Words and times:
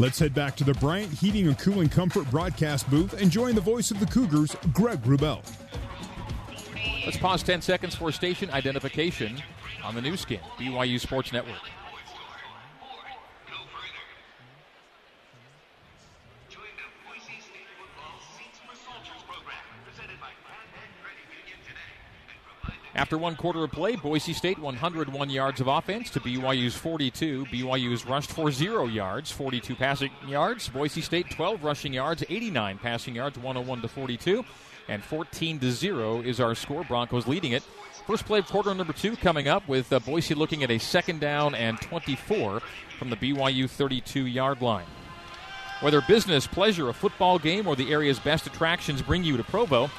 Let's 0.00 0.18
head 0.18 0.34
back 0.34 0.56
to 0.56 0.64
the 0.64 0.74
Bryant 0.74 1.12
Heating 1.12 1.46
and 1.46 1.56
Cooling 1.56 1.88
Comfort 1.88 2.28
broadcast 2.28 2.90
booth 2.90 3.12
and 3.20 3.30
join 3.30 3.54
the 3.54 3.60
voice 3.60 3.92
of 3.92 4.00
the 4.00 4.06
Cougars, 4.06 4.56
Greg 4.72 5.00
Wrubell. 5.02 5.40
Let's 7.04 7.16
pause 7.16 7.44
10 7.44 7.62
seconds 7.62 7.94
for 7.94 8.10
station 8.10 8.50
identification 8.50 9.40
on 9.84 9.94
the 9.94 10.02
Nu 10.02 10.16
Skin, 10.16 10.40
BYU 10.58 10.98
Sports 10.98 11.32
Network. 11.32 11.60
After 22.96 23.18
one 23.18 23.34
quarter 23.34 23.64
of 23.64 23.72
play, 23.72 23.96
Boise 23.96 24.32
State 24.32 24.56
101 24.60 25.28
yards 25.28 25.60
of 25.60 25.66
offense 25.66 26.10
to 26.10 26.20
BYU's 26.20 26.76
42. 26.76 27.46
BYU's 27.46 28.06
rushed 28.06 28.30
for 28.30 28.52
zero 28.52 28.86
yards, 28.86 29.32
42 29.32 29.74
passing 29.74 30.12
yards. 30.28 30.68
Boise 30.68 31.00
State 31.00 31.28
12 31.30 31.64
rushing 31.64 31.92
yards, 31.92 32.22
89 32.28 32.78
passing 32.78 33.16
yards, 33.16 33.36
101 33.36 33.82
to 33.82 33.88
42, 33.88 34.44
and 34.88 35.02
14 35.02 35.58
to 35.58 35.72
zero 35.72 36.20
is 36.20 36.38
our 36.38 36.54
score. 36.54 36.84
Broncos 36.84 37.26
leading 37.26 37.50
it. 37.50 37.64
First 38.06 38.26
play 38.26 38.38
of 38.38 38.46
quarter 38.46 38.72
number 38.72 38.92
two 38.92 39.16
coming 39.16 39.48
up 39.48 39.66
with 39.66 39.92
uh, 39.92 39.98
Boise 39.98 40.34
looking 40.34 40.62
at 40.62 40.70
a 40.70 40.78
second 40.78 41.20
down 41.20 41.56
and 41.56 41.80
24 41.80 42.60
from 42.98 43.10
the 43.10 43.16
BYU 43.16 43.68
32 43.68 44.26
yard 44.26 44.62
line. 44.62 44.86
Whether 45.80 46.00
business, 46.02 46.46
pleasure, 46.46 46.90
a 46.90 46.94
football 46.94 47.40
game, 47.40 47.66
or 47.66 47.74
the 47.74 47.92
area's 47.92 48.20
best 48.20 48.46
attractions 48.46 49.02
bring 49.02 49.24
you 49.24 49.36
to 49.36 49.42
Provo, 49.42 49.90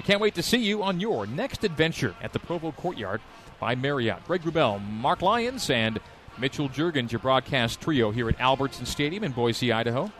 we 0.00 0.02
can't 0.02 0.22
wait 0.22 0.34
to 0.36 0.42
see 0.42 0.56
you 0.56 0.82
on 0.82 0.98
your 0.98 1.26
next 1.26 1.62
adventure 1.62 2.14
at 2.22 2.32
the 2.32 2.38
Provo 2.38 2.72
Courtyard 2.72 3.20
by 3.58 3.74
Marriott. 3.74 4.24
Greg 4.24 4.40
Wrubell, 4.40 4.82
Mark 4.82 5.20
Lyons, 5.20 5.68
and 5.68 6.00
Mitchell 6.38 6.70
Juergens, 6.70 7.12
your 7.12 7.18
broadcast 7.18 7.82
trio 7.82 8.10
here 8.10 8.26
at 8.30 8.40
Albertson 8.40 8.86
Stadium 8.86 9.24
in 9.24 9.32
Boise, 9.32 9.70
Idaho. 9.70 10.10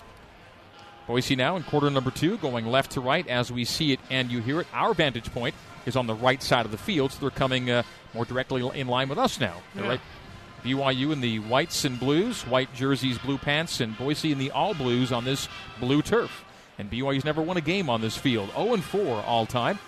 Boise 1.07 1.35
now 1.35 1.57
in 1.57 1.63
quarter 1.63 1.89
number 1.89 2.11
two, 2.11 2.37
going 2.37 2.67
left 2.67 2.91
to 2.91 3.01
right 3.01 3.27
as 3.27 3.51
we 3.51 3.65
see 3.65 3.93
it 3.93 4.01
and 4.11 4.31
you 4.31 4.43
hear 4.43 4.61
it. 4.61 4.67
Our 4.75 4.93
vantage 4.93 5.33
point 5.33 5.55
is 5.87 5.97
on 5.97 6.07
the 6.07 6.15
right 6.15 6.43
side 6.43 6.67
of 6.67 6.73
the 6.73 6.77
field, 6.77 7.13
so 7.13 7.21
they're 7.23 7.31
coming 7.31 7.71
uh, 7.71 7.83
more 8.13 8.27
directly 8.27 8.61
in 8.79 8.87
line 8.87 9.09
with 9.09 9.19
us 9.19 9.41
now. 9.41 9.63
Yeah. 9.75 9.89
Right, 9.89 10.01
BYU 10.63 11.11
in 11.11 11.23
the 11.23 11.39
whites 11.39 11.87
and 11.87 11.99
blues, 11.99 12.43
white 12.43 12.75
jerseys, 12.75 13.17
blue 13.17 13.39
pants, 13.39 13.81
and 13.81 13.97
Boise 13.97 14.31
in 14.31 14.37
the 14.37 14.51
all 14.51 14.75
blues 14.75 15.11
on 15.11 15.25
this 15.25 15.49
blue 15.81 16.03
turf. 16.03 16.45
And 16.81 16.91
BYU's 16.91 17.27
never 17.27 17.43
won 17.43 17.59
a 17.59 17.61
game 17.61 17.91
on 17.91 18.01
this 18.01 18.17
field. 18.17 18.51
0 18.57 18.79
4 18.79 19.23
all 19.25 19.45
time, 19.45 19.79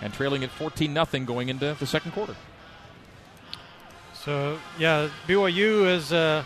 and 0.00 0.14
trailing 0.14 0.44
at 0.44 0.50
14 0.50 0.94
0 0.94 1.24
going 1.24 1.48
into 1.48 1.76
the 1.76 1.86
second 1.86 2.12
quarter. 2.12 2.36
So, 4.14 4.58
yeah, 4.78 5.08
BYU 5.26 5.86
is. 5.88 6.12
Uh, 6.12 6.44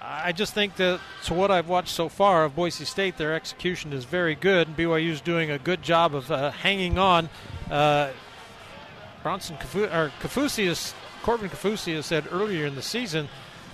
I 0.00 0.32
just 0.32 0.52
think 0.52 0.76
that, 0.76 1.00
to 1.24 1.34
what 1.34 1.50
I've 1.50 1.68
watched 1.68 1.94
so 1.94 2.10
far 2.10 2.44
of 2.44 2.54
Boise 2.54 2.84
State, 2.84 3.16
their 3.16 3.34
execution 3.34 3.94
is 3.94 4.04
very 4.04 4.34
good. 4.34 4.76
BYU 4.76 5.10
is 5.10 5.20
doing 5.22 5.50
a 5.50 5.58
good 5.58 5.82
job 5.82 6.14
of 6.14 6.30
uh, 6.30 6.50
hanging 6.50 6.98
on. 6.98 7.30
Uh, 7.70 8.10
Bronson 9.22 9.56
Kafu- 9.56 9.92
or 9.92 10.12
Kaufusi 10.20 10.66
is, 10.66 10.94
Corbin 11.22 11.48
Kaufusi 11.48 11.94
has 11.94 12.06
said 12.06 12.26
earlier 12.30 12.66
in 12.66 12.74
the 12.74 12.82
season 12.82 13.28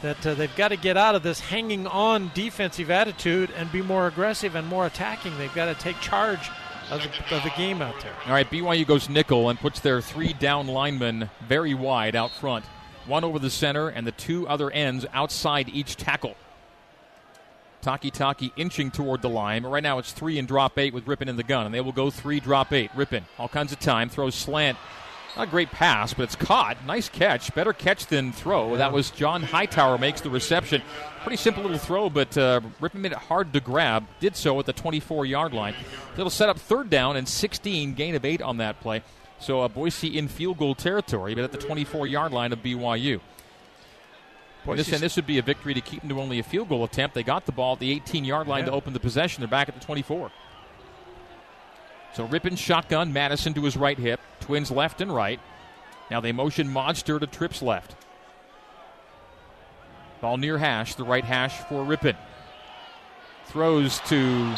that 0.04 0.26
uh, 0.26 0.34
they've 0.34 0.54
got 0.54 0.68
to 0.68 0.76
get 0.76 0.98
out 0.98 1.14
of 1.14 1.22
this 1.22 1.40
hanging 1.40 1.86
on 1.86 2.30
defensive 2.34 2.90
attitude 2.90 3.50
and 3.56 3.72
be 3.72 3.80
more 3.80 4.06
aggressive 4.06 4.54
and 4.54 4.66
more 4.66 4.84
attacking. 4.84 5.36
They've 5.38 5.54
got 5.54 5.74
to 5.74 5.82
take 5.82 5.98
charge 6.00 6.50
of 6.90 7.00
the, 7.00 7.34
of 7.34 7.42
the, 7.42 7.50
game 7.56 7.80
out 7.80 7.98
there. 8.02 8.12
All 8.26 8.32
right, 8.32 8.48
BYU 8.48 8.86
goes 8.86 9.08
nickel 9.08 9.48
and 9.48 9.58
puts 9.58 9.80
their 9.80 10.02
three 10.02 10.34
down 10.34 10.66
linemen 10.66 11.30
very 11.48 11.72
wide 11.72 12.14
out 12.14 12.32
front. 12.32 12.66
One 13.06 13.24
over 13.24 13.38
the 13.38 13.48
center 13.48 13.88
and 13.88 14.06
the 14.06 14.12
two 14.12 14.46
other 14.46 14.70
ends 14.70 15.06
outside 15.14 15.70
each 15.70 15.96
tackle. 15.96 16.36
Takitaki 17.82 18.52
inching 18.58 18.90
toward 18.90 19.22
the 19.22 19.30
line. 19.30 19.64
Right 19.64 19.82
now 19.82 19.98
it's 19.98 20.12
three 20.12 20.38
and 20.38 20.46
drop 20.46 20.78
eight 20.78 20.92
with 20.92 21.06
Rypien 21.06 21.28
in 21.28 21.36
the 21.36 21.42
gun, 21.42 21.64
and 21.64 21.74
they 21.74 21.80
will 21.80 21.92
go 21.92 22.10
three, 22.10 22.40
drop 22.40 22.74
eight. 22.74 22.90
Rypien, 22.92 23.22
all 23.38 23.48
kinds 23.48 23.72
of 23.72 23.80
time, 23.80 24.10
throws 24.10 24.34
slant 24.34 24.76
not 25.36 25.48
a 25.48 25.50
great 25.50 25.70
pass, 25.70 26.14
but 26.14 26.24
it's 26.24 26.36
caught. 26.36 26.84
Nice 26.86 27.08
catch. 27.08 27.54
Better 27.54 27.72
catch 27.72 28.06
than 28.06 28.32
throw. 28.32 28.72
Yeah. 28.72 28.78
That 28.78 28.92
was 28.92 29.10
John 29.10 29.42
Hightower 29.42 29.98
makes 29.98 30.20
the 30.20 30.30
reception. 30.30 30.82
Pretty 31.22 31.36
simple 31.36 31.62
little 31.62 31.78
throw, 31.78 32.10
but 32.10 32.36
uh, 32.38 32.60
made 32.92 33.12
it 33.12 33.18
hard 33.18 33.52
to 33.52 33.60
grab. 33.60 34.06
Did 34.20 34.36
so 34.36 34.58
at 34.60 34.66
the 34.66 34.72
24 34.72 35.26
yard 35.26 35.52
line. 35.52 35.74
It'll 36.16 36.30
set 36.30 36.48
up 36.48 36.58
third 36.58 36.90
down 36.90 37.16
and 37.16 37.28
16, 37.28 37.94
gain 37.94 38.14
of 38.14 38.24
eight 38.24 38.42
on 38.42 38.58
that 38.58 38.80
play. 38.80 39.02
So 39.40 39.62
uh, 39.62 39.68
Boise 39.68 40.16
in 40.16 40.28
field 40.28 40.58
goal 40.58 40.74
territory, 40.74 41.34
but 41.34 41.44
at 41.44 41.52
the 41.52 41.58
24 41.58 42.06
yard 42.06 42.32
line 42.32 42.52
of 42.52 42.62
BYU. 42.62 43.20
This, 44.66 44.92
and 44.92 45.02
this 45.02 45.16
would 45.16 45.26
be 45.26 45.38
a 45.38 45.42
victory 45.42 45.74
to 45.74 45.80
keep 45.80 46.00
them 46.00 46.08
to 46.08 46.20
only 46.20 46.38
a 46.38 46.42
field 46.42 46.70
goal 46.70 46.84
attempt. 46.84 47.14
They 47.14 47.22
got 47.22 47.44
the 47.44 47.52
ball 47.52 47.74
at 47.74 47.80
the 47.80 47.90
18 47.90 48.24
yard 48.24 48.48
line 48.48 48.64
yeah. 48.64 48.70
to 48.70 48.72
open 48.72 48.92
the 48.92 49.00
possession. 49.00 49.42
They're 49.42 49.48
back 49.48 49.68
at 49.68 49.78
the 49.78 49.84
24. 49.84 50.30
So 52.14 52.28
Rypien 52.28 52.56
shotgun, 52.56 53.12
Madison 53.12 53.54
to 53.54 53.62
his 53.62 53.76
right 53.76 53.98
hip, 53.98 54.20
twins 54.40 54.70
left 54.70 55.00
and 55.00 55.12
right. 55.12 55.40
Now 56.10 56.20
they 56.20 56.32
motion 56.32 56.68
Modster 56.68 57.18
to 57.18 57.26
trips 57.26 57.60
left. 57.60 57.96
Ball 60.20 60.36
near 60.36 60.58
hash, 60.58 60.94
the 60.94 61.04
right 61.04 61.24
hash 61.24 61.58
for 61.68 61.84
Rypien. 61.84 62.16
Throws 63.46 63.98
to 64.06 64.54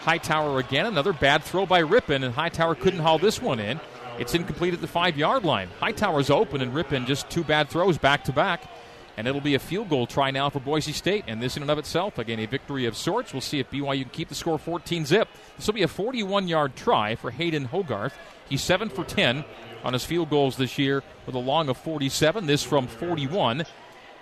Hightower 0.00 0.58
again. 0.58 0.86
Another 0.86 1.12
bad 1.12 1.42
throw 1.42 1.66
by 1.66 1.82
Rypien, 1.82 2.24
and 2.24 2.32
Hightower 2.32 2.74
couldn't 2.74 3.00
haul 3.00 3.18
this 3.18 3.42
one 3.42 3.60
in. 3.60 3.78
It's 4.18 4.34
incomplete 4.34 4.72
at 4.72 4.80
the 4.80 4.86
five 4.86 5.18
yard 5.18 5.44
line. 5.44 5.68
Hightower's 5.80 6.30
open, 6.30 6.62
and 6.62 6.72
Rypien 6.72 7.06
just 7.06 7.28
two 7.28 7.44
bad 7.44 7.68
throws 7.68 7.98
back 7.98 8.24
to 8.24 8.32
back 8.32 8.62
and 9.16 9.26
it'll 9.26 9.40
be 9.40 9.54
a 9.54 9.58
field 9.58 9.88
goal 9.88 10.06
try 10.06 10.30
now 10.30 10.50
for 10.50 10.60
Boise 10.60 10.92
State. 10.92 11.24
And 11.26 11.42
this, 11.42 11.56
in 11.56 11.62
and 11.62 11.70
of 11.70 11.78
itself, 11.78 12.18
again, 12.18 12.38
a 12.38 12.46
victory 12.46 12.84
of 12.84 12.96
sorts. 12.96 13.32
We'll 13.32 13.40
see 13.40 13.58
if 13.58 13.70
BYU 13.70 14.02
can 14.02 14.10
keep 14.10 14.28
the 14.28 14.34
score 14.34 14.58
14 14.58 15.06
zip. 15.06 15.28
This 15.56 15.66
will 15.66 15.74
be 15.74 15.82
a 15.82 15.88
41 15.88 16.48
yard 16.48 16.76
try 16.76 17.14
for 17.14 17.30
Haden 17.30 17.68
Hoggarth. 17.68 18.12
He's 18.48 18.62
7 18.62 18.90
for 18.90 19.04
10 19.04 19.44
on 19.82 19.92
his 19.92 20.04
field 20.04 20.28
goals 20.28 20.56
this 20.56 20.78
year 20.78 21.02
with 21.24 21.34
a 21.34 21.38
long 21.38 21.68
of 21.68 21.78
47. 21.78 22.46
This 22.46 22.62
from 22.62 22.86
41, 22.86 23.64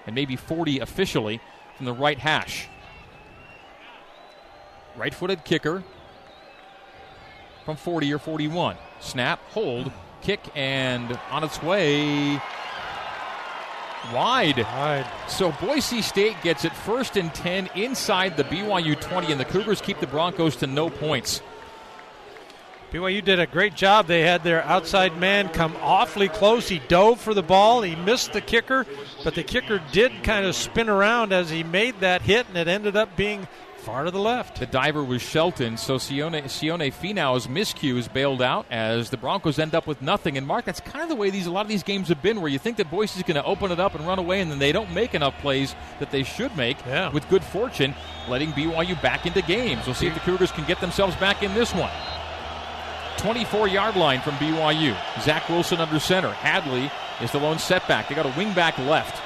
and 0.06 0.15
maybe 0.15 0.37
40 0.37 0.78
officially 0.78 1.41
from 1.77 1.87
the 1.87 1.93
right 1.93 2.19
hash. 2.19 2.69
Right 4.97 5.12
footed 5.12 5.44
kicker 5.44 5.83
from 7.65 7.77
40 7.77 8.15
or 8.15 8.19
41. 8.19 8.77
Snap, 9.00 9.41
hold, 9.50 9.91
kick, 10.22 10.41
and 10.54 11.19
on 11.31 11.43
its 11.43 11.60
way 11.60 12.41
wide. 14.12 14.59
Wide. 14.59 15.06
So 15.28 15.53
Boise 15.53 16.03
State 16.03 16.37
gets 16.42 16.65
it 16.65 16.72
first 16.72 17.16
and 17.16 17.32
10 17.34 17.70
inside 17.75 18.37
the 18.37 18.44
BYU 18.44 19.00
20, 19.00 19.31
and 19.31 19.41
the 19.41 19.44
Cougars 19.44 19.81
keep 19.81 20.00
the 20.00 20.06
Broncos 20.06 20.56
to 20.56 20.66
no 20.66 20.91
points. 20.91 21.41
BYU 22.94 23.25
did 23.25 23.41
a 23.41 23.47
great 23.47 23.75
job. 23.75 24.06
They 24.06 24.20
had 24.22 24.44
their 24.44 24.62
outside 24.62 25.19
man 25.19 25.48
come 25.48 25.76
awfully 25.81 26.28
close. 26.28 26.69
He 26.69 26.78
dove 26.78 27.20
for 27.20 27.34
the 27.34 27.42
ball. 27.42 27.82
He 27.82 27.97
missed 27.97 28.32
the 28.32 28.41
kicker, 28.41 28.87
but 29.25 29.34
the 29.34 29.42
kicker 29.42 29.82
did 29.91 30.22
kind 30.22 30.47
of 30.47 30.54
spin 30.54 30.88
around 30.88 31.32
as 31.32 31.50
he 31.50 31.65
made 31.65 31.98
that 32.00 32.22
hit, 32.22 32.47
and 32.47 32.56
it 32.56 32.69
ended 32.69 32.94
up 32.94 33.16
being 33.16 33.48
Far 33.84 34.05
to 34.05 34.11
the 34.11 34.19
left. 34.19 34.61
The 34.61 34.65
diver 34.65 35.05
was 35.05 35.21
Shelton, 35.21 35.77
so 35.77 35.97
Sione, 35.97 36.45
Sione 36.45 36.91
Finau's 36.91 37.47
miscue 37.47 37.99
is 37.99 38.09
bailed 38.09 38.41
out 38.41 38.65
as 38.71 39.11
the 39.11 39.19
Broncos 39.19 39.59
end 39.59 39.75
up 39.75 39.87
with 39.87 40.00
nothing. 40.00 40.39
And 40.39 40.47
Mark, 40.47 40.65
that's 40.65 40.81
kind 40.81 41.03
of 41.03 41.11
the 41.11 41.15
way 41.15 41.28
these 41.28 41.45
a 41.45 41.50
lot 41.50 41.61
of 41.61 41.69
these 41.69 41.83
games 41.83 42.09
have 42.09 42.22
been, 42.22 42.41
where 42.41 42.50
you 42.50 42.59
think 42.59 42.78
that 42.78 42.91
Boise 42.91 43.21
is 43.21 43.22
going 43.25 43.34
to 43.34 43.45
open 43.45 43.71
it 43.71 43.78
up 43.78 43.95
and 43.95 44.06
run 44.06 44.19
away, 44.19 44.41
and 44.41 44.50
then 44.50 44.59
they 44.59 44.72
don't 44.72 44.91
make 44.95 45.15
enough 45.15 45.37
plays 45.41 45.75
that 45.99 46.11
they 46.11 46.22
should 46.22 46.56
make. 46.56 46.78
Yeah. 46.87 47.11
With 47.11 47.28
good 47.28 47.45
fortune, 47.45 47.95
letting 48.27 48.53
BYU 48.53 49.00
back 49.03 49.27
into 49.27 49.43
games. 49.43 49.84
We'll 49.84 49.95
see 49.95 50.06
if 50.06 50.15
the 50.15 50.21
Cougars 50.21 50.51
can 50.51 50.65
get 50.65 50.81
themselves 50.81 51.15
back 51.16 51.43
in 51.43 51.53
this 51.53 51.75
one. 51.75 51.93
24 53.19 53.69
yard 53.69 53.97
line 53.97 54.22
from 54.22 54.34
BYU. 54.37 54.97
Zach 55.21 55.47
Wilson 55.51 55.81
under 55.81 56.01
center. 56.01 56.31
Hadley 56.31 56.91
is 57.21 57.31
the 57.33 57.39
lone 57.39 57.59
setback. 57.59 58.09
They 58.09 58.15
got 58.15 58.25
a 58.25 58.31
wingback 58.31 58.78
left. 58.89 59.21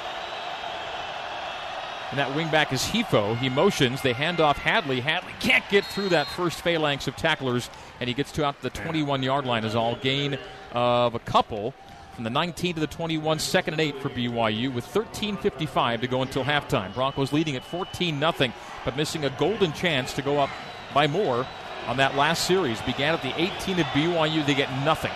And 2.09 2.17
that 2.17 2.35
wingback 2.35 2.73
is 2.73 2.83
Hifo. 2.83 3.37
He 3.37 3.49
motions. 3.49 4.01
They 4.01 4.13
hand 4.13 4.39
off 4.39 4.57
Hadley. 4.57 4.99
Hadley 4.99 5.33
can't 5.39 5.63
get 5.69 5.85
through 5.85 6.09
that 6.09 6.27
first 6.27 6.61
phalanx 6.61 7.07
of 7.07 7.15
tacklers, 7.15 7.69
and 7.99 8.07
he 8.07 8.15
gets 8.15 8.31
to 8.33 8.45
out 8.45 8.61
the 8.61 8.71
21 8.71 9.21
yard 9.21 9.45
line. 9.45 9.63
Is 9.63 9.75
all 9.75 9.95
gain 9.95 10.39
of 10.71 11.13
a 11.13 11.19
couple 11.19 11.73
from 12.15 12.23
the 12.23 12.29
19 12.31 12.75
to 12.75 12.81
the 12.81 12.87
21, 12.87 13.37
second 13.39 13.75
and 13.75 13.81
eight 13.81 14.01
for 14.01 14.09
BYU 14.09 14.73
with 14.73 14.85
13:55 14.85 16.01
to 16.01 16.07
go 16.07 16.23
until 16.23 16.43
halftime. 16.43 16.93
Broncos 16.93 17.31
leading 17.31 17.55
at 17.55 17.63
14 17.63 18.19
0 18.19 18.53
but 18.83 18.97
missing 18.97 19.25
a 19.25 19.29
golden 19.31 19.71
chance 19.73 20.13
to 20.13 20.21
go 20.23 20.39
up 20.39 20.49
by 20.93 21.05
more 21.05 21.45
on 21.85 21.97
that 21.97 22.15
last 22.15 22.45
series. 22.45 22.81
Began 22.81 23.13
at 23.13 23.21
the 23.21 23.33
18 23.39 23.79
of 23.79 23.85
BYU. 23.87 24.45
They 24.45 24.55
get 24.55 24.71
nothing. 24.83 25.11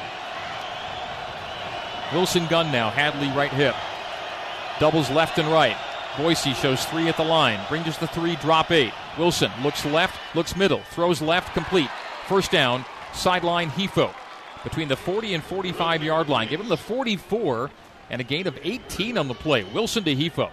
Wilson 2.13 2.45
gun 2.47 2.71
now. 2.71 2.91
Hadley 2.91 3.29
right 3.29 3.51
hip. 3.51 3.75
Doubles 4.79 5.09
left 5.09 5.39
and 5.39 5.47
right. 5.51 5.77
Boise 6.17 6.53
shows 6.53 6.85
three 6.85 7.07
at 7.07 7.17
the 7.17 7.23
line. 7.23 7.59
Brings 7.69 7.97
the 7.97 8.07
three, 8.07 8.35
drop 8.35 8.71
eight. 8.71 8.93
Wilson 9.17 9.51
looks 9.63 9.83
left, 9.83 10.19
looks 10.35 10.55
middle, 10.55 10.81
throws 10.91 11.21
left, 11.21 11.53
complete. 11.53 11.89
First 12.27 12.51
down, 12.51 12.85
sideline 13.13 13.69
Hifo. 13.69 14.13
Between 14.63 14.87
the 14.87 14.95
40 14.95 15.33
and 15.33 15.43
45 15.43 16.03
yard 16.03 16.29
line. 16.29 16.47
Give 16.47 16.59
him 16.59 16.69
the 16.69 16.77
44 16.77 17.71
and 18.09 18.21
a 18.21 18.23
gain 18.23 18.47
of 18.47 18.57
18 18.61 19.17
on 19.17 19.27
the 19.27 19.33
play. 19.33 19.63
Wilson 19.63 20.03
to 20.03 20.15
Hifo. 20.15 20.51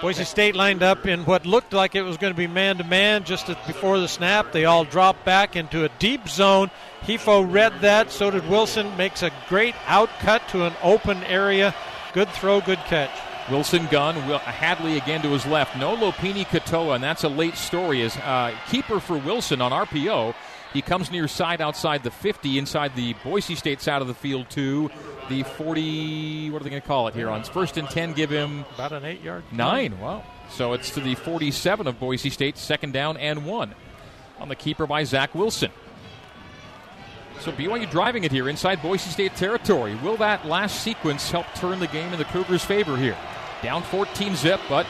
Boise 0.00 0.24
State 0.24 0.54
lined 0.54 0.82
up 0.82 1.06
in 1.06 1.24
what 1.24 1.46
looked 1.46 1.72
like 1.72 1.94
it 1.94 2.02
was 2.02 2.16
going 2.16 2.32
to 2.32 2.36
be 2.36 2.46
man 2.46 2.78
to 2.78 2.84
man 2.84 3.24
just 3.24 3.46
before 3.66 3.98
the 3.98 4.08
snap. 4.08 4.52
They 4.52 4.64
all 4.64 4.84
dropped 4.84 5.24
back 5.24 5.56
into 5.56 5.84
a 5.84 5.88
deep 5.98 6.28
zone. 6.28 6.70
Hifo 7.02 7.50
read 7.50 7.80
that, 7.80 8.10
so 8.10 8.30
did 8.30 8.48
Wilson. 8.48 8.96
Makes 8.96 9.22
a 9.22 9.32
great 9.48 9.74
out 9.86 10.10
cut 10.20 10.46
to 10.48 10.66
an 10.66 10.74
open 10.82 11.22
area. 11.24 11.74
Good 12.12 12.28
throw, 12.30 12.60
good 12.60 12.78
catch. 12.86 13.10
Wilson 13.50 13.86
gun, 13.90 14.14
Hadley 14.14 14.96
again 14.96 15.20
to 15.22 15.28
his 15.28 15.44
left. 15.44 15.76
No 15.76 15.96
Lopini 15.96 16.46
Katoa, 16.46 16.94
and 16.94 17.04
that's 17.04 17.24
a 17.24 17.28
late 17.28 17.56
story. 17.56 18.02
As 18.02 18.16
uh, 18.18 18.56
keeper 18.70 19.00
for 19.00 19.18
Wilson 19.18 19.60
on 19.60 19.70
RPO, 19.70 20.34
he 20.72 20.80
comes 20.80 21.10
near 21.10 21.28
side 21.28 21.60
outside 21.60 22.02
the 22.02 22.10
50, 22.10 22.58
inside 22.58 22.96
the 22.96 23.14
Boise 23.22 23.54
State 23.54 23.80
side 23.82 24.00
of 24.00 24.08
the 24.08 24.14
field 24.14 24.48
to 24.50 24.90
the 25.28 25.42
40. 25.42 26.50
What 26.50 26.62
are 26.62 26.64
they 26.64 26.70
going 26.70 26.82
to 26.82 26.88
call 26.88 27.06
it 27.08 27.14
here? 27.14 27.28
On 27.28 27.44
first 27.44 27.76
and 27.76 27.88
10, 27.88 28.14
give 28.14 28.30
him 28.30 28.64
about 28.74 28.92
an 28.92 29.04
eight 29.04 29.20
yard 29.22 29.44
nine. 29.52 30.00
Wow. 30.00 30.24
So 30.50 30.72
it's 30.72 30.90
to 30.90 31.00
the 31.00 31.14
47 31.14 31.86
of 31.86 32.00
Boise 32.00 32.30
State, 32.30 32.56
second 32.56 32.92
down 32.92 33.16
and 33.18 33.44
one 33.44 33.74
on 34.40 34.48
the 34.48 34.56
keeper 34.56 34.86
by 34.86 35.04
Zach 35.04 35.34
Wilson. 35.34 35.70
So 37.40 37.52
BYU 37.52 37.90
driving 37.90 38.24
it 38.24 38.32
here 38.32 38.48
inside 38.48 38.80
Boise 38.80 39.10
State 39.10 39.36
territory. 39.36 39.94
Will 39.96 40.16
that 40.16 40.46
last 40.46 40.80
sequence 40.80 41.30
help 41.30 41.46
turn 41.54 41.78
the 41.78 41.88
game 41.88 42.12
in 42.12 42.18
the 42.18 42.24
Cougars' 42.24 42.64
favor 42.64 42.96
here? 42.96 43.16
Down 43.64 43.82
14 43.82 44.36
zip, 44.36 44.60
but 44.68 44.86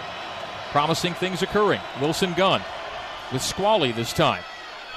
promising 0.72 1.14
things 1.14 1.42
occurring. 1.42 1.80
Wilson 2.00 2.32
gun 2.32 2.60
with 3.32 3.40
Squally 3.40 3.92
this 3.92 4.12
time. 4.12 4.42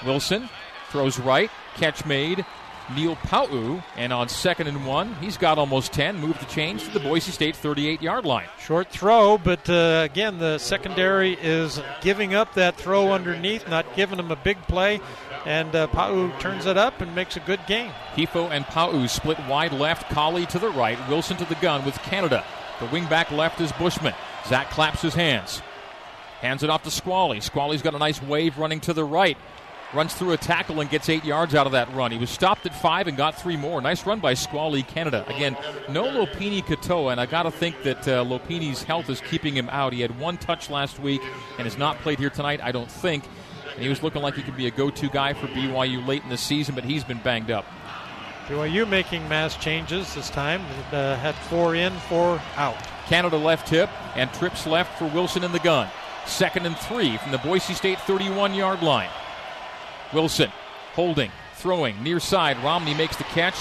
Wilson 0.03 0.49
throws 0.89 1.19
right, 1.19 1.51
catch 1.75 2.03
made. 2.03 2.43
Neil 2.95 3.17
Pau'u, 3.17 3.83
and 3.95 4.11
on 4.11 4.29
second 4.29 4.65
and 4.65 4.83
one, 4.87 5.13
he's 5.15 5.37
got 5.37 5.59
almost 5.59 5.93
10. 5.93 6.19
Moved 6.19 6.39
the 6.39 6.45
change 6.45 6.85
to 6.85 6.89
the 6.89 6.99
Boise 6.99 7.31
State 7.31 7.55
38 7.55 8.01
yard 8.01 8.25
line. 8.25 8.47
Short 8.59 8.89
throw, 8.89 9.37
but 9.37 9.69
uh, 9.69 10.01
again, 10.09 10.39
the 10.39 10.57
secondary 10.57 11.33
is 11.33 11.79
giving 12.01 12.33
up 12.33 12.55
that 12.55 12.77
throw 12.77 13.11
underneath, 13.11 13.69
not 13.69 13.95
giving 13.95 14.17
him 14.17 14.31
a 14.31 14.37
big 14.37 14.59
play. 14.63 14.99
And 15.45 15.75
uh, 15.75 15.85
Pau'u 15.87 16.37
turns 16.39 16.65
it 16.65 16.77
up 16.77 16.99
and 17.01 17.13
makes 17.13 17.37
a 17.37 17.41
good 17.41 17.59
game. 17.67 17.91
Hifo 18.15 18.49
and 18.49 18.65
Pau'u 18.65 19.07
split 19.07 19.37
wide 19.47 19.73
left, 19.73 20.09
Collie 20.09 20.47
to 20.47 20.57
the 20.57 20.69
right, 20.69 20.97
Wilson 21.09 21.37
to 21.37 21.45
the 21.45 21.55
gun 21.55 21.85
with 21.85 21.95
Canada. 21.99 22.43
The 22.79 22.87
wingback 22.87 23.31
left 23.31 23.59
is 23.59 23.71
Bushman. 23.73 24.13
Zach 24.45 24.69
claps 24.69 25.01
his 25.01 25.15
hands. 25.15 25.61
Hands 26.41 26.61
it 26.61 26.69
off 26.69 26.83
to 26.83 26.91
Squally. 26.91 27.41
Squally's 27.41 27.81
got 27.81 27.95
a 27.95 27.97
nice 27.97 28.21
wave 28.21 28.57
running 28.57 28.79
to 28.81 28.93
the 28.93 29.03
right. 29.03 29.37
Runs 29.93 30.13
through 30.13 30.33
a 30.33 30.37
tackle 30.37 30.81
and 30.81 30.89
gets 30.89 31.07
eight 31.07 31.23
yards 31.23 31.55
out 31.55 31.65
of 31.65 31.71
that 31.71 31.91
run. 31.95 32.11
He 32.11 32.17
was 32.17 32.29
stopped 32.29 32.65
at 32.65 32.75
five 32.75 33.07
and 33.07 33.17
got 33.17 33.39
three 33.41 33.55
more. 33.55 33.81
Nice 33.81 34.05
run 34.05 34.19
by 34.19 34.33
Squally 34.33 34.83
Canada. 34.83 35.25
Again, 35.27 35.57
no 35.89 36.03
Lopini 36.03 36.61
Katoa, 36.61 37.13
and 37.13 37.21
I 37.21 37.25
got 37.25 37.43
to 37.43 37.51
think 37.51 37.81
that 37.83 38.05
uh, 38.07 38.23
Lopini's 38.25 38.83
health 38.83 39.09
is 39.09 39.21
keeping 39.21 39.55
him 39.55 39.69
out. 39.69 39.93
He 39.93 40.01
had 40.01 40.19
one 40.19 40.37
touch 40.37 40.69
last 40.69 40.99
week 40.99 41.21
and 41.57 41.65
has 41.65 41.77
not 41.77 41.97
played 41.99 42.19
here 42.19 42.29
tonight, 42.29 42.59
I 42.61 42.73
don't 42.73 42.91
think. 42.91 43.23
And 43.73 43.81
he 43.81 43.89
was 43.89 44.03
looking 44.03 44.21
like 44.21 44.35
he 44.35 44.43
could 44.43 44.57
be 44.57 44.67
a 44.67 44.71
go 44.71 44.89
to 44.89 45.09
guy 45.09 45.33
for 45.33 45.47
BYU 45.47 46.05
late 46.05 46.21
in 46.21 46.29
the 46.29 46.37
season, 46.37 46.75
but 46.75 46.83
he's 46.83 47.05
been 47.05 47.19
banged 47.19 47.49
up. 47.49 47.65
BYU 48.47 48.87
making 48.87 49.27
mass 49.27 49.57
changes 49.57 50.13
this 50.13 50.29
time. 50.29 50.61
Uh, 50.91 51.15
had 51.17 51.35
four 51.35 51.75
in, 51.75 51.91
four 52.07 52.41
out. 52.55 52.77
Canada 53.07 53.35
left 53.35 53.67
hip 53.67 53.89
and 54.15 54.31
trips 54.33 54.65
left 54.65 54.97
for 54.97 55.05
Wilson 55.07 55.43
in 55.43 55.51
the 55.51 55.59
gun. 55.59 55.89
Second 56.25 56.65
and 56.65 56.77
three 56.77 57.17
from 57.17 57.31
the 57.31 57.37
Boise 57.39 57.73
State 57.73 57.99
31 58.01 58.53
yard 58.53 58.81
line. 58.81 59.09
Wilson 60.13 60.49
holding, 60.93 61.31
throwing, 61.55 62.01
near 62.01 62.19
side. 62.19 62.57
Romney 62.63 62.93
makes 62.93 63.17
the 63.17 63.25
catch. 63.25 63.57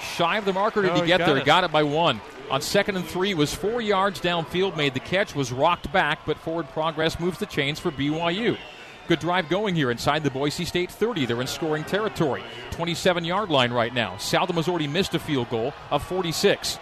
Shy 0.00 0.36
of 0.36 0.44
the 0.44 0.52
marker. 0.52 0.82
Did 0.82 0.94
no, 0.94 1.00
he 1.00 1.06
get 1.06 1.20
he 1.20 1.26
there? 1.26 1.38
It. 1.38 1.44
Got 1.44 1.64
it 1.64 1.72
by 1.72 1.82
one. 1.82 2.20
On 2.50 2.60
second 2.60 2.96
and 2.96 3.06
three, 3.06 3.32
was 3.34 3.54
four 3.54 3.80
yards 3.80 4.20
downfield, 4.20 4.76
made 4.76 4.92
the 4.92 5.00
catch, 5.00 5.34
was 5.34 5.52
rocked 5.52 5.92
back, 5.92 6.20
but 6.26 6.36
forward 6.38 6.68
progress 6.70 7.20
moves 7.20 7.38
the 7.38 7.46
chains 7.46 7.78
for 7.78 7.90
BYU. 7.90 8.58
Good 9.10 9.18
drive 9.18 9.48
going 9.48 9.74
here 9.74 9.90
inside 9.90 10.22
the 10.22 10.30
Boise 10.30 10.64
State 10.64 10.88
30. 10.88 11.26
They're 11.26 11.40
in 11.40 11.48
scoring 11.48 11.82
territory. 11.82 12.44
27 12.70 13.24
yard 13.24 13.50
line 13.50 13.72
right 13.72 13.92
now. 13.92 14.16
Southam 14.18 14.54
has 14.54 14.68
already 14.68 14.86
missed 14.86 15.16
a 15.16 15.18
field 15.18 15.50
goal 15.50 15.74
of 15.90 16.04
46. 16.04 16.78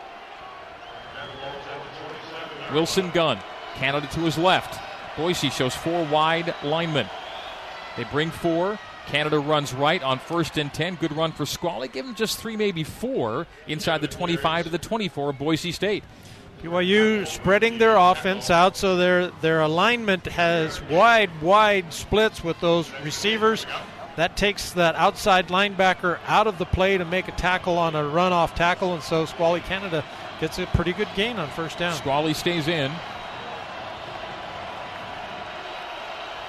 Wilson 2.71 3.09
gun. 3.13 3.39
Canada 3.77 4.07
to 4.09 4.21
his 4.21 4.37
left. 4.37 4.79
Boise 5.17 5.49
shows 5.49 5.75
four 5.75 6.05
wide 6.09 6.55
linemen. 6.63 7.07
They 7.97 8.05
bring 8.05 8.31
four. 8.31 8.79
Canada 9.07 9.39
runs 9.39 9.73
right 9.73 10.03
on 10.03 10.19
first 10.19 10.59
and 10.59 10.71
10. 10.71 10.97
Good 10.97 11.17
run 11.17 11.33
for 11.33 11.47
Squally. 11.47 11.89
Give 11.89 12.05
them 12.05 12.15
just 12.15 12.39
three, 12.39 12.59
maybe 12.59 12.85
four 12.85 13.47
inside 13.67 14.03
the 14.03 14.07
25 14.07 14.67
to 14.67 14.71
the 14.71 14.77
24 14.77 15.31
of 15.31 15.39
Boise 15.39 15.73
State. 15.73 16.05
BYU 16.63 17.25
spreading 17.25 17.79
their 17.79 17.97
offense 17.97 18.51
out 18.51 18.77
so 18.77 18.97
their 18.97 19.29
their 19.43 19.61
alignment 19.61 20.27
has 20.27 20.83
wide, 20.83 21.31
wide 21.41 21.93
splits 21.93 22.43
with 22.43 22.59
those 22.61 22.91
receivers. 23.05 23.65
That 24.17 24.37
takes 24.37 24.73
that 24.73 24.97
outside 24.97 25.49
linebacker 25.49 26.19
out 26.27 26.49
of 26.49 26.59
the 26.59 26.65
play 26.65 26.99
to 26.99 27.05
make 27.05 27.29
a 27.29 27.33
tackle 27.33 27.79
on 27.79 27.95
a 27.95 28.03
runoff 28.03 28.57
tackle, 28.57 28.95
and 28.95 29.03
so 29.03 29.25
Squally 29.25 29.61
Canada 29.61 30.05
gets 30.41 30.59
a 30.59 30.67
pretty 30.67 30.93
good 30.93 31.07
gain 31.15 31.39
on 31.39 31.49
first 31.51 31.79
down. 31.79 31.95
Squally 31.95 32.35
stays 32.35 32.67
in. 32.67 32.91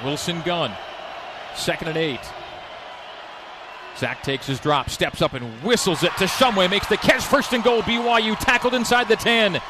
Wilson 0.04 0.42
gun. 0.42 0.72
Second 1.56 1.90
and 1.90 1.98
eight. 1.98 2.22
Zach 3.98 4.24
takes 4.24 4.48
his 4.48 4.60
drop, 4.60 4.90
steps 4.90 5.22
up 5.22 5.34
and 5.34 5.62
whistles 5.62 6.04
it 6.04 6.16
to 6.18 6.24
Shumway, 6.24 6.70
makes 6.70 6.88
the 6.88 6.98
catch. 6.98 7.24
First 7.26 7.54
and 7.54 7.64
goal, 7.64 7.82
BYU 7.82 8.40
tackled 8.40 8.74
inside 8.74 9.10
the 9.10 9.18
10. 9.18 9.62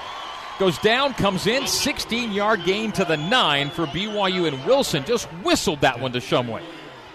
Goes 0.59 0.77
down, 0.79 1.13
comes 1.13 1.47
in, 1.47 1.65
16 1.65 2.33
yard 2.33 2.65
gain 2.65 2.91
to 2.91 3.06
the 3.06 3.15
9 3.15 3.69
for 3.69 3.85
BYU, 3.85 4.45
and 4.45 4.65
Wilson 4.65 5.06
just 5.06 5.27
whistled 5.41 5.79
that 5.79 6.01
one 6.01 6.11
to 6.11 6.19
Shumway. 6.19 6.61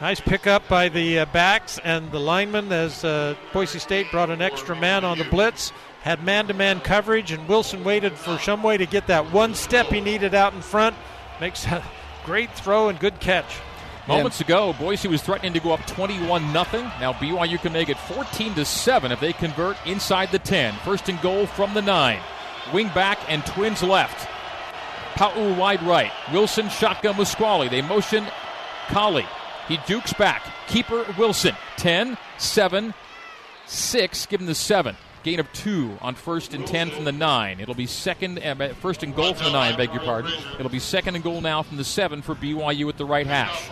Nice 0.00 0.18
pickup 0.18 0.66
by 0.66 0.88
the 0.88 1.18
uh, 1.18 1.26
backs 1.26 1.78
and 1.84 2.10
the 2.10 2.18
linemen 2.18 2.72
as 2.72 3.04
uh, 3.04 3.34
Boise 3.52 3.78
State 3.78 4.10
brought 4.10 4.30
an 4.30 4.40
extra 4.40 4.74
man 4.74 5.04
on 5.04 5.18
the 5.18 5.24
blitz. 5.24 5.72
Had 6.00 6.24
man 6.24 6.46
to 6.46 6.54
man 6.54 6.80
coverage, 6.80 7.32
and 7.32 7.46
Wilson 7.46 7.84
waited 7.84 8.14
for 8.14 8.36
Shumway 8.36 8.78
to 8.78 8.86
get 8.86 9.08
that 9.08 9.30
one 9.30 9.54
step 9.54 9.88
he 9.88 10.00
needed 10.00 10.34
out 10.34 10.54
in 10.54 10.62
front. 10.62 10.96
Makes 11.38 11.66
a 11.66 11.84
great 12.24 12.50
throw 12.52 12.88
and 12.88 12.98
good 12.98 13.20
catch. 13.20 13.60
Moments 14.08 14.40
ago, 14.40 14.74
Boise 14.78 15.08
was 15.08 15.20
threatening 15.20 15.52
to 15.52 15.60
go 15.60 15.72
up 15.72 15.86
21 15.86 16.40
0 16.50 16.64
Now 16.98 17.12
BYU 17.12 17.60
can 17.60 17.74
make 17.74 17.90
it 17.90 17.98
14 17.98 18.54
to 18.54 18.64
7 18.64 19.12
if 19.12 19.20
they 19.20 19.34
convert 19.34 19.76
inside 19.86 20.32
the 20.32 20.38
10. 20.38 20.72
First 20.82 21.10
and 21.10 21.20
goal 21.20 21.44
from 21.46 21.74
the 21.74 21.82
9. 21.82 22.18
Wing 22.72 22.88
back 22.88 23.18
and 23.28 23.44
twins 23.46 23.82
left. 23.82 24.28
Pau 25.16 25.54
wide 25.54 25.82
right. 25.82 26.10
Wilson 26.32 26.68
shotgun 26.68 27.16
with 27.16 27.28
Squally. 27.28 27.68
They 27.68 27.82
motion 27.82 28.26
Collie. 28.88 29.26
He 29.68 29.78
dukes 29.86 30.12
back. 30.12 30.42
Keeper 30.66 31.06
Wilson. 31.16 31.54
10, 31.76 32.18
7, 32.38 32.94
6. 33.66 34.26
Give 34.26 34.40
him 34.40 34.46
the 34.46 34.54
7. 34.54 34.96
Gain 35.22 35.40
of 35.40 35.50
two 35.54 35.96
on 36.02 36.14
first 36.16 36.52
and 36.52 36.66
10 36.66 36.90
from 36.90 37.04
the 37.04 37.12
9. 37.12 37.60
It'll 37.60 37.74
be 37.74 37.86
second, 37.86 38.38
uh, 38.44 38.74
first 38.74 39.02
and 39.02 39.16
goal 39.16 39.32
from 39.32 39.46
the 39.46 39.52
9, 39.52 39.76
beg 39.76 39.90
your 39.94 40.02
pardon. 40.02 40.30
It'll 40.58 40.68
be 40.70 40.78
second 40.78 41.14
and 41.14 41.24
goal 41.24 41.40
now 41.40 41.62
from 41.62 41.78
the 41.78 41.84
7 41.84 42.20
for 42.20 42.34
BYU 42.34 42.90
at 42.90 42.98
the 42.98 43.06
right 43.06 43.26
hash. 43.26 43.70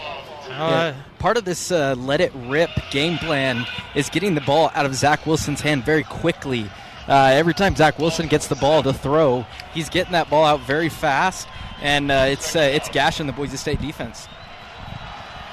Yeah, 0.48 0.94
part 1.18 1.36
of 1.36 1.44
this 1.44 1.70
uh, 1.70 1.94
let 1.98 2.20
it 2.20 2.32
rip 2.46 2.70
game 2.90 3.18
plan 3.18 3.66
is 3.94 4.08
getting 4.08 4.34
the 4.34 4.40
ball 4.40 4.70
out 4.74 4.86
of 4.86 4.94
Zach 4.94 5.26
Wilson's 5.26 5.60
hand 5.60 5.84
very 5.84 6.04
quickly. 6.04 6.70
Uh, 7.08 7.30
every 7.32 7.54
time 7.54 7.74
Zach 7.74 7.98
Wilson 7.98 8.28
gets 8.28 8.46
the 8.46 8.54
ball 8.54 8.82
to 8.82 8.92
throw, 8.92 9.44
he's 9.74 9.88
getting 9.88 10.12
that 10.12 10.30
ball 10.30 10.44
out 10.44 10.60
very 10.60 10.88
fast, 10.88 11.48
and 11.80 12.10
uh, 12.12 12.26
it's 12.28 12.54
uh, 12.54 12.60
it's 12.60 12.88
gashing 12.88 13.26
the 13.26 13.32
Boise 13.32 13.56
State 13.56 13.80
defense. 13.80 14.28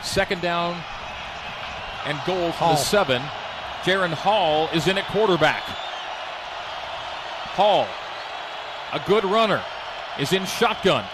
Second 0.04 0.42
down 0.42 0.82
and 2.06 2.20
goal 2.26 2.52
from 2.52 2.72
the 2.72 2.76
seven. 2.76 3.22
Jaren 3.84 4.14
Hall 4.14 4.70
is 4.74 4.88
in 4.88 4.98
at 4.98 5.08
quarterback. 5.08 5.64
Hall, 7.56 7.88
a 8.94 9.02
good 9.08 9.24
runner, 9.26 9.64
is 10.20 10.34
in 10.34 10.46
shotgun. 10.46 11.06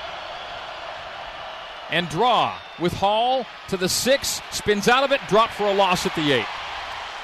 And 1.91 2.09
draw 2.09 2.57
with 2.79 2.93
Hall 2.93 3.45
to 3.69 3.77
the 3.77 3.87
six, 3.87 4.41
spins 4.51 4.87
out 4.87 5.03
of 5.03 5.11
it, 5.11 5.21
drop 5.27 5.51
for 5.51 5.65
a 5.67 5.73
loss 5.73 6.05
at 6.05 6.15
the 6.15 6.31
eight. 6.31 6.47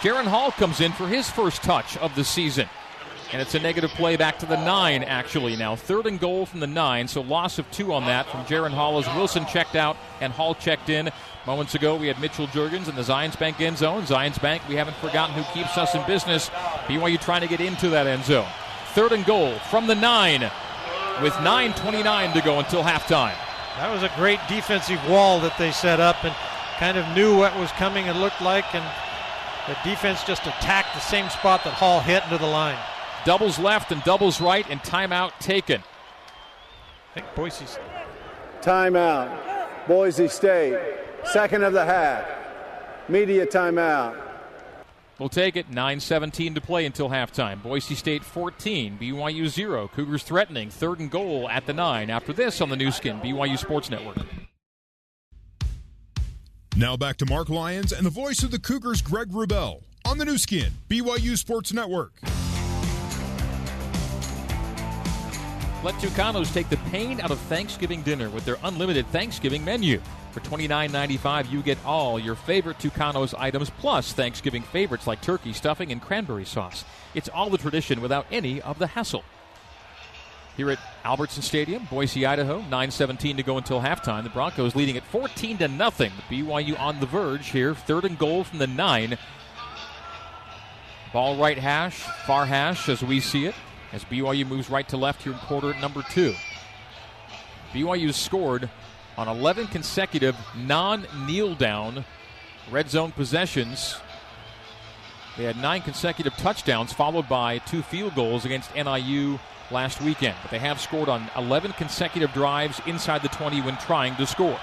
Jaren 0.02 0.26
Hall 0.26 0.52
comes 0.52 0.80
in 0.82 0.92
for 0.92 1.08
his 1.08 1.30
first 1.30 1.64
touch 1.64 1.98
of 1.98 2.16
the 2.16 2.24
season. 2.24 2.70
And 3.32 3.42
it's 3.42 3.56
a 3.56 3.60
negative 3.60 3.92
play 3.92 4.18
back 4.18 4.40
to 4.40 4.46
the 4.46 4.62
nine, 4.66 5.04
actually. 5.04 5.56
Now, 5.56 5.76
third 5.76 6.06
and 6.06 6.20
goal 6.20 6.46
from 6.46 6.60
the 6.60 6.68
nine, 6.68 7.08
so 7.08 7.22
loss 7.22 7.60
of 7.60 7.72
two 7.72 7.94
on 7.94 8.06
that 8.06 8.28
from 8.28 8.44
Jaren 8.44 8.72
Hall 8.72 9.00
as 9.00 9.08
Wilson 9.16 9.46
checked 9.46 9.76
out 9.76 9.96
and 10.20 10.34
Hall 10.34 10.54
checked 10.54 10.90
in. 10.90 11.10
Moments 11.48 11.74
ago, 11.74 11.96
we 11.96 12.08
had 12.08 12.20
Mitchell 12.20 12.48
Juergens 12.48 12.90
in 12.90 12.96
the 12.96 13.02
Zions 13.02 13.40
Bank 13.40 13.62
end 13.62 13.78
zone. 13.78 14.04
Zions 14.04 14.40
Bank, 14.42 14.62
we 14.68 14.76
haven't 14.76 14.98
forgotten 14.98 15.34
who 15.34 15.44
keeps 15.54 15.78
us 15.78 15.96
in 15.96 16.06
business. 16.06 16.50
BYU 16.88 17.20
trying 17.20 17.42
to 17.42 17.48
get 17.48 17.62
into 17.62 17.90
that 17.90 18.06
end 18.06 18.26
zone. 18.26 18.48
Third 18.94 19.14
and 19.14 19.26
goal 19.26 19.58
from 19.70 19.88
the 19.88 19.96
nine 19.96 20.42
with 21.22 21.34
9.29 21.34 22.34
to 22.34 22.42
go 22.42 22.60
until 22.60 22.84
halftime. 22.84 23.36
That 23.78 23.92
was 23.94 24.04
a 24.04 24.12
great 24.18 24.40
defensive 24.50 25.00
wall 25.10 25.40
that 25.40 25.58
they 25.58 25.72
set 25.72 26.02
up 26.02 26.24
and 26.26 26.36
kind 26.78 26.98
of 26.98 27.08
knew 27.16 27.38
what 27.38 27.58
was 27.58 27.72
coming 27.72 28.10
and 28.10 28.20
looked 28.20 28.42
like, 28.42 28.76
and 28.76 28.84
the 29.68 29.78
defense 29.90 30.24
just 30.26 30.46
attacked 30.46 30.94
the 30.94 31.00
same 31.00 31.30
spot 31.30 31.64
that 31.64 31.74
Hall 31.74 32.02
hit 32.02 32.24
into 32.26 32.38
the 32.38 32.46
line. 32.46 32.78
Doubles 33.26 33.60
left 33.60 33.92
and 33.92 34.04
doubles 34.04 34.42
right, 34.42 34.66
and 34.70 34.80
timeout 34.82 35.38
taken. 35.40 35.82
I 35.82 37.14
think 37.14 37.28
Boise's. 37.36 37.78
Timeout. 38.62 39.88
Boise 39.88 40.28
State. 40.28 40.80
Second 41.26 41.64
of 41.64 41.74
the 41.74 41.86
half. 41.86 42.26
Media 43.10 43.46
timeout. 43.46 44.20
We'll 45.20 45.30
take 45.30 45.56
it. 45.56 45.70
9.17 45.70 46.56
to 46.56 46.62
play 46.62 46.86
until 46.86 47.10
halftime. 47.10 47.62
Boise 47.62 47.94
State 47.94 48.24
14, 48.24 48.98
BYU 49.00 49.48
0. 49.48 49.88
Cougars 49.90 50.24
threatening. 50.24 50.72
Third 50.72 51.00
and 51.00 51.12
goal 51.12 51.48
at 51.48 51.68
the 51.68 51.74
9. 51.74 52.10
After 52.10 52.34
this 52.34 52.60
on 52.60 52.70
the 52.70 52.76
Nu 52.76 52.90
Skin, 52.90 53.20
BYU 53.20 53.58
Sports 53.58 53.92
Network. 53.92 54.18
Now 56.76 56.98
back 56.98 57.18
to 57.18 57.26
Mark 57.26 57.50
Lyons 57.50 57.92
and 57.92 58.06
the 58.06 58.10
voice 58.10 58.42
of 58.42 58.50
the 58.50 58.60
Cougars, 58.60 59.02
Greg 59.02 59.30
Wrubell, 59.30 59.84
on 60.06 60.18
the 60.18 60.26
Nu 60.26 60.38
Skin, 60.40 60.72
BYU 60.90 61.38
Sports 61.38 61.72
Network. 61.72 62.14
Let 65.84 65.96
Tucanos 65.96 66.54
take 66.54 66.70
the 66.70 66.78
pain 66.78 67.20
out 67.22 67.32
of 67.32 67.40
Thanksgiving 67.40 68.04
dinner 68.04 68.30
with 68.30 68.46
their 68.46 68.58
unlimited 68.64 69.08
Thanksgiving 69.08 69.66
menu. 69.66 70.00
For 70.32 70.40
$29.95, 70.42 71.52
you 71.52 71.64
get 71.64 71.84
all 71.84 72.20
your 72.20 72.36
favorite 72.36 72.78
Tucanos 72.78 73.34
items 73.36 73.72
plus 73.72 74.14
Thanksgiving 74.14 74.62
favorites 74.62 75.08
like 75.08 75.22
turkey 75.22 75.54
stuffing 75.54 75.92
and 75.92 76.00
cranberry 76.00 76.46
sauce. 76.46 76.86
It's 77.16 77.30
all 77.30 77.50
the 77.50 77.58
tradition 77.58 78.00
without 78.00 78.28
any 78.32 78.62
of 78.62 78.78
the 78.78 78.86
hassle. 78.86 79.24
Here 80.56 80.70
at 80.70 80.78
Albertson 81.04 81.42
Stadium, 81.42 81.88
Boise, 81.90 82.28
Idaho, 82.28 82.62
9:17 82.70 83.38
to 83.38 83.44
go 83.44 83.58
until 83.58 83.82
halftime. 83.82 84.22
The 84.22 84.30
Broncos 84.30 84.76
leading 84.76 84.98
at 84.98 85.04
14 85.08 85.58
to 85.58 85.68
nothing. 85.68 86.12
BYU 86.30 86.80
on 86.80 87.00
the 87.00 87.08
verge 87.08 87.50
here, 87.50 87.74
third 87.74 88.06
and 88.06 88.20
goal 88.20 88.44
from 88.44 88.60
the 88.60 88.68
nine. 88.68 89.18
Ball 91.12 91.38
right 91.38 91.58
hash, 91.58 92.04
far 92.28 92.46
hash 92.46 92.88
as 92.88 93.02
we 93.02 93.20
see 93.20 93.48
it 93.48 93.56
as 93.92 94.06
BYU 94.06 94.48
moves 94.48 94.70
right 94.70 94.88
to 94.90 94.98
left 94.98 95.24
here 95.24 95.34
in 95.34 95.40
quarter 95.40 95.74
number 95.76 96.02
two. 96.04 96.34
BYU 97.74 98.14
scored 98.14 98.70
on 99.18 99.28
11 99.28 99.68
consecutive 99.68 100.36
non 100.56 101.06
kneel 101.26 101.56
down 101.56 102.06
red 102.70 102.90
zone 102.90 103.12
possessions. 103.12 103.98
They 105.38 105.44
had 105.46 105.58
nine 105.58 105.82
consecutive 105.82 106.34
touchdowns, 106.34 106.92
followed 106.92 107.30
by 107.30 107.60
two 107.60 107.82
field 107.82 108.16
goals 108.16 108.46
against 108.46 108.74
NIU 108.76 109.40
last 109.72 110.02
weekend. 110.02 110.36
But 110.42 110.52
they 110.52 110.60
have 110.60 110.80
scored 110.82 111.08
on 111.08 111.30
11 111.38 111.74
consecutive 111.74 112.34
drives 112.34 112.82
inside 112.86 113.22
the 113.22 113.30
20 113.30 113.62
when 113.62 113.78
trying 113.78 114.16
to 114.18 114.28
score. 114.28 114.60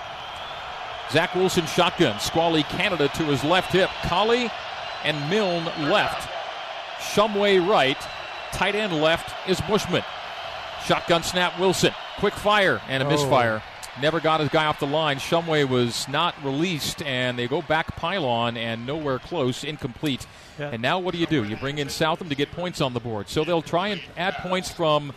Zach 1.11 1.35
Wilson 1.35 1.65
shotgun. 1.67 2.21
Squally 2.21 2.65
Canada 2.65 3.09
to 3.09 3.25
his 3.25 3.43
left 3.43 3.73
hip. 3.73 3.89
Collie 4.03 4.51
and 5.05 5.31
Milne 5.31 5.65
left. 5.91 6.29
Shumway 7.01 7.67
right. 7.67 7.97
Tight 8.53 8.75
end 8.75 8.93
left 9.01 9.35
is 9.49 9.61
Bushman. 9.63 10.03
Shotgun 10.85 11.23
snap 11.23 11.59
Wilson. 11.59 11.93
Quick 12.19 12.35
fire 12.35 12.81
and 12.89 13.03
a 13.03 13.07
Oh. 13.07 13.11
misfire. 13.11 13.63
Never 14.01 14.21
got 14.21 14.39
his 14.41 14.49
guy 14.49 14.67
off 14.67 14.79
the 14.79 14.87
line. 14.87 15.19
Shumway 15.19 15.69
was 15.69 16.07
not 16.09 16.35
released, 16.45 17.03
and 17.03 17.37
they 17.37 17.49
go 17.49 17.61
back 17.63 17.97
pylon 17.97 18.57
and 18.57 18.87
nowhere 18.87 19.19
close, 19.19 19.65
incomplete. 19.65 20.25
Yeah. 20.59 20.71
And 20.73 20.81
now 20.81 21.01
what 21.01 21.15
do 21.15 21.19
you 21.21 21.27
do? 21.27 21.43
You 21.45 21.57
bring 21.57 21.79
in 21.79 21.89
Southam 21.89 22.29
to 22.29 22.35
get 22.37 22.53
points 22.53 22.81
on 22.81 22.95
the 22.95 23.01
board. 23.01 23.29
So 23.29 23.43
they'll 23.43 23.61
try 23.63 23.89
and 23.89 24.01
add 24.17 24.37
points 24.37 24.71
from 24.71 25.13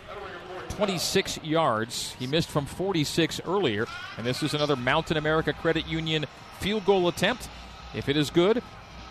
26 0.70 1.38
yards. 1.44 2.14
He 2.18 2.26
missed 2.26 2.48
from 2.50 2.66
46 2.66 3.40
earlier. 3.46 3.86
And 4.16 4.26
this 4.26 4.42
is 4.42 4.52
another 4.52 4.74
Mountain 4.76 5.16
America 5.16 5.52
Credit 5.52 5.86
Union 5.86 6.26
field 6.60 6.84
goal 6.84 7.06
attempt. 7.08 7.48
If 7.94 8.08
it 8.08 8.16
is 8.16 8.30
good, 8.30 8.62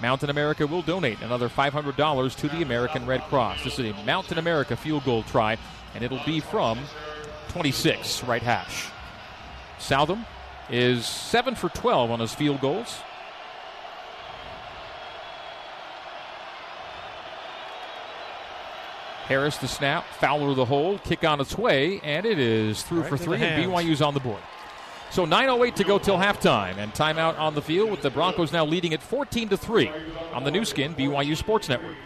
Mountain 0.01 0.31
America 0.31 0.65
will 0.65 0.81
donate 0.81 1.21
another 1.21 1.47
$500 1.47 2.35
to 2.37 2.47
the 2.47 2.63
American 2.63 3.05
Red 3.05 3.21
Cross. 3.21 3.63
This 3.63 3.77
is 3.77 3.91
a 3.91 4.03
Mountain 4.03 4.39
America 4.39 4.75
field 4.75 5.05
goal 5.05 5.23
try, 5.23 5.57
and 5.93 6.03
it'll 6.03 6.23
be 6.25 6.39
from 6.39 6.79
26, 7.49 8.23
right 8.23 8.41
hash. 8.41 8.87
Southam 9.77 10.25
is 10.69 11.05
7 11.05 11.53
for 11.53 11.69
12 11.69 12.09
on 12.09 12.19
his 12.19 12.33
field 12.33 12.61
goals. 12.61 12.97
Harris 19.25 19.57
the 19.57 19.67
snap, 19.67 20.05
Fowler 20.19 20.53
the 20.55 20.65
hold, 20.65 21.03
kick 21.03 21.23
on 21.23 21.39
its 21.39 21.57
way, 21.57 22.01
and 22.03 22.25
it 22.25 22.39
is 22.39 22.83
through 22.83 23.01
Right 23.01 23.09
for 23.09 23.17
three, 23.17 23.41
and. 23.41 23.71
BYU's 23.71 24.01
on 24.01 24.13
the 24.13 24.19
board. 24.19 24.41
So 25.11 25.25
9:08 25.25 25.75
to 25.75 25.83
go 25.83 25.99
till 25.99 26.17
halftime, 26.17 26.77
and 26.77 26.93
timeout 26.93 27.37
on 27.37 27.53
the 27.53 27.61
field 27.61 27.91
with 27.91 28.01
the 28.01 28.09
Broncos 28.09 28.53
now 28.53 28.65
leading 28.65 28.93
at 28.93 29.03
14 29.03 29.49
to 29.49 29.57
three 29.57 29.91
on 30.33 30.45
the 30.45 30.51
Nu 30.51 30.63
Skin 30.63 30.95
BYU 30.95 31.35
Sports 31.35 31.67
Network. 31.67 31.97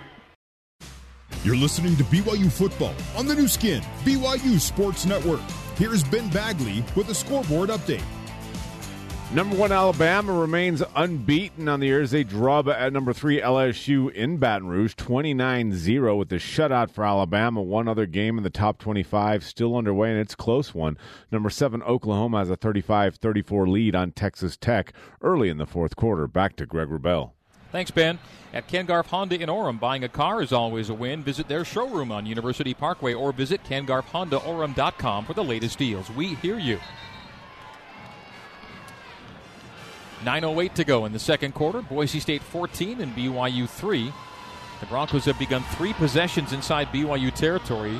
You're 1.43 1.55
listening 1.55 1.95
to 1.97 2.03
BYU 2.05 2.51
football 2.51 2.95
on 3.15 3.27
the 3.27 3.35
Nu 3.35 3.47
Skin, 3.47 3.83
BYU 4.03 4.59
Sports 4.59 5.05
Network. 5.05 5.41
Here's 5.77 6.03
Ben 6.03 6.29
Bagley 6.29 6.83
with 6.95 7.09
a 7.09 7.13
scoreboard 7.13 7.69
update. 7.69 8.01
Number 9.33 9.57
one 9.57 9.71
Alabama 9.71 10.31
remains 10.31 10.81
unbeaten 10.95 11.67
on 11.67 11.81
the 11.81 11.87
year 11.87 12.01
as 12.01 12.11
they 12.11 12.23
draw 12.23 12.59
at 12.69 12.93
number 12.93 13.11
three 13.11 13.41
LSU 13.41 14.09
in 14.13 14.37
Baton 14.37 14.69
Rouge, 14.69 14.93
29-0 14.95 16.17
with 16.17 16.29
the 16.29 16.37
shutout 16.37 16.91
for 16.91 17.03
Alabama. 17.03 17.61
One 17.61 17.87
other 17.87 18.05
game 18.05 18.37
in 18.37 18.43
the 18.43 18.49
top 18.49 18.77
25 18.77 19.43
still 19.43 19.75
underway, 19.75 20.11
and 20.11 20.19
it's 20.19 20.35
close 20.35 20.73
one. 20.73 20.97
Number 21.31 21.49
seven 21.49 21.83
Oklahoma 21.83 22.37
has 22.37 22.49
a 22.49 22.55
35-34 22.55 23.67
lead 23.67 23.95
on 23.95 24.11
Texas 24.11 24.55
Tech 24.55 24.93
early 25.21 25.49
in 25.49 25.57
the 25.57 25.65
fourth 25.65 25.97
quarter. 25.97 26.27
Back 26.27 26.55
to 26.57 26.65
Greg 26.65 26.87
Wrubell. 26.87 27.31
Thanks, 27.73 27.91
Ben. 27.91 28.19
At 28.53 28.69
Ken 28.69 28.85
Garff 28.85 29.07
Honda 29.07 29.41
in 29.41 29.49
Orem, 29.49 29.79
buying 29.81 30.05
a 30.05 30.09
car 30.09 30.41
is 30.41 30.53
always 30.53 30.87
a 30.87 30.93
win. 30.93 31.23
Visit 31.23 31.49
their 31.49 31.65
showroom 31.65 32.09
on 32.09 32.25
University 32.25 32.73
Parkway 32.73 33.13
or 33.13 33.33
visit 33.33 33.61
kengarffhondaorem.com 33.65 35.25
for 35.25 35.33
the 35.33 35.43
latest 35.43 35.77
deals. 35.77 36.09
We 36.11 36.35
hear 36.35 36.57
you. 36.57 36.79
9.08 40.25 40.73
to 40.73 40.83
go 40.83 41.05
in 41.05 41.13
the 41.13 41.19
second 41.19 41.53
quarter. 41.53 41.81
Boise 41.81 42.19
State 42.19 42.41
14 42.41 42.99
and 42.99 43.15
BYU 43.15 43.69
3. 43.69 44.11
The 44.79 44.85
Broncos 44.87 45.25
have 45.25 45.37
begun 45.37 45.63
three 45.75 45.93
possessions 45.93 46.51
inside 46.51 46.87
BYU 46.87 47.33
territory. 47.33 47.99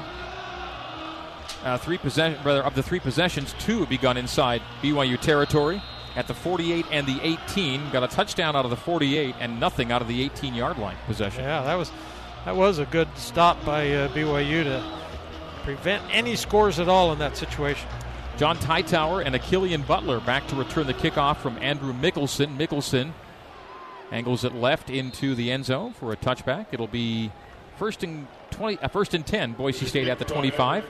Uh, 1.64 1.78
three 1.78 1.98
possession, 1.98 2.44
rather, 2.44 2.64
of 2.64 2.76
the 2.76 2.84
three 2.84 3.00
possessions, 3.00 3.56
two 3.60 3.80
have 3.80 3.90
begun 3.90 4.18
inside 4.18 4.62
BYU 4.82 5.20
territory. 5.20 5.82
At 6.16 6.28
the 6.28 6.34
48 6.34 6.86
and 6.92 7.06
the 7.06 7.20
18, 7.22 7.92
got 7.92 8.04
a 8.04 8.08
touchdown 8.08 8.56
out 8.56 8.66
of 8.66 8.72
the 8.72 8.78
48 8.78 9.36
and 9.40 9.60
nothing 9.60 9.92
out 9.92 10.02
of 10.02 10.08
the 10.08 10.28
18-yard 10.30 10.78
line 10.78 10.96
possession. 11.06 11.44
Yeah, 11.44 11.64
that 11.64 11.76
was 11.76 11.92
that 12.46 12.56
was 12.56 12.80
a 12.80 12.86
good 12.86 13.08
stop 13.16 13.64
by 13.66 13.92
uh, 13.92 14.08
BYU 14.10 14.64
to 14.64 14.84
prevent 15.64 16.04
any 16.12 16.36
scores 16.36 16.80
at 16.80 16.88
all 16.88 17.12
in 17.12 17.20
that 17.20 17.36
situation. 17.36 17.90
John 18.38 18.58
Hightower 18.58 19.22
and 19.22 19.34
Akilian 19.34 19.84
Butler 19.84 20.20
back 20.20 20.46
to 20.48 20.56
return 20.58 20.88
the 20.88 20.94
kickoff 20.94 21.38
from 21.38 21.58
Andrew 21.60 21.94
Mickelson. 21.94 22.58
Mickelson 22.58 23.14
angles 24.12 24.44
it 24.44 24.54
left 24.54 24.90
into 24.90 25.36
the 25.36 25.52
end 25.52 25.66
zone 25.66 25.94
for 25.94 26.12
a 26.12 26.18
touchback. 26.18 26.68
It'll 26.74 26.88
be 26.88 27.32
first 27.78 28.04
and 28.04 28.28
20, 28.52 28.80
uh, 28.80 28.90
first 28.90 29.14
and 29.14 29.26
10. 29.26 29.54
Boise 29.54 29.86
State 29.86 30.10
at 30.10 30.20
the 30.20 30.26
25. 30.26 30.86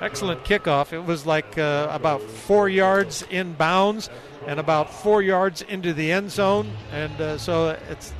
Excellent 0.00 0.44
kickoff. 0.44 0.94
It 0.94 1.04
was 1.04 1.26
like 1.26 1.58
uh, 1.58 1.88
about 1.90 2.22
four 2.22 2.70
yards 2.70 3.22
in 3.30 3.52
bounds 3.52 4.08
and 4.46 4.58
about 4.58 4.92
four 4.92 5.22
yards 5.22 5.60
into 5.60 5.92
the 5.92 6.10
end 6.10 6.30
zone, 6.30 6.70
and 6.92 7.18
uh, 7.20 7.38
so 7.38 7.78
it's 7.88 8.12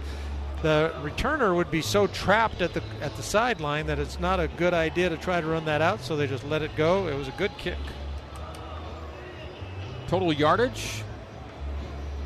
the 0.64 0.94
returner 1.02 1.54
would 1.54 1.70
be 1.70 1.82
so 1.82 2.06
trapped 2.06 2.62
at 2.62 2.72
the 2.72 2.82
at 3.02 3.14
the 3.16 3.22
sideline 3.22 3.86
that 3.86 3.98
it's 3.98 4.18
not 4.18 4.40
a 4.40 4.48
good 4.48 4.72
idea 4.72 5.10
to 5.10 5.16
try 5.18 5.38
to 5.38 5.46
run 5.46 5.66
that 5.66 5.82
out. 5.82 6.00
So 6.00 6.16
they 6.16 6.26
just 6.26 6.42
let 6.44 6.62
it 6.62 6.74
go. 6.74 7.06
It 7.06 7.14
was 7.14 7.28
a 7.28 7.32
good 7.32 7.52
kick. 7.58 7.76
Total 10.08 10.32
yardage 10.32 11.04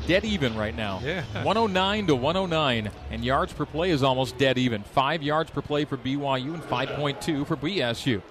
dead 0.07 0.23
even 0.23 0.55
right 0.55 0.75
now. 0.75 1.01
Yeah. 1.03 1.21
109 1.43 2.07
to 2.07 2.15
109, 2.15 2.91
and 3.11 3.25
yards 3.25 3.51
per 3.51 3.65
play 3.65 3.91
is 3.91 4.03
almost 4.03 4.37
dead 4.37 4.57
even. 4.57 4.83
Five 4.83 5.21
yards 5.21 5.51
per 5.51 5.61
play 5.61 5.83
for 5.83 5.97
BYU 5.97 6.53
and 6.53 6.63
5.2 6.63 7.45
for 7.45 7.57
BSU. 7.57 8.21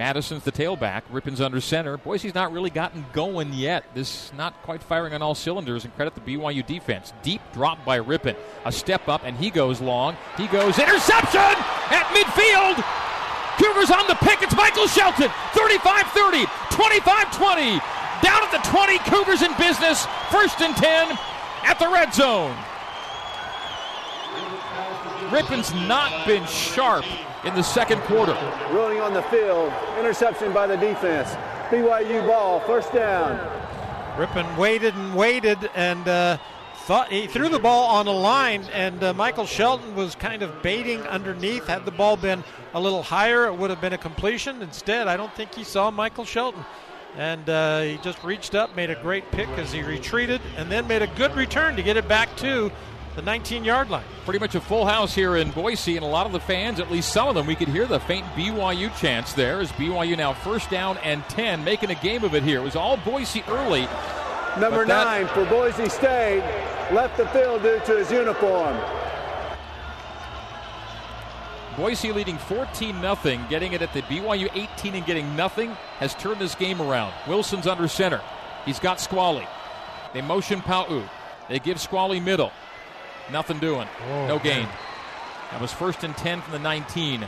Madison's 0.00 0.44
the 0.44 0.50
tailback. 0.50 1.02
Rypien's 1.12 1.42
under 1.42 1.60
center. 1.60 1.98
Boise's 1.98 2.34
not 2.34 2.52
really 2.52 2.70
gotten 2.70 3.04
going 3.12 3.52
yet. 3.52 3.84
This 3.92 4.32
not 4.32 4.54
quite 4.62 4.82
firing 4.82 5.12
on 5.12 5.20
all 5.20 5.34
cylinders, 5.34 5.84
and 5.84 5.94
credit 5.94 6.14
the 6.14 6.22
BYU 6.22 6.66
defense. 6.66 7.12
Deep 7.22 7.42
drop 7.52 7.84
by 7.84 8.00
Rypien. 8.00 8.34
A 8.64 8.72
step 8.72 9.08
up, 9.08 9.20
and 9.26 9.36
he 9.36 9.50
goes 9.50 9.82
long. 9.82 10.16
He 10.38 10.46
goes 10.46 10.78
interception 10.78 11.52
at 11.92 12.08
midfield. 12.16 12.82
Cougars 13.62 13.90
on 13.90 14.06
the 14.06 14.14
pick. 14.24 14.40
It's 14.40 14.56
Michael 14.56 14.86
Shelton. 14.86 15.28
35 15.52 16.06
30, 16.12 16.46
25 16.70 17.36
20. 17.36 17.60
Down 18.22 18.42
at 18.42 18.50
the 18.52 18.70
20. 18.70 18.98
Cougars 19.00 19.42
in 19.42 19.54
business. 19.58 20.06
First 20.30 20.62
and 20.62 20.74
10 20.74 21.18
at 21.64 21.78
the 21.78 21.88
red 21.88 22.14
zone. 22.14 22.56
Rypien's 25.28 25.74
not 25.86 26.26
been 26.26 26.46
sharp 26.46 27.04
in 27.44 27.54
the 27.54 27.62
second 27.62 28.00
quarter. 28.02 28.36
Ruling 28.70 29.00
on 29.00 29.14
the 29.14 29.22
field. 29.24 29.72
Interception 29.98 30.52
by 30.52 30.66
the 30.66 30.76
defense. 30.76 31.28
BYU 31.70 32.26
ball. 32.26 32.60
First 32.60 32.92
down. 32.92 33.38
Rypien 34.16 34.56
waited 34.56 34.94
and 34.94 35.14
waited 35.14 35.70
and 35.74 36.06
uh, 36.06 36.36
thought 36.90 37.12
he 37.12 37.26
threw 37.26 37.48
the 37.48 37.58
ball 37.58 37.86
on 37.86 38.06
a 38.06 38.12
line, 38.12 38.64
and 38.72 39.02
uh, 39.02 39.14
Michael 39.14 39.46
Shelton 39.46 39.94
was 39.94 40.14
kind 40.14 40.42
of 40.42 40.62
baiting 40.62 41.00
underneath. 41.02 41.66
Had 41.66 41.84
the 41.84 41.90
ball 41.92 42.16
been 42.16 42.42
a 42.74 42.80
little 42.80 43.02
higher, 43.02 43.46
it 43.46 43.54
would 43.54 43.70
have 43.70 43.80
been 43.80 43.92
a 43.92 43.98
completion. 43.98 44.60
Instead, 44.60 45.06
I 45.06 45.16
don't 45.16 45.32
think 45.34 45.54
he 45.54 45.64
saw 45.64 45.90
Michael 45.90 46.24
Shelton. 46.24 46.64
And 47.16 47.48
uh, 47.48 47.80
he 47.82 47.96
just 47.98 48.22
reached 48.22 48.54
up, 48.54 48.76
made 48.76 48.90
a 48.90 49.00
great 49.00 49.30
pick 49.32 49.48
as 49.50 49.72
he 49.72 49.82
retreated, 49.82 50.40
and 50.56 50.70
then 50.70 50.86
made 50.86 51.02
a 51.02 51.08
good 51.08 51.34
return 51.34 51.76
to 51.76 51.82
get 51.82 51.96
it 51.96 52.06
back 52.06 52.36
to 52.36 52.70
the 53.16 53.22
19 53.22 53.64
yard 53.64 53.90
line. 53.90 54.04
Pretty 54.24 54.38
much 54.38 54.54
a 54.54 54.60
full 54.60 54.86
house 54.86 55.14
here 55.14 55.36
in 55.36 55.50
Boise, 55.50 55.96
and 55.96 56.04
a 56.04 56.08
lot 56.08 56.26
of 56.26 56.32
the 56.32 56.40
fans, 56.40 56.80
at 56.80 56.90
least 56.90 57.12
some 57.12 57.28
of 57.28 57.34
them, 57.34 57.46
we 57.46 57.54
could 57.54 57.68
hear 57.68 57.86
the 57.86 58.00
faint 58.00 58.24
BYU 58.34 58.96
chants 58.98 59.32
there 59.32 59.60
as 59.60 59.72
BYU 59.72 60.16
now 60.16 60.32
first 60.32 60.70
down 60.70 60.98
and 60.98 61.24
10, 61.28 61.64
making 61.64 61.90
a 61.90 61.94
game 61.96 62.24
of 62.24 62.34
it 62.34 62.42
here. 62.42 62.60
It 62.60 62.64
was 62.64 62.76
all 62.76 62.96
Boise 62.98 63.42
early. 63.48 63.88
Number 64.58 64.84
that, 64.84 65.04
nine 65.04 65.28
for 65.28 65.44
Boise 65.46 65.88
State 65.88 66.42
left 66.92 67.16
the 67.16 67.26
field 67.28 67.62
due 67.62 67.80
to 67.86 67.98
his 67.98 68.10
uniform. 68.10 68.76
Boise 71.76 72.12
leading 72.12 72.36
14 72.36 73.00
0, 73.00 73.46
getting 73.48 73.72
it 73.72 73.82
at 73.82 73.92
the 73.92 74.02
BYU 74.02 74.48
18 74.54 74.94
and 74.96 75.06
getting 75.06 75.36
nothing, 75.36 75.70
has 75.98 76.14
turned 76.16 76.40
this 76.40 76.54
game 76.54 76.82
around. 76.82 77.14
Wilson's 77.28 77.66
under 77.66 77.86
center. 77.86 78.20
He's 78.66 78.80
got 78.80 79.00
Squally. 79.00 79.46
They 80.12 80.20
motion 80.20 80.60
Pau. 80.60 81.02
They 81.48 81.58
give 81.58 81.80
Squally 81.80 82.20
middle. 82.20 82.52
Nothing 83.32 83.58
doing. 83.58 83.88
Oh, 84.08 84.26
no 84.26 84.38
gain. 84.38 84.64
Man. 84.64 84.72
That 85.52 85.60
was 85.60 85.72
first 85.72 86.04
and 86.04 86.16
10 86.16 86.42
from 86.42 86.52
the 86.52 86.58
19. 86.58 87.26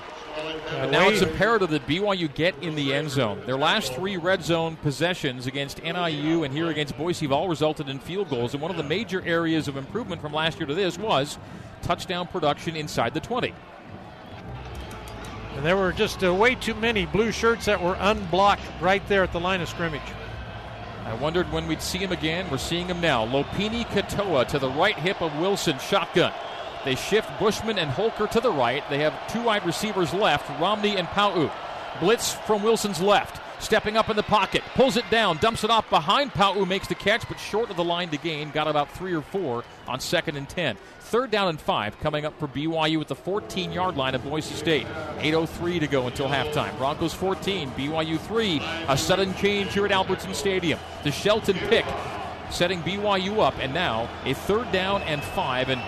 But 0.71 0.91
now 0.91 1.09
it's 1.09 1.21
imperative 1.21 1.71
that 1.71 1.87
BYU 1.87 2.33
get 2.33 2.55
in 2.63 2.75
the 2.75 2.95
end 2.95 3.11
zone. 3.11 3.43
Their 3.45 3.57
last 3.57 3.93
three 3.93 4.17
red 4.17 4.43
zone 4.43 4.77
possessions 4.77 5.47
against 5.47 5.83
NIU 5.83 6.45
and 6.45 6.55
here 6.55 6.69
against 6.69 6.97
Boise 6.97 7.27
have 7.27 7.33
all 7.33 7.49
resulted 7.49 7.89
in 7.89 7.99
field 7.99 8.31
goals. 8.31 8.55
And 8.55 8.63
one 8.63 8.71
of 8.71 8.77
the 8.77 8.83
major 8.83 9.23
areas 9.27 9.69
of 9.69 9.77
improvement 9.77 10.23
from 10.23 10.33
last 10.33 10.59
year 10.59 10.67
to 10.67 10.75
this 10.75 10.99
was 10.99 11.39
touchdown 11.83 12.27
production 12.29 12.77
inside 12.77 13.13
the 13.13 13.21
20. 13.21 13.53
And 15.57 15.67
there 15.67 15.77
were 15.77 15.93
just 15.93 16.25
uh, 16.25 16.33
way 16.35 16.55
too 16.55 16.75
many 16.75 17.05
blue 17.07 17.31
shirts 17.31 17.67
that 17.67 17.83
were 17.83 17.97
unblocked 18.01 18.63
right 18.81 19.07
there 19.09 19.23
at 19.23 19.33
the 19.33 19.41
line 19.41 19.61
of 19.61 19.69
scrimmage. 19.69 20.01
I 21.05 21.15
wondered 21.15 21.51
when 21.53 21.67
we'd 21.67 21.83
see 21.83 21.99
him 21.99 22.13
again. 22.13 22.49
We're 22.51 22.59
seeing 22.59 22.87
him 22.87 23.01
now. 23.01 23.27
Lopini 23.27 23.85
Katoa 23.87 24.47
to 24.49 24.59
the 24.59 24.71
right 24.71 24.97
hip 24.97 25.21
of 25.21 25.37
Wilson, 25.39 25.79
shotgun. 25.79 26.33
They 26.85 26.95
shift 26.95 27.29
Bushman 27.39 27.79
and 27.79 27.91
Holker 27.91 28.27
to 28.29 28.41
the 28.41 28.53
right. 28.53 28.83
They 28.89 28.99
have 28.99 29.33
two 29.33 29.43
wide 29.43 29.67
receivers 29.67 30.15
left, 30.15 30.49
Romney 30.61 30.97
and 30.97 31.09
Pau. 31.09 31.51
Blitz 32.01 32.33
from 32.33 32.63
Wilson's 32.63 33.01
left. 33.01 33.42
Stepping 33.63 33.97
up 33.97 34.11
in 34.11 34.17
the 34.17 34.25
pocket, 34.25 34.61
pulls 34.75 34.97
it 34.97 35.09
down, 35.09 35.37
dumps 35.37 35.63
it 35.63 35.71
off 35.71 35.89
behind 35.89 36.33
Pau, 36.33 36.53
makes 36.65 36.89
the 36.89 36.97
catch, 36.97 37.27
but 37.29 37.39
short 37.39 37.71
of 37.71 37.77
the 37.77 37.85
line 37.85 38.09
to 38.09 38.17
gain. 38.19 38.51
Got 38.51 38.67
about 38.67 38.91
three 38.91 39.15
or 39.15 39.23
four 39.23 39.63
on 39.87 40.01
second 40.01 40.37
and 40.37 40.49
ten. 40.49 40.77
Third 40.99 41.31
down 41.31 41.49
and 41.49 41.61
five 41.61 41.99
coming 42.01 42.25
up 42.25 42.37
for 42.41 42.49
BYU 42.49 43.01
at 43.01 43.07
the 43.07 43.15
14 43.15 43.73
yard 43.73 43.97
line 43.97 44.17
of 44.17 44.25
Boise 44.25 44.53
State. 44.55 44.87
8.03 45.19 45.79
to 45.79 45.87
go 45.87 46.09
until 46.09 46.27
halftime. 46.27 46.77
Broncos 46.77 47.15
14, 47.15 47.71
BYU 47.71 48.19
3. 48.19 48.61
A 48.89 48.99
sudden 48.99 49.33
change 49.37 49.73
here 49.75 49.87
at 49.87 49.93
Albertson 49.93 50.35
Stadium. 50.35 50.81
The 51.05 51.13
Shelton 51.13 51.57
pick 51.69 51.87
setting 52.51 52.83
BYU 52.83 53.39
up, 53.39 53.55
and 53.61 53.73
now 53.73 54.11
a 54.25 54.35
third 54.35 54.73
down 54.73 55.03
and 55.03 55.23
five. 55.23 55.69
And 55.69 55.81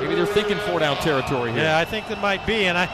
maybe 0.00 0.14
they're 0.14 0.24
thinking 0.24 0.56
four 0.58 0.80
down 0.80 0.96
territory 0.96 1.52
here. 1.52 1.60
Yeah, 1.60 1.78
I 1.78 1.84
think 1.84 2.08
that 2.08 2.22
might 2.22 2.46
be. 2.46 2.64
And 2.64 2.78
I, 2.78 2.86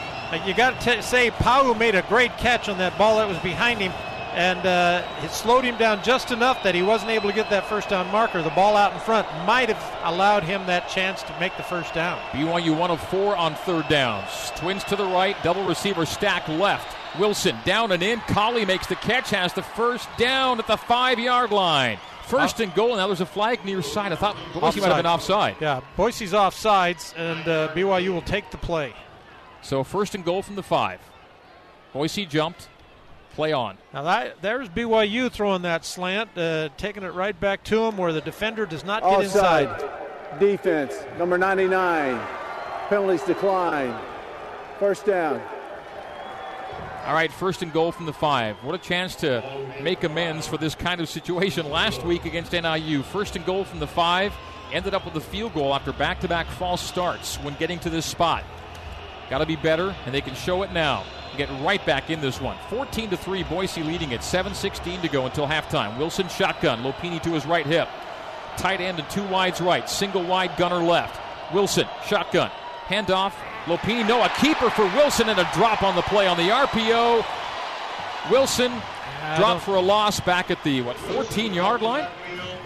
you 0.47 0.55
got 0.55 0.81
to 0.83 1.03
say, 1.03 1.31
Pau 1.31 1.73
made 1.75 1.95
a 1.95 2.03
great 2.03 2.37
catch 2.39 2.69
on 2.69 2.79
that 2.79 2.97
ball 2.99 3.17
that 3.19 3.29
was 3.29 3.39
behind 3.39 3.81
him 3.81 3.93
and 4.37 4.67
uh, 4.67 5.03
it 5.23 5.31
slowed 5.31 5.65
him 5.65 5.79
down 5.79 6.05
just 6.05 6.31
enough 6.31 6.63
that 6.63 6.75
he 6.75 6.83
wasn't 6.83 7.11
able 7.11 7.31
to 7.31 7.35
get 7.35 7.49
that 7.49 7.67
first 7.67 7.89
down 7.89 8.07
marker. 8.13 8.43
The 8.43 8.51
ball 8.51 8.77
out 8.77 8.93
in 8.93 9.01
front 9.01 9.27
might 9.47 9.71
have 9.71 10.05
allowed 10.05 10.45
him 10.45 10.67
that 10.67 10.91
chance 10.91 11.23
to 11.23 11.41
make 11.41 11.57
the 11.57 11.63
first 11.63 11.95
down. 11.95 12.21
BYU 12.33 12.79
one 12.79 12.91
of 12.91 13.01
four 13.09 13.35
on 13.35 13.55
third 13.55 13.89
downs. 13.89 14.53
Twins 14.57 14.85
to 14.85 14.97
the 14.97 15.07
right, 15.07 15.35
double 15.43 15.65
receiver 15.65 16.05
stack 16.05 16.47
left. 16.49 16.95
Wilson 17.19 17.57
down 17.65 17.93
and 17.93 18.03
in. 18.03 18.21
Collie 18.29 18.67
makes 18.67 18.87
the 18.87 18.97
catch, 18.97 19.31
has 19.31 19.55
the 19.55 19.63
first 19.63 20.07
down 20.19 20.59
at 20.59 20.67
the 20.67 20.77
five 20.77 21.19
yard 21.19 21.51
line. 21.51 21.99
First 22.25 22.61
and 22.61 22.75
goal. 22.75 22.97
Now 22.97 23.07
there's 23.07 23.23
a 23.23 23.27
flag 23.27 23.65
near 23.65 23.81
side. 23.81 24.13
I 24.13 24.17
thought 24.17 24.37
Boise 24.53 24.61
offside. 24.61 24.83
might 24.83 24.89
have 24.89 24.97
been 24.99 25.07
offside. 25.07 25.57
Yeah, 25.61 25.81
Boise's 25.97 26.33
offsides, 26.33 27.17
and 27.17 27.49
uh, 27.49 27.69
BYU 27.73 28.13
will 28.13 28.21
take 28.21 28.51
the 28.51 28.59
play. 28.59 28.93
So 29.67 29.83
first 29.83 30.15
and 30.15 30.25
goal 30.25 30.43
from 30.43 30.55
the 30.55 30.63
five. 30.63 31.01
Boise 31.93 32.25
jumped. 32.25 32.69
Play 33.35 33.53
on. 33.53 33.77
Now 33.93 34.03
that, 34.05 34.41
there's 34.41 34.69
BYU 34.69 35.31
throwing 35.31 35.63
that 35.63 35.85
slant, 35.85 36.31
uh, 36.39 36.69
taking 36.77 37.03
it 37.03 37.13
right 37.13 37.39
back 37.39 37.65
to 37.65 37.83
him 37.83 37.97
where 37.97 38.13
the 38.13 38.21
defender 38.21 38.65
does 38.65 38.85
not 38.85 39.03
get 39.03 39.13
Offside. 39.13 39.69
inside. 39.69 40.39
Defense, 40.39 40.95
number 41.19 41.37
99. 41.37 42.19
Penalties 42.89 43.23
decline. 43.25 43.95
First 44.79 45.05
down. 45.05 45.43
All 47.05 47.15
right, 47.15 47.33
first 47.33 47.63
and 47.63 47.73
goal 47.73 47.91
from 47.91 48.07
the 48.07 48.13
five. 48.13 48.57
What 48.63 48.75
a 48.77 48.79
chance 48.79 49.17
to 49.17 49.43
make 49.83 50.05
amends 50.05 50.47
for 50.47 50.59
this 50.59 50.77
kind 50.77 51.01
of 51.01 51.09
situation 51.09 51.69
last 51.71 52.05
week 52.05 52.25
against 52.25 52.53
NIU. 52.53 53.03
First 53.03 53.35
and 53.35 53.45
goal 53.45 53.65
from 53.65 53.81
the 53.81 53.87
five. 53.87 54.33
Ended 54.73 54.95
up 54.95 55.05
with 55.05 55.17
a 55.17 55.21
field 55.21 55.55
goal 55.55 55.75
after 55.75 55.93
back 55.93 56.21
to 56.21 56.29
back 56.29 56.47
false 56.47 56.81
starts 56.81 57.37
when 57.39 57.55
getting 57.57 57.79
to 57.81 57.91
this 57.91 58.07
spot. 58.07 58.45
Got 59.31 59.39
to 59.39 59.47
be 59.47 59.57
better, 59.57 59.95
and 60.05 60.15
they 60.15 60.21
can 60.21 60.35
show 60.35 60.63
it 60.63 60.73
now 60.73 61.05
get 61.37 61.51
right 61.61 61.85
back 61.87 62.11
in 62.11 62.21
this 62.21 62.41
one. 62.41 62.57
14 62.71 63.11
to 63.11 63.17
3, 63.17 63.43
Boise 63.45 63.83
leading 63.83 64.13
it. 64.13 64.21
7.16 64.21 65.03
to 65.03 65.09
go 65.09 65.27
until 65.27 65.47
halftime. 65.47 65.97
Wilson 65.99 66.29
shotgun. 66.29 66.83
Lopini 66.83 67.23
to 67.23 67.31
his 67.31 67.47
right 67.47 67.67
hip. 67.67 67.89
Tight 68.57 68.81
end 68.81 68.99
and 68.99 69.09
two 69.11 69.25
wides 69.29 69.61
right. 69.61 69.89
Single 69.89 70.25
wide 70.25 70.57
gunner 70.57 70.83
left. 70.83 71.21
Wilson 71.53 71.87
shotgun. 72.07 72.51
Handoff. 72.87 73.33
Lopini, 73.67 74.07
no, 74.07 74.23
a 74.23 74.29
keeper 74.41 74.71
for 74.71 74.85
Wilson 74.95 75.29
and 75.29 75.39
a 75.39 75.49
drop 75.53 75.83
on 75.83 75.97
the 75.97 76.03
play 76.03 76.27
on 76.27 76.37
the 76.37 76.45
RPO. 76.45 77.25
Wilson 78.31 78.73
dropped 79.37 79.63
for 79.63 79.75
a 79.77 79.81
loss 79.81 80.21
back 80.21 80.51
at 80.51 80.63
the 80.65 80.83
what 80.83 80.97
14 80.97 81.53
yard 81.55 81.83
line. 81.83 82.07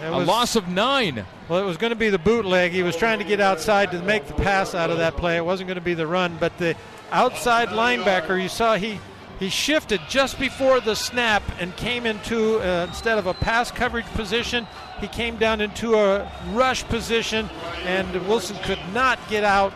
a 0.03 0.19
loss 0.19 0.57
of 0.57 0.69
nine. 0.69 1.25
Well, 1.49 1.61
it 1.61 1.65
was 1.65 1.77
going 1.77 1.91
to 1.91 1.97
be 1.97 2.11
the 2.11 2.19
bootleg. 2.19 2.73
He 2.73 2.83
was 2.83 2.97
trying 2.97 3.19
to 3.19 3.25
get 3.25 3.41
outside 3.41 3.91
to 3.93 4.03
make 4.03 4.27
the 4.27 4.35
pass 4.35 4.75
out 4.75 4.91
of 4.91 4.99
that 4.99 5.17
play. 5.17 5.37
It 5.37 5.45
wasn't 5.45 5.69
going 5.69 5.77
to 5.77 5.81
be 5.81 5.95
the 5.95 6.07
run, 6.07 6.37
but 6.39 6.57
the 6.59 6.77
outside 7.11 7.69
linebacker. 7.69 8.41
You 8.41 8.49
saw 8.49 8.77
he 8.77 8.99
he 9.39 9.49
shifted 9.49 10.01
just 10.09 10.39
before 10.39 10.81
the 10.81 10.95
snap 10.95 11.43
and 11.59 11.75
came 11.77 12.05
into 12.05 12.59
uh, 12.61 12.87
instead 12.89 13.19
of 13.19 13.27
a 13.27 13.35
pass 13.35 13.71
coverage 13.71 14.05
position, 14.07 14.67
he 15.01 15.09
came 15.09 15.37
down 15.37 15.63
into 15.63 15.95
a 15.95 16.31
rush 16.53 16.85
position, 16.85 17.49
and 17.85 18.13
Wilson 18.29 18.57
could 18.65 18.79
not 18.93 19.19
get 19.29 19.43
out. 19.43 19.73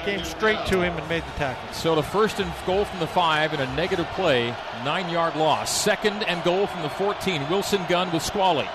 Came 0.00 0.24
straight 0.24 0.64
to 0.66 0.80
him 0.80 0.96
and 0.96 1.08
made 1.08 1.22
the 1.22 1.38
tackle. 1.38 1.72
So 1.72 1.94
the 1.94 2.02
first 2.02 2.40
and 2.40 2.52
goal 2.66 2.84
from 2.84 2.98
the 3.00 3.06
five 3.06 3.52
and 3.52 3.62
a 3.62 3.76
negative 3.76 4.06
play, 4.14 4.54
nine-yard 4.84 5.36
loss. 5.36 5.70
Second 5.70 6.24
and 6.24 6.42
goal 6.42 6.66
from 6.66 6.82
the 6.82 6.90
14. 6.90 7.48
Wilson 7.48 7.82
gun 7.88 8.10
with 8.12 8.22
Squally. 8.22 8.68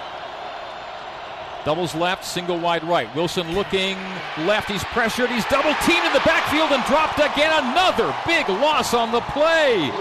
Doubles 1.65 1.93
left, 1.95 2.23
single 2.23 2.57
wide 2.57 2.81
right. 2.85 3.13
Wilson 3.13 3.53
looking 3.53 3.97
left. 4.45 4.71
He's 4.71 4.85
pressured. 4.85 5.29
He's 5.29 5.43
double 5.45 5.73
teamed 5.85 6.05
in 6.05 6.13
the 6.13 6.21
backfield 6.23 6.71
and 6.71 6.81
dropped 6.85 7.19
again. 7.19 7.51
Another 7.51 8.15
big 8.25 8.47
loss 8.47 8.93
on 8.93 9.11
the 9.11 9.19
play. 9.19 9.91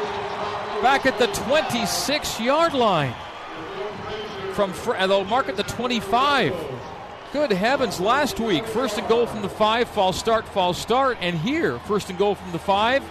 Back 0.80 1.06
at 1.06 1.18
the 1.18 1.26
26 1.26 2.38
yard 2.38 2.72
line. 2.72 3.14
From 4.52 4.72
uh, 4.86 5.06
they'll 5.08 5.24
mark 5.24 5.48
at 5.48 5.56
the 5.56 5.64
25. 5.64 6.54
Good 7.32 7.50
heavens, 7.50 7.98
last 7.98 8.38
week, 8.38 8.64
first 8.64 8.98
and 8.98 9.08
goal 9.08 9.26
from 9.26 9.42
the 9.42 9.48
five, 9.48 9.88
false 9.88 10.16
start, 10.16 10.46
false 10.46 10.78
start. 10.78 11.18
And 11.20 11.36
here, 11.36 11.78
first 11.80 12.08
and 12.08 12.16
goal 12.16 12.36
from 12.36 12.52
the 12.52 12.58
five, 12.58 13.02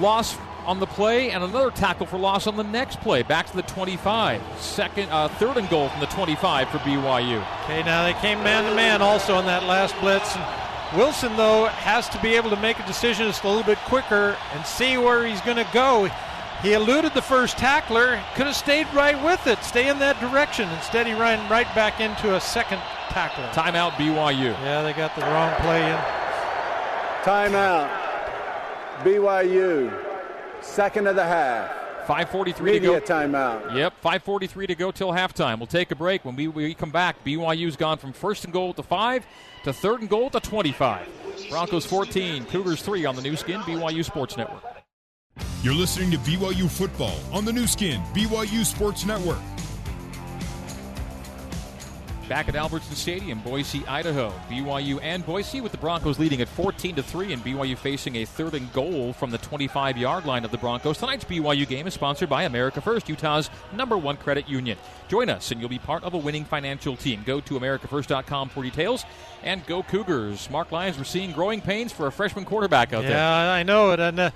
loss 0.00 0.36
on 0.66 0.80
the 0.80 0.86
play 0.86 1.30
and 1.30 1.44
another 1.44 1.70
tackle 1.70 2.04
for 2.04 2.18
loss 2.18 2.48
on 2.48 2.56
the 2.56 2.64
next 2.64 3.00
play. 3.00 3.22
Back 3.22 3.46
to 3.46 3.56
the 3.56 3.62
25. 3.62 4.42
Second, 4.58 5.08
uh, 5.10 5.28
third 5.28 5.56
and 5.56 5.68
goal 5.70 5.88
from 5.88 6.00
the 6.00 6.06
25 6.06 6.68
for 6.68 6.78
BYU. 6.78 7.46
Okay, 7.64 7.82
now 7.84 8.02
they 8.02 8.14
came 8.14 8.42
man 8.42 8.68
to 8.68 8.74
man 8.74 9.00
also 9.00 9.34
on 9.34 9.46
that 9.46 9.62
last 9.64 9.98
blitz. 10.00 10.36
Wilson, 10.96 11.36
though, 11.36 11.66
has 11.66 12.08
to 12.08 12.20
be 12.20 12.34
able 12.34 12.50
to 12.50 12.56
make 12.56 12.78
a 12.80 12.86
decision 12.86 13.26
just 13.26 13.44
a 13.44 13.48
little 13.48 13.62
bit 13.62 13.78
quicker 13.78 14.36
and 14.52 14.66
see 14.66 14.98
where 14.98 15.24
he's 15.24 15.40
going 15.42 15.56
to 15.56 15.68
go. 15.72 16.08
He 16.64 16.72
eluded 16.72 17.12
the 17.12 17.20
first 17.20 17.58
tackler, 17.58 18.18
could 18.34 18.46
have 18.46 18.56
stayed 18.56 18.86
right 18.94 19.22
with 19.22 19.46
it, 19.46 19.62
stay 19.62 19.90
in 19.90 19.98
that 19.98 20.18
direction. 20.18 20.66
Instead, 20.70 21.06
he 21.06 21.12
ran 21.12 21.46
right 21.50 21.66
back 21.74 22.00
into 22.00 22.36
a 22.36 22.40
second 22.40 22.78
tackler. 23.10 23.44
Timeout, 23.48 23.90
BYU. 23.92 24.52
Yeah, 24.64 24.80
they 24.80 24.94
got 24.94 25.14
the 25.14 25.20
wrong 25.20 25.52
play 25.56 25.90
in. 25.90 25.98
Timeout, 27.22 27.90
BYU. 29.02 29.92
Second 30.62 31.06
of 31.06 31.16
the 31.16 31.24
half. 31.24 31.70
5:43 32.06 32.60
Media 32.62 32.98
to 32.98 33.06
go. 33.06 33.14
timeout. 33.14 33.74
Yep, 33.76 34.00
5:43 34.02 34.66
to 34.68 34.74
go 34.74 34.90
till 34.90 35.12
halftime. 35.12 35.58
We'll 35.58 35.66
take 35.66 35.90
a 35.90 35.94
break. 35.94 36.24
When 36.24 36.34
we, 36.34 36.48
we 36.48 36.72
come 36.72 36.90
back, 36.90 37.22
BYU's 37.24 37.76
gone 37.76 37.98
from 37.98 38.14
first 38.14 38.44
and 38.44 38.54
goal 38.54 38.70
at 38.70 38.76
the 38.76 38.82
five 38.82 39.26
to 39.64 39.72
third 39.74 40.00
and 40.00 40.08
goal 40.08 40.26
at 40.26 40.32
the 40.32 40.40
25. 40.40 41.06
Broncos 41.50 41.84
14, 41.84 42.46
Cougars 42.46 42.80
3 42.80 43.04
on 43.04 43.16
the 43.16 43.22
Nu 43.22 43.36
Skin 43.36 43.60
BYU 43.60 44.02
Sports 44.02 44.38
Network. 44.38 44.73
You're 45.62 45.74
listening 45.74 46.10
to 46.10 46.18
BYU 46.18 46.70
football 46.70 47.18
on 47.32 47.44
the 47.44 47.52
Nu 47.52 47.66
Skin 47.66 48.02
BYU 48.12 48.66
Sports 48.66 49.06
Network. 49.06 49.38
Back 52.28 52.48
at 52.48 52.56
Albertson 52.56 52.94
Stadium, 52.94 53.40
Boise, 53.40 53.86
Idaho. 53.86 54.32
BYU 54.48 54.98
and 55.02 55.24
Boise 55.26 55.60
with 55.60 55.72
the 55.72 55.78
Broncos 55.78 56.18
leading 56.18 56.40
at 56.40 56.48
14 56.48 56.96
to 56.96 57.02
3 57.02 57.34
and 57.34 57.44
BYU 57.44 57.76
facing 57.76 58.16
a 58.16 58.24
third 58.24 58.54
and 58.54 58.72
goal 58.72 59.12
from 59.12 59.30
the 59.30 59.38
25-yard 59.38 60.24
line 60.24 60.44
of 60.44 60.50
the 60.50 60.56
Broncos. 60.56 60.98
Tonight's 60.98 61.24
BYU 61.24 61.68
game 61.68 61.86
is 61.86 61.92
sponsored 61.92 62.30
by 62.30 62.44
America 62.44 62.80
First, 62.80 63.10
Utah's 63.10 63.50
number 63.74 63.98
1 63.98 64.16
credit 64.18 64.48
union. 64.48 64.78
Join 65.08 65.28
us 65.28 65.50
and 65.50 65.60
you'll 65.60 65.68
be 65.68 65.78
part 65.78 66.02
of 66.02 66.14
a 66.14 66.18
winning 66.18 66.46
financial 66.46 66.96
team. 66.96 67.22
Go 67.26 67.40
to 67.40 67.58
americafirst.com 67.58 68.48
for 68.48 68.62
details 68.62 69.04
and 69.42 69.64
go 69.66 69.82
Cougars. 69.82 70.48
Mark 70.50 70.72
Lyons, 70.72 70.96
we're 70.96 71.04
seeing 71.04 71.32
growing 71.32 71.60
pains 71.60 71.92
for 71.92 72.06
a 72.06 72.12
freshman 72.12 72.46
quarterback 72.46 72.94
out 72.94 73.02
yeah, 73.02 73.08
there. 73.08 73.18
Yeah, 73.18 73.52
I 73.52 73.62
know 73.64 73.92
it 73.92 74.00
and 74.00 74.18
uh, 74.18 74.30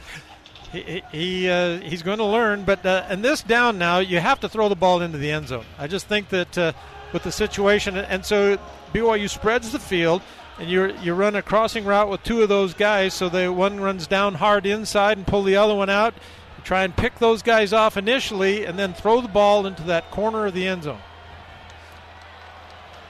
he, 0.73 1.03
he 1.11 1.49
uh, 1.49 1.79
he's 1.81 2.03
going 2.03 2.19
to 2.19 2.25
learn, 2.25 2.65
but 2.65 2.85
uh, 2.85 3.07
in 3.11 3.23
this 3.23 3.43
down 3.43 3.79
now, 3.79 3.99
you 3.99 4.21
have 4.21 4.41
to 4.41 4.49
throw 4.49 4.69
the 4.69 4.77
ball 4.77 5.01
into 5.01 5.19
the 5.19 5.31
end 5.31 5.49
zone. 5.49 5.65
I 5.79 5.87
just 5.87 6.07
think 6.07 6.29
that 6.29 6.59
uh, 6.59 6.73
with 7.13 7.23
the 7.23 7.33
situation. 7.33 7.97
And 7.97 8.25
so 8.25 8.59
BYU 8.93 9.29
spreads 9.29 9.73
the 9.73 9.79
field, 9.79 10.23
and 10.59 10.69
you 10.69 10.95
you 11.03 11.15
run 11.15 11.37
a 11.37 11.43
crossing 11.43 11.85
route 11.85 12.09
with 12.09 12.23
two 12.23 12.43
of 12.43 12.49
those 12.49 12.75
guys. 12.75 13.15
So 13.15 13.29
the 13.29 13.53
one 13.53 13.81
runs 13.81 14.07
down 14.07 14.35
hard 14.35 14.67
inside 14.67 15.17
and 15.17 15.27
pull 15.27 15.43
the 15.43 15.57
other 15.57 15.75
one 15.75 15.91
out. 15.91 16.15
You 16.57 16.65
try 16.65 16.85
and 16.85 16.97
pick 16.97 17.19
those 17.19 17.43
guys 17.43 17.73
off 17.73 17.97
initially, 17.97 18.65
and 18.65 18.79
then 18.79 18.93
throw 18.93 19.21
the 19.21 19.29
ball 19.29 19.67
into 19.67 19.83
that 19.85 20.11
corner 20.11 20.47
of 20.47 20.55
the 20.55 20.67
end 20.67 20.85
zone. 20.85 21.01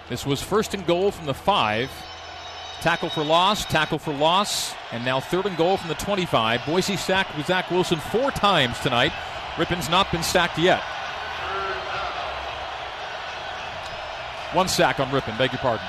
This 0.09 0.25
was 0.25 0.42
first 0.42 0.75
and 0.75 0.87
goal 0.87 1.11
from 1.11 1.27
the 1.27 1.35
five. 1.35 1.90
Tackle 2.81 3.09
for 3.09 3.25
loss, 3.25 3.64
tackle 3.64 3.99
for 3.99 4.14
loss, 4.14 4.75
and 4.93 5.05
now 5.05 5.19
third 5.19 5.47
and 5.47 5.57
goal 5.57 5.77
from 5.77 5.88
the 5.88 5.97
25. 5.97 6.64
Boise 6.64 6.97
sacked 6.97 7.37
with 7.37 7.47
Zach 7.47 7.71
Wilson 7.71 7.99
four 7.99 8.31
times 8.31 8.79
tonight. 8.81 9.12
Rypien's 9.57 9.91
not 9.91 10.11
been 10.12 10.23
sacked 10.23 10.59
yet. 10.59 10.81
One 14.53 14.69
sack 14.69 15.01
on 15.01 15.09
Rypien, 15.09 15.37
beg 15.37 15.53
your 15.53 15.59
pardon. 15.59 15.85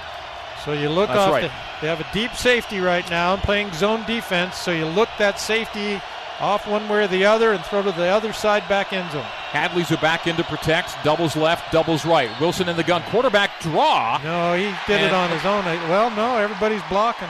So 0.65 0.73
you 0.73 0.89
look 0.89 1.07
That's 1.07 1.19
off. 1.19 1.31
right. 1.31 1.41
The, 1.43 1.51
they 1.81 1.87
have 1.87 2.01
a 2.01 2.13
deep 2.13 2.33
safety 2.33 2.79
right 2.79 3.07
now 3.09 3.35
and 3.35 3.43
playing 3.43 3.71
zone 3.73 4.03
defense. 4.05 4.55
So 4.57 4.71
you 4.71 4.85
look 4.85 5.07
that 5.17 5.39
safety 5.39 6.01
off 6.39 6.67
one 6.67 6.87
way 6.89 7.03
or 7.03 7.07
the 7.07 7.25
other 7.25 7.51
and 7.51 7.63
throw 7.65 7.81
to 7.81 7.91
the 7.91 8.07
other 8.07 8.33
side 8.33 8.67
back 8.69 8.93
end 8.93 9.11
zone. 9.11 9.21
Hadley's 9.23 9.91
a 9.91 9.97
back 9.97 10.27
in 10.27 10.35
to 10.35 10.43
protect. 10.43 11.03
Doubles 11.03 11.35
left, 11.35 11.71
doubles 11.71 12.05
right. 12.05 12.29
Wilson 12.39 12.69
in 12.69 12.77
the 12.77 12.83
gun. 12.83 13.01
Quarterback 13.03 13.59
draw. 13.61 14.19
No, 14.23 14.53
he 14.55 14.73
did 14.87 15.01
it 15.01 15.13
on 15.13 15.29
his 15.29 15.45
own. 15.45 15.65
Well, 15.65 16.09
no, 16.11 16.37
everybody's 16.37 16.83
blocking. 16.89 17.27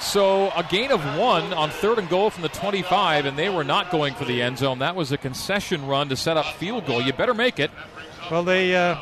So 0.00 0.50
a 0.56 0.62
gain 0.62 0.90
of 0.90 1.04
one 1.18 1.52
on 1.52 1.68
third 1.68 1.98
and 1.98 2.08
goal 2.08 2.30
from 2.30 2.42
the 2.42 2.48
25, 2.48 3.26
and 3.26 3.36
they 3.36 3.50
were 3.50 3.64
not 3.64 3.90
going 3.90 4.14
for 4.14 4.24
the 4.24 4.40
end 4.40 4.58
zone. 4.58 4.78
That 4.78 4.96
was 4.96 5.12
a 5.12 5.18
concession 5.18 5.86
run 5.86 6.08
to 6.08 6.16
set 6.16 6.38
up 6.38 6.46
field 6.54 6.86
goal. 6.86 7.02
You 7.02 7.12
better 7.12 7.34
make 7.34 7.60
it. 7.60 7.70
Well, 8.30 8.42
they 8.42 8.74
uh, 8.74 8.96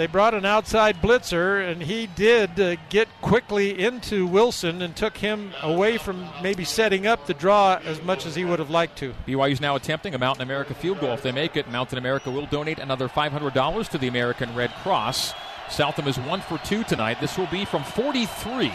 they 0.00 0.06
brought 0.06 0.32
an 0.32 0.46
outside 0.46 1.02
blitzer, 1.02 1.70
and 1.70 1.82
he 1.82 2.06
did 2.06 2.58
uh, 2.58 2.76
get 2.88 3.06
quickly 3.20 3.78
into 3.78 4.26
Wilson 4.26 4.80
and 4.80 4.96
took 4.96 5.18
him 5.18 5.52
away 5.60 5.98
from 5.98 6.26
maybe 6.42 6.64
setting 6.64 7.06
up 7.06 7.26
the 7.26 7.34
draw 7.34 7.78
as 7.84 8.02
much 8.02 8.24
as 8.24 8.34
he 8.34 8.46
would 8.46 8.60
have 8.60 8.70
liked 8.70 8.96
to. 8.96 9.12
BYU's 9.26 9.60
now 9.60 9.76
attempting 9.76 10.14
a 10.14 10.18
Mountain 10.18 10.42
America 10.42 10.72
field 10.72 11.00
goal. 11.00 11.12
If 11.12 11.22
they 11.22 11.32
make 11.32 11.54
it, 11.54 11.70
Mountain 11.70 11.98
America 11.98 12.30
will 12.30 12.46
donate 12.46 12.78
another 12.78 13.10
$500 13.10 13.88
to 13.90 13.98
the 13.98 14.08
American 14.08 14.54
Red 14.54 14.70
Cross. 14.76 15.34
Southam 15.68 16.08
is 16.08 16.18
one 16.18 16.40
for 16.40 16.56
two 16.56 16.82
tonight. 16.84 17.20
This 17.20 17.36
will 17.36 17.48
be 17.48 17.66
from 17.66 17.84
43 17.84 18.72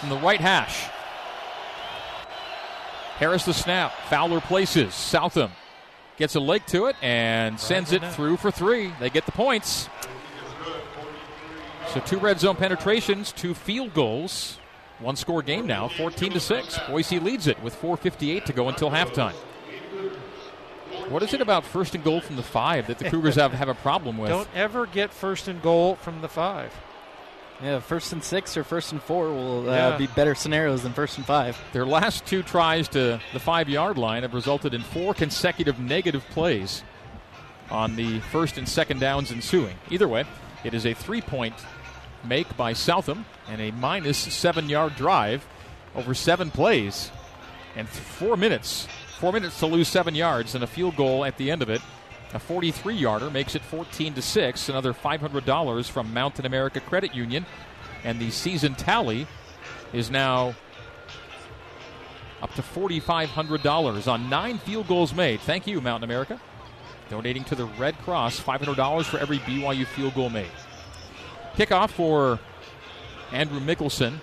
from 0.00 0.08
the 0.08 0.16
right 0.16 0.40
hash. 0.40 0.88
Harris 3.18 3.44
the 3.44 3.52
snap. 3.52 3.92
Fowler 4.08 4.40
places. 4.40 4.94
Southam 4.94 5.50
gets 6.16 6.34
a 6.34 6.40
leg 6.40 6.64
to 6.68 6.86
it 6.86 6.96
and 7.02 7.60
sends 7.60 7.92
it 7.92 8.02
through 8.12 8.38
for 8.38 8.50
three. 8.50 8.90
They 9.00 9.10
get 9.10 9.26
the 9.26 9.32
points. 9.32 9.90
So 11.92 12.00
two 12.00 12.18
red 12.18 12.40
zone 12.40 12.56
penetrations, 12.56 13.32
two 13.32 13.54
field 13.54 13.92
goals. 13.92 14.58
One 14.98 15.16
score 15.16 15.42
game 15.42 15.66
now, 15.66 15.88
14 15.88 16.32
to 16.32 16.40
6. 16.40 16.78
Boise 16.88 17.18
leads 17.18 17.48
it 17.48 17.60
with 17.62 17.74
4.58 17.80 18.44
to 18.44 18.52
go 18.52 18.68
until 18.68 18.90
halftime. 18.90 19.34
What 21.08 21.22
is 21.22 21.34
it 21.34 21.40
about 21.40 21.64
first 21.64 21.94
and 21.94 22.02
goal 22.04 22.20
from 22.20 22.36
the 22.36 22.42
five 22.42 22.86
that 22.86 22.98
the 22.98 23.10
Cougars 23.10 23.34
have, 23.34 23.52
have 23.52 23.68
a 23.68 23.74
problem 23.74 24.16
with? 24.16 24.30
Don't 24.30 24.48
ever 24.54 24.86
get 24.86 25.12
first 25.12 25.48
and 25.48 25.60
goal 25.60 25.96
from 25.96 26.20
the 26.20 26.28
five. 26.28 26.72
Yeah, 27.62 27.80
first 27.80 28.12
and 28.12 28.24
six 28.24 28.56
or 28.56 28.64
first 28.64 28.92
and 28.92 29.02
four 29.02 29.28
will 29.30 29.68
uh, 29.68 29.74
Yeah. 29.74 29.96
be 29.98 30.06
better 30.06 30.34
scenarios 30.34 30.82
than 30.84 30.92
first 30.92 31.18
and 31.18 31.26
five. 31.26 31.60
Their 31.72 31.84
last 31.86 32.24
two 32.24 32.42
tries 32.42 32.88
to 32.90 33.20
the 33.32 33.40
five 33.40 33.68
yard 33.68 33.98
line 33.98 34.22
have 34.22 34.34
resulted 34.34 34.72
in 34.72 34.82
four 34.82 35.14
consecutive 35.14 35.78
negative 35.78 36.24
plays 36.30 36.82
on 37.70 37.96
the 37.96 38.20
first 38.20 38.56
and 38.56 38.68
second 38.68 39.00
downs 39.00 39.30
ensuing. 39.30 39.76
Either 39.90 40.08
way, 40.08 40.24
it 40.64 40.74
is 40.74 40.86
a 40.86 40.94
three 40.94 41.20
point 41.20 41.54
make 42.24 42.56
by 42.56 42.72
Southam 42.72 43.24
and 43.48 43.60
a 43.60 43.70
minus 43.72 44.18
seven 44.18 44.68
yard 44.68 44.96
drive 44.96 45.46
over 45.94 46.14
seven 46.14 46.50
plays 46.50 47.10
and 47.76 47.88
four 47.88 48.36
minutes. 48.36 48.86
Four 49.18 49.32
minutes 49.32 49.58
to 49.60 49.66
lose 49.66 49.88
seven 49.88 50.14
yards 50.14 50.54
and 50.54 50.64
a 50.64 50.66
field 50.66 50.96
goal 50.96 51.24
at 51.24 51.36
the 51.36 51.50
end 51.50 51.62
of 51.62 51.70
it. 51.70 51.80
A 52.34 52.38
43 52.38 52.94
yarder 52.94 53.30
makes 53.30 53.54
it 53.54 53.62
14 53.62 54.14
to 54.14 54.22
6. 54.22 54.68
Another 54.68 54.92
$500 54.92 55.90
from 55.90 56.14
Mountain 56.14 56.46
America 56.46 56.80
Credit 56.80 57.14
Union. 57.14 57.44
And 58.04 58.18
the 58.18 58.30
season 58.30 58.74
tally 58.74 59.26
is 59.92 60.10
now 60.10 60.54
up 62.42 62.52
to 62.54 62.62
$4,500 62.62 64.08
on 64.10 64.28
nine 64.28 64.58
field 64.58 64.88
goals 64.88 65.14
made. 65.14 65.40
Thank 65.40 65.66
you, 65.66 65.80
Mountain 65.80 66.08
America. 66.10 66.40
Donating 67.10 67.44
to 67.44 67.54
the 67.54 67.66
Red 67.66 67.98
Cross 67.98 68.40
$500 68.40 69.04
for 69.04 69.18
every 69.18 69.38
BYU 69.40 69.86
field 69.86 70.14
goal 70.14 70.30
made. 70.30 70.50
Kickoff 71.54 71.90
for 71.90 72.38
Andrew 73.30 73.60
Mickelson 73.60 74.18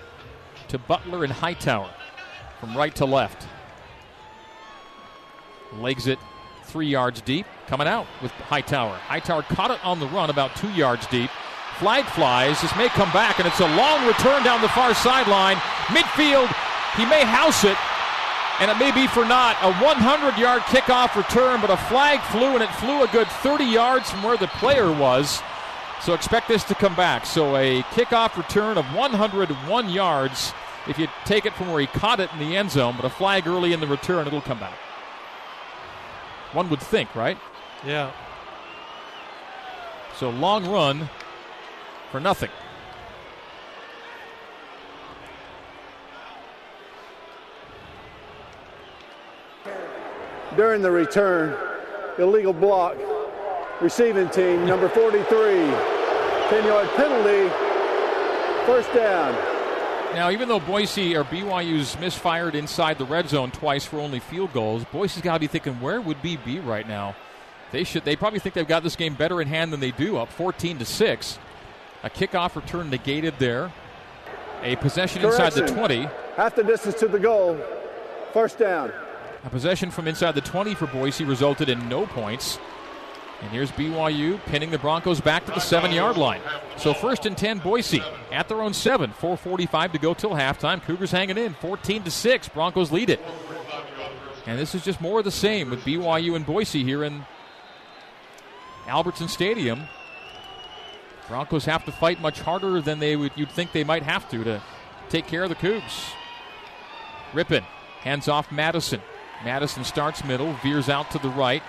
to 0.68 0.78
Butler 0.78 1.24
and 1.24 1.32
Hightower 1.32 1.90
from 2.58 2.76
right 2.76 2.94
to 2.96 3.04
left. 3.04 3.46
Legs 5.74 6.06
it 6.06 6.18
three 6.64 6.86
yards 6.86 7.20
deep, 7.20 7.46
coming 7.66 7.86
out 7.86 8.06
with 8.22 8.32
Hightower. 8.32 8.96
Hightower 8.96 9.42
caught 9.42 9.70
it 9.70 9.84
on 9.84 10.00
the 10.00 10.06
run 10.08 10.30
about 10.30 10.54
two 10.56 10.70
yards 10.70 11.06
deep. 11.06 11.30
Flag 11.78 12.04
flies. 12.04 12.60
This 12.60 12.74
may 12.76 12.88
come 12.88 13.10
back, 13.12 13.38
and 13.38 13.46
it's 13.48 13.60
a 13.60 13.76
long 13.76 14.06
return 14.06 14.42
down 14.42 14.60
the 14.60 14.68
far 14.68 14.92
sideline. 14.94 15.56
Midfield, 15.86 16.52
he 16.96 17.06
may 17.06 17.24
house 17.24 17.64
it, 17.64 17.76
and 18.60 18.70
it 18.70 18.76
may 18.78 18.92
be 18.92 19.06
for 19.06 19.24
not 19.24 19.56
a 19.62 19.72
100 19.82 20.38
yard 20.38 20.62
kickoff 20.62 21.16
return, 21.16 21.60
but 21.60 21.70
a 21.70 21.76
flag 21.76 22.20
flew, 22.30 22.54
and 22.54 22.62
it 22.62 22.70
flew 22.74 23.02
a 23.02 23.08
good 23.08 23.28
30 23.28 23.64
yards 23.64 24.10
from 24.10 24.22
where 24.22 24.36
the 24.36 24.48
player 24.58 24.92
was. 24.92 25.40
So 26.02 26.14
expect 26.14 26.48
this 26.48 26.64
to 26.64 26.74
come 26.74 26.94
back. 26.96 27.26
So 27.26 27.56
a 27.56 27.82
kickoff 27.82 28.36
return 28.36 28.78
of 28.78 28.84
101 28.94 29.88
yards 29.90 30.52
if 30.86 30.98
you 30.98 31.08
take 31.24 31.46
it 31.46 31.52
from 31.54 31.70
where 31.70 31.80
he 31.80 31.86
caught 31.86 32.20
it 32.20 32.32
in 32.32 32.38
the 32.38 32.56
end 32.56 32.70
zone, 32.70 32.94
but 32.96 33.04
a 33.04 33.10
flag 33.10 33.46
early 33.46 33.72
in 33.72 33.80
the 33.80 33.86
return, 33.86 34.26
it'll 34.26 34.40
come 34.40 34.58
back. 34.58 34.76
One 36.52 36.68
would 36.70 36.80
think, 36.80 37.14
right? 37.14 37.38
Yeah. 37.86 38.10
So 40.16 40.30
long 40.30 40.68
run 40.68 41.08
for 42.10 42.18
nothing. 42.18 42.50
During 50.56 50.82
the 50.82 50.90
return, 50.90 51.56
illegal 52.18 52.52
block, 52.52 52.96
receiving 53.80 54.28
team, 54.30 54.66
number 54.66 54.88
43. 54.88 55.28
10 56.50 56.64
yard 56.66 56.88
penalty, 56.96 57.48
first 58.66 58.92
down. 58.92 59.32
Now, 60.14 60.30
even 60.30 60.48
though 60.48 60.58
Boise 60.58 61.16
or 61.16 61.22
BYU's 61.22 61.96
misfired 62.00 62.56
inside 62.56 62.98
the 62.98 63.04
red 63.04 63.28
zone 63.28 63.52
twice 63.52 63.84
for 63.84 64.00
only 64.00 64.18
field 64.18 64.52
goals, 64.52 64.84
Boise's 64.86 65.22
got 65.22 65.34
to 65.34 65.38
be 65.38 65.46
thinking, 65.46 65.80
where 65.80 66.00
would 66.00 66.20
B 66.20 66.36
be 66.36 66.58
right 66.58 66.86
now? 66.88 67.14
They 67.70 67.84
should. 67.84 68.04
They 68.04 68.16
probably 68.16 68.40
think 68.40 68.56
they've 68.56 68.66
got 68.66 68.82
this 68.82 68.96
game 68.96 69.14
better 69.14 69.40
in 69.40 69.46
hand 69.46 69.72
than 69.72 69.78
they 69.78 69.92
do. 69.92 70.16
Up 70.16 70.28
14 70.32 70.78
to 70.78 70.84
six. 70.84 71.38
A 72.02 72.10
kickoff 72.10 72.56
return 72.56 72.90
negated 72.90 73.34
there. 73.38 73.72
A 74.62 74.74
possession 74.76 75.24
inside 75.24 75.52
the 75.52 75.60
Correction. 75.60 75.76
20. 75.78 76.08
Half 76.36 76.56
the 76.56 76.64
distance 76.64 76.96
to 76.96 77.06
the 77.06 77.20
goal, 77.20 77.56
first 78.32 78.58
down. 78.58 78.92
A 79.44 79.50
possession 79.50 79.92
from 79.92 80.08
inside 80.08 80.34
the 80.34 80.40
20 80.40 80.74
for 80.74 80.88
Boise 80.88 81.24
resulted 81.24 81.68
in 81.68 81.88
no 81.88 82.06
points. 82.06 82.58
And 83.42 83.50
here's 83.50 83.70
BYU 83.72 84.44
pinning 84.46 84.70
the 84.70 84.78
Broncos 84.78 85.20
back 85.20 85.46
to 85.46 85.52
the 85.52 85.60
seven 85.60 85.92
yard 85.92 86.16
line. 86.16 86.42
So 86.76 86.92
first 86.92 87.24
and 87.24 87.36
10, 87.36 87.60
Boise 87.60 88.02
at 88.30 88.48
their 88.48 88.60
own 88.60 88.74
seven. 88.74 89.12
4.45 89.12 89.92
to 89.92 89.98
go 89.98 90.14
till 90.14 90.30
halftime. 90.30 90.82
Cougars 90.82 91.10
hanging 91.10 91.38
in 91.38 91.54
14 91.54 92.02
to 92.04 92.10
6. 92.10 92.48
Broncos 92.50 92.92
lead 92.92 93.08
it. 93.08 93.20
And 94.46 94.58
this 94.58 94.74
is 94.74 94.84
just 94.84 95.00
more 95.00 95.20
of 95.20 95.24
the 95.24 95.30
same 95.30 95.70
with 95.70 95.80
BYU 95.80 96.36
and 96.36 96.44
Boise 96.44 96.84
here 96.84 97.02
in 97.04 97.24
Albertson 98.86 99.28
Stadium. 99.28 99.84
Broncos 101.28 101.64
have 101.64 101.84
to 101.84 101.92
fight 101.92 102.20
much 102.20 102.40
harder 102.40 102.80
than 102.80 102.98
they 102.98 103.14
would 103.14 103.32
you'd 103.36 103.52
think 103.52 103.72
they 103.72 103.84
might 103.84 104.02
have 104.02 104.28
to 104.30 104.42
to 104.44 104.62
take 105.08 105.26
care 105.26 105.44
of 105.44 105.48
the 105.48 105.54
Cougs. 105.54 106.12
Rypien 107.32 107.62
hands 108.00 108.28
off 108.28 108.50
Madison. 108.50 109.00
Madison 109.44 109.84
starts 109.84 110.24
middle, 110.24 110.52
veers 110.54 110.88
out 110.88 111.10
to 111.12 111.18
the 111.18 111.28
right. 111.28 111.62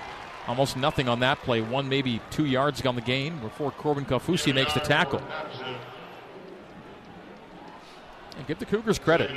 Almost 0.48 0.76
nothing 0.76 1.08
on 1.08 1.20
that 1.20 1.40
play. 1.40 1.62
One, 1.62 1.88
maybe 1.88 2.20
two 2.32 2.46
yards 2.46 2.84
on 2.86 2.96
the 2.96 3.02
gain 3.02 3.38
before 3.40 3.72
Corbin 3.72 4.06
Kaufusi 4.06 4.54
makes 4.54 4.74
the 4.74 4.80
tackle. 4.80 5.22
And 8.38 8.48
give 8.48 8.60
the 8.60 8.66
Cougars 8.66 8.98
credit. 9.00 9.30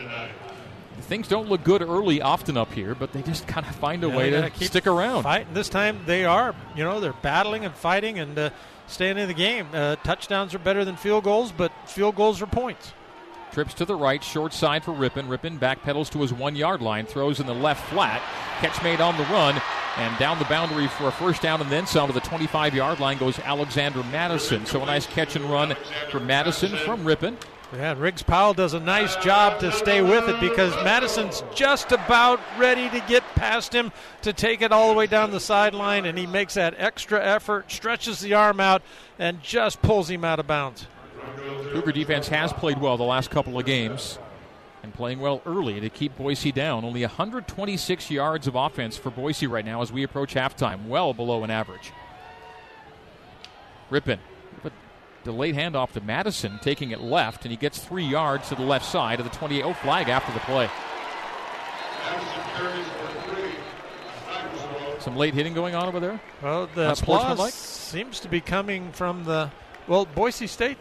Things 1.03 1.29
don't 1.29 1.49
look 1.49 1.65
good 1.65 1.83
early 1.83 2.23
often 2.23 2.57
up 2.57 2.73
here, 2.73 2.95
but 2.95 3.13
they 3.13 3.21
just 3.21 3.47
kind 3.47 3.67
of 3.67 3.75
find 3.75 4.03
a 4.05 4.09
Yeah, 4.09 4.17
way 4.17 4.31
to 4.31 4.49
keep 4.51 4.69
stick 4.69 4.87
around. 4.87 5.25
Fighting. 5.25 5.53
This 5.53 5.69
time 5.69 6.01
they 6.07 6.25
are. 6.25 6.55
You 6.77 6.85
know, 6.85 7.01
they're 7.01 7.13
battling 7.15 7.65
and 7.65 7.75
fighting 7.75 8.19
and 8.21 8.39
uh, 8.39 8.51
staying 8.87 9.19
in 9.19 9.29
the 9.29 9.35
game. 9.35 9.67
Uh, 9.75 9.97
touchdowns 9.97 10.55
are 10.55 10.59
better 10.61 10.85
than 10.85 10.97
field 10.97 11.25
goals, 11.25 11.53
but 11.53 11.73
field 11.87 12.15
goals 12.15 12.41
are 12.41 12.47
points. 12.47 12.93
Trips 13.55 13.75
to 13.75 13.85
the 13.85 13.95
right, 13.95 14.21
short 14.21 14.53
side 14.53 14.83
for 14.83 14.91
Rypien. 14.91 15.29
Rypien 15.29 15.61
backpedals 15.61 16.11
to 16.11 16.19
his 16.19 16.33
one 16.33 16.57
yard 16.57 16.83
line, 16.83 17.07
throws 17.07 17.39
in 17.39 17.47
the 17.47 17.55
left 17.55 17.89
flat. 17.89 18.21
Catch 18.59 18.83
made 18.83 19.01
on 19.01 19.17
the 19.17 19.23
run, 19.27 19.63
and 19.97 20.19
down 20.19 20.41
the 20.41 20.45
boundary 20.47 20.89
for 20.89 21.07
a 21.07 21.13
first 21.13 21.41
down 21.41 21.61
and 21.61 21.71
then 21.71 21.87
some 21.87 22.09
to 22.09 22.13
the 22.13 22.19
25 22.19 22.75
yard 22.75 22.99
line 22.99 23.17
goes 23.17 23.39
Alexander 23.39 24.03
Madison. 24.11 24.67
So 24.67 24.83
a 24.83 24.87
nice 24.87 25.07
catch 25.07 25.37
and 25.37 25.45
run 25.45 25.77
for 26.11 26.19
Madison 26.19 26.77
from 26.79 27.05
Rypien. 27.05 27.37
Yeah, 27.73 27.95
Riggs 27.97 28.25
Powell 28.25 28.55
does 28.55 28.75
a 28.75 28.81
nice 28.81 29.15
job 29.17 29.61
to 29.61 29.71
stay 29.71 30.03
with 30.03 30.29
it 30.29 30.41
because 30.41 30.75
Madison's 30.83 31.45
just 31.55 31.93
about 31.93 32.41
ready 32.59 32.91
to 32.91 32.99
get 33.07 33.23
past 33.37 33.73
him 33.73 33.93
to 34.23 34.33
take 34.33 34.63
it 34.63 34.73
all 34.73 34.89
the 34.89 34.99
way 34.99 35.07
down 35.07 35.31
the 35.31 35.39
sideline, 35.39 36.07
and 36.07 36.19
he 36.19 36.27
makes 36.27 36.55
that 36.55 36.75
extra 36.77 37.25
effort, 37.25 37.71
stretches 37.71 38.19
the 38.19 38.35
arm 38.35 38.59
out, 38.59 38.83
and 39.17 39.41
just 39.45 39.81
pulls 39.81 40.11
him 40.11 40.25
out 40.25 40.41
of 40.41 40.49
bounds. 40.49 40.89
Cougar 41.73 41.93
defense 41.93 42.29
has 42.29 42.53
played 42.53 42.81
well 42.81 42.97
the 42.97 43.05
last 43.05 43.31
couple 43.31 43.59
of 43.59 43.67
games 43.67 44.19
and 44.83 44.93
playing 44.95 45.19
well 45.19 45.43
early 45.47 45.81
to 45.81 45.89
keep 45.89 46.17
Boise 46.17 46.53
down. 46.53 46.85
Only 46.85 47.01
126 47.01 48.11
yards 48.11 48.47
of 48.47 48.55
offense 48.55 48.97
for 48.97 49.11
Boise 49.11 49.47
right 49.47 49.65
now 49.65 49.83
as 49.83 49.91
we 49.91 50.03
approach 50.03 50.35
halftime, 50.35 50.87
well 50.87 51.15
below 51.15 51.43
an 51.43 51.51
average. 51.51 51.93
Rypien, 53.91 54.19
but 54.63 54.73
delayed 55.25 55.55
handoff 55.57 55.93
to 55.93 56.01
Madison, 56.01 56.59
taking 56.63 56.91
it 56.91 57.01
left, 57.01 57.45
and 57.45 57.51
he 57.51 57.57
gets 57.57 57.79
three 57.79 58.05
yards 58.05 58.49
to 58.51 58.55
the 58.55 58.63
left 58.63 58.85
side 58.85 59.21
of 59.21 59.31
the 59.31 59.37
28 59.37 59.63
0 59.63 59.75
flag 59.75 60.09
after 60.09 60.33
the 60.33 60.41
play. 60.41 60.71
Some 65.01 65.17
late 65.17 65.35
hitting 65.35 65.53
going 65.53 65.75
on 65.75 65.87
over 65.87 66.01
there. 66.01 66.21
Well, 66.43 66.69
the 66.75 66.93
applause 66.93 67.53
seems 67.53 68.21
to 68.21 68.29
be 68.29 68.41
coming 68.41 68.91
from 68.93 69.25
the 69.25 69.51
well, 69.87 70.07
Boise 70.07 70.47
State. 70.47 70.79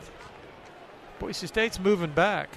Boise 1.23 1.47
State's 1.47 1.79
moving 1.79 2.11
back. 2.11 2.49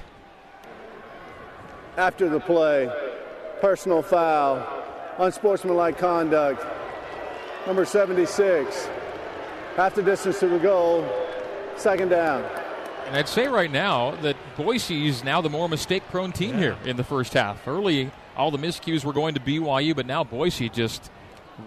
After 1.97 2.29
the 2.29 2.41
play, 2.41 2.91
personal 3.61 4.03
foul, 4.03 4.67
unsportsmanlike 5.19 5.99
conduct. 5.99 6.67
Number 7.65 7.85
76. 7.85 8.89
Half 9.77 9.95
the 9.95 10.03
distance 10.03 10.41
to 10.41 10.49
the 10.49 10.59
goal. 10.59 11.09
Second 11.77 12.09
down. 12.09 12.43
And 13.07 13.15
I'd 13.15 13.29
say 13.29 13.47
right 13.47 13.71
now 13.71 14.17
that 14.23 14.35
Boise 14.57 15.07
is 15.07 15.23
now 15.23 15.41
the 15.41 15.49
more 15.49 15.69
mistake 15.69 16.03
prone 16.11 16.33
team 16.33 16.59
here 16.59 16.77
in 16.85 16.97
the 16.97 17.05
first 17.05 17.35
half. 17.35 17.69
Early, 17.69 18.11
all 18.37 18.51
the 18.51 18.59
miscues 18.59 19.05
were 19.05 19.13
going 19.13 19.35
to 19.35 19.41
BYU, 19.41 19.95
but 19.95 20.07
now 20.07 20.25
Boise 20.25 20.69
just 20.69 21.09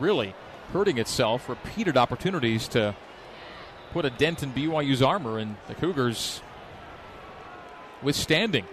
really 0.01 0.35
hurting 0.73 0.97
itself. 0.97 1.47
Repeated 1.47 1.95
opportunities 1.95 2.67
to 2.67 2.93
put 3.93 4.03
a 4.03 4.09
dent 4.09 4.43
in 4.43 4.51
BYU's 4.51 5.01
armor, 5.01 5.39
and 5.39 5.55
the 5.69 5.75
Cougars 5.75 6.41
withstanding. 8.01 8.65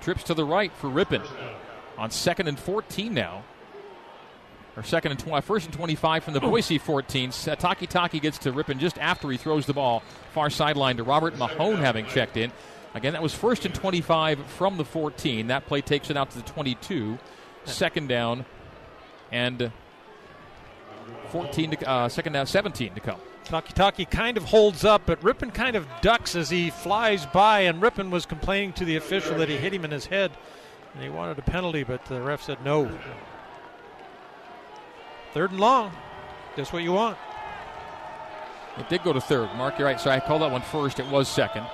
Trips 0.00 0.22
to 0.24 0.34
the 0.34 0.44
right 0.44 0.72
for 0.72 0.88
Rypien 0.88 1.26
on 1.96 2.10
second 2.10 2.48
and 2.48 2.58
14 2.58 3.12
now. 3.12 3.42
Or 4.76 4.84
second 4.84 5.10
and 5.10 5.18
20, 5.18 5.42
first 5.42 5.66
and 5.66 5.74
25 5.74 6.22
from 6.22 6.34
the 6.34 6.40
Boise 6.40 6.78
14. 6.78 7.30
Uh, 7.30 7.32
Takitaki 7.56 8.20
gets 8.20 8.38
to 8.38 8.52
Rypien 8.52 8.78
just 8.78 8.96
after 8.98 9.28
he 9.28 9.36
throws 9.36 9.66
the 9.66 9.72
ball 9.72 10.04
far 10.32 10.50
sideline 10.50 10.98
to 10.98 11.02
Robert 11.02 11.36
Mahone 11.36 11.78
having 11.78 12.06
checked 12.06 12.36
in. 12.36 12.52
Again, 12.94 13.14
that 13.14 13.22
was 13.22 13.34
first 13.34 13.64
and 13.66 13.74
25 13.74 14.38
from 14.46 14.76
the 14.76 14.84
14. 14.84 15.48
That 15.48 15.66
play 15.66 15.80
takes 15.80 16.10
it 16.10 16.16
out 16.16 16.30
to 16.30 16.38
the 16.38 16.44
22. 16.44 17.18
Second 17.64 18.08
down 18.08 18.44
and 19.32 19.72
14 21.30 21.72
to, 21.72 21.88
uh, 21.88 22.08
second 22.08 22.32
down 22.32 22.46
17 22.46 22.94
to 22.94 23.00
come. 23.00 23.20
Takitaki 23.48 24.08
kind 24.08 24.36
of 24.36 24.44
holds 24.44 24.84
up, 24.84 25.02
but 25.06 25.20
Rypien 25.22 25.52
kind 25.52 25.74
of 25.74 25.86
ducks 26.02 26.36
as 26.36 26.50
he 26.50 26.70
flies 26.70 27.26
by, 27.26 27.60
and 27.60 27.80
Rypien 27.80 28.10
was 28.10 28.26
complaining 28.26 28.72
to 28.74 28.84
the 28.84 28.96
official 28.96 29.38
that 29.38 29.48
he 29.48 29.56
hit 29.56 29.72
him 29.72 29.84
in 29.84 29.90
his 29.90 30.06
head, 30.06 30.30
and 30.94 31.02
he 31.02 31.08
wanted 31.08 31.38
a 31.38 31.42
penalty, 31.42 31.82
but 31.82 32.04
the 32.06 32.20
ref 32.20 32.42
said 32.42 32.62
no. 32.64 32.90
Third 35.32 35.50
and 35.50 35.60
long. 35.60 35.92
Just 36.56 36.72
what 36.72 36.82
you 36.82 36.92
want. 36.92 37.16
It 38.78 38.88
did 38.88 39.02
go 39.02 39.12
to 39.12 39.20
third. 39.20 39.48
Mark, 39.56 39.78
you're 39.78 39.88
right. 39.88 40.00
So 40.00 40.10
I 40.10 40.20
called 40.20 40.42
that 40.42 40.52
one 40.52 40.62
first. 40.62 41.00
It 41.00 41.06
was 41.06 41.28
second. 41.28 41.66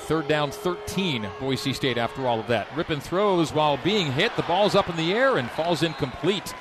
Third 0.00 0.28
down, 0.28 0.50
13, 0.50 1.26
Boise 1.40 1.72
State 1.72 1.96
after 1.96 2.26
all 2.26 2.38
of 2.38 2.46
that. 2.48 2.68
Rypien 2.70 3.00
throws 3.00 3.52
while 3.52 3.78
being 3.78 4.12
hit. 4.12 4.36
The 4.36 4.42
ball's 4.42 4.74
up 4.74 4.90
in 4.90 4.96
the 4.96 5.14
air 5.14 5.38
and 5.38 5.50
falls 5.52 5.82
incomplete 5.82 6.52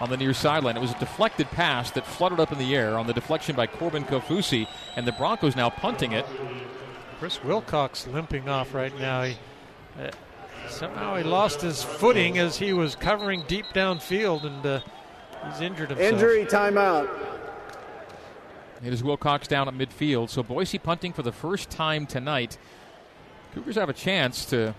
on 0.00 0.10
the 0.10 0.16
near 0.16 0.32
sideline. 0.32 0.76
It 0.76 0.80
was 0.80 0.92
a 0.92 0.98
deflected 0.98 1.48
pass 1.48 1.90
that 1.92 2.06
fluttered 2.06 2.40
up 2.40 2.52
in 2.52 2.58
the 2.58 2.74
air 2.74 2.98
on 2.98 3.06
the 3.06 3.12
deflection 3.12 3.56
by 3.56 3.66
Corbin 3.66 4.04
Kaufusi, 4.04 4.68
and 4.96 5.06
the 5.06 5.12
Broncos 5.12 5.56
now 5.56 5.70
punting 5.70 6.12
it. 6.12 6.24
Chris 7.18 7.42
Wilcox 7.42 8.06
limping 8.06 8.48
off 8.48 8.74
right 8.74 8.96
now. 8.98 9.24
He, 9.24 9.36
uh, 10.00 10.10
somehow 10.68 11.16
he 11.16 11.24
lost 11.24 11.60
his 11.60 11.82
footing 11.82 12.38
as 12.38 12.56
he 12.56 12.72
was 12.72 12.94
covering 12.94 13.42
deep 13.48 13.66
downfield, 13.74 14.44
and 14.44 14.64
uh, 14.64 14.80
he's 15.50 15.60
injured 15.60 15.90
himself. 15.90 16.12
Injury 16.12 16.44
timeout. 16.44 17.08
It 18.84 18.92
is 18.92 19.02
Wilcox 19.02 19.48
down 19.48 19.66
at 19.66 19.74
midfield. 19.74 20.30
So 20.30 20.44
Boise 20.44 20.78
punting 20.78 21.12
for 21.12 21.22
the 21.22 21.32
first 21.32 21.70
time 21.70 22.06
tonight. 22.06 22.56
Cougars 23.52 23.74
have 23.74 23.88
a 23.88 23.94
chance 23.94 24.44
to 24.46 24.74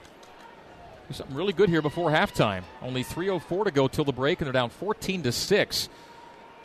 do 1.09 1.15
something 1.15 1.35
really 1.35 1.53
good 1.53 1.69
here 1.69 1.81
before 1.81 2.11
halftime. 2.11 2.61
Only 2.81 3.03
3:04 3.03 3.65
to 3.65 3.71
go 3.71 3.87
till 3.87 4.05
the 4.05 4.13
break, 4.13 4.39
and 4.39 4.45
they're 4.45 4.53
down 4.53 4.69
14 4.69 5.23
to 5.23 5.31
six. 5.31 5.89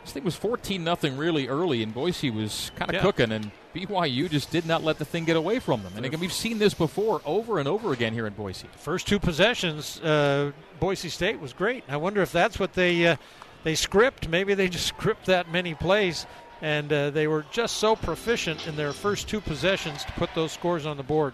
This 0.03 0.13
thing 0.13 0.23
was 0.23 0.35
14 0.35 0.83
nothing 0.83 1.17
really 1.17 1.47
early, 1.47 1.81
and 1.81 1.91
Boise 1.91 2.29
was 2.29 2.71
kind 2.75 2.89
of 2.91 2.95
Yeah. 2.95 3.01
cooking, 3.01 3.31
and 3.31 3.49
BYU 3.73 4.29
just 4.29 4.51
did 4.51 4.67
not 4.67 4.83
let 4.83 4.99
the 4.99 5.05
thing 5.05 5.25
get 5.25 5.35
away 5.35 5.57
from 5.57 5.81
them. 5.81 5.93
And 5.97 6.05
again, 6.05 6.19
we've 6.19 6.31
seen 6.31 6.59
this 6.59 6.75
before, 6.75 7.21
over 7.25 7.57
and 7.57 7.67
over 7.67 7.91
again 7.91 8.13
here 8.13 8.27
in 8.27 8.33
Boise. 8.33 8.67
First 8.77 9.07
two 9.07 9.17
possessions, 9.19 9.99
uh, 10.01 10.51
Boise 10.79 11.09
State 11.09 11.39
was 11.39 11.53
great. 11.53 11.83
I 11.89 11.97
wonder 11.97 12.21
if 12.21 12.31
that's 12.31 12.59
what 12.59 12.73
they 12.73 13.07
uh, 13.07 13.15
they 13.63 13.73
script. 13.73 14.29
Maybe 14.29 14.53
they 14.53 14.69
just 14.69 14.85
script 14.95 15.25
that 15.25 15.51
many 15.51 15.73
plays, 15.73 16.27
and 16.61 16.93
uh, 16.93 17.09
they 17.09 17.25
were 17.25 17.43
just 17.51 17.77
so 17.77 17.95
proficient 17.95 18.67
in 18.67 18.75
their 18.75 18.93
first 18.93 19.27
two 19.27 19.41
possessions 19.41 20.05
to 20.05 20.11
put 20.11 20.29
those 20.35 20.51
scores 20.51 20.85
on 20.85 20.97
the 20.97 21.03
board. 21.03 21.33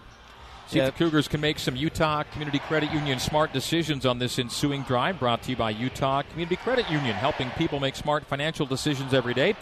See 0.72 0.78
Yeah. 0.78 0.86
if 0.86 0.94
the 0.96 1.04
Cougars 1.04 1.28
can 1.28 1.42
make 1.42 1.58
some 1.58 1.76
Utah 1.76 2.22
Community 2.32 2.58
Credit 2.58 2.90
Union 2.92 3.18
smart 3.18 3.52
decisions 3.52 4.06
on 4.06 4.18
this 4.18 4.38
ensuing 4.38 4.82
drive. 4.84 5.18
Brought 5.18 5.42
to 5.42 5.50
you 5.50 5.56
by 5.56 5.68
Utah 5.68 6.22
Community 6.22 6.56
Credit 6.56 6.88
Union, 6.90 7.14
helping 7.14 7.50
people 7.50 7.78
make 7.78 7.94
smart 7.94 8.24
financial 8.24 8.64
decisions 8.64 9.12
every 9.12 9.34
day. 9.34 9.54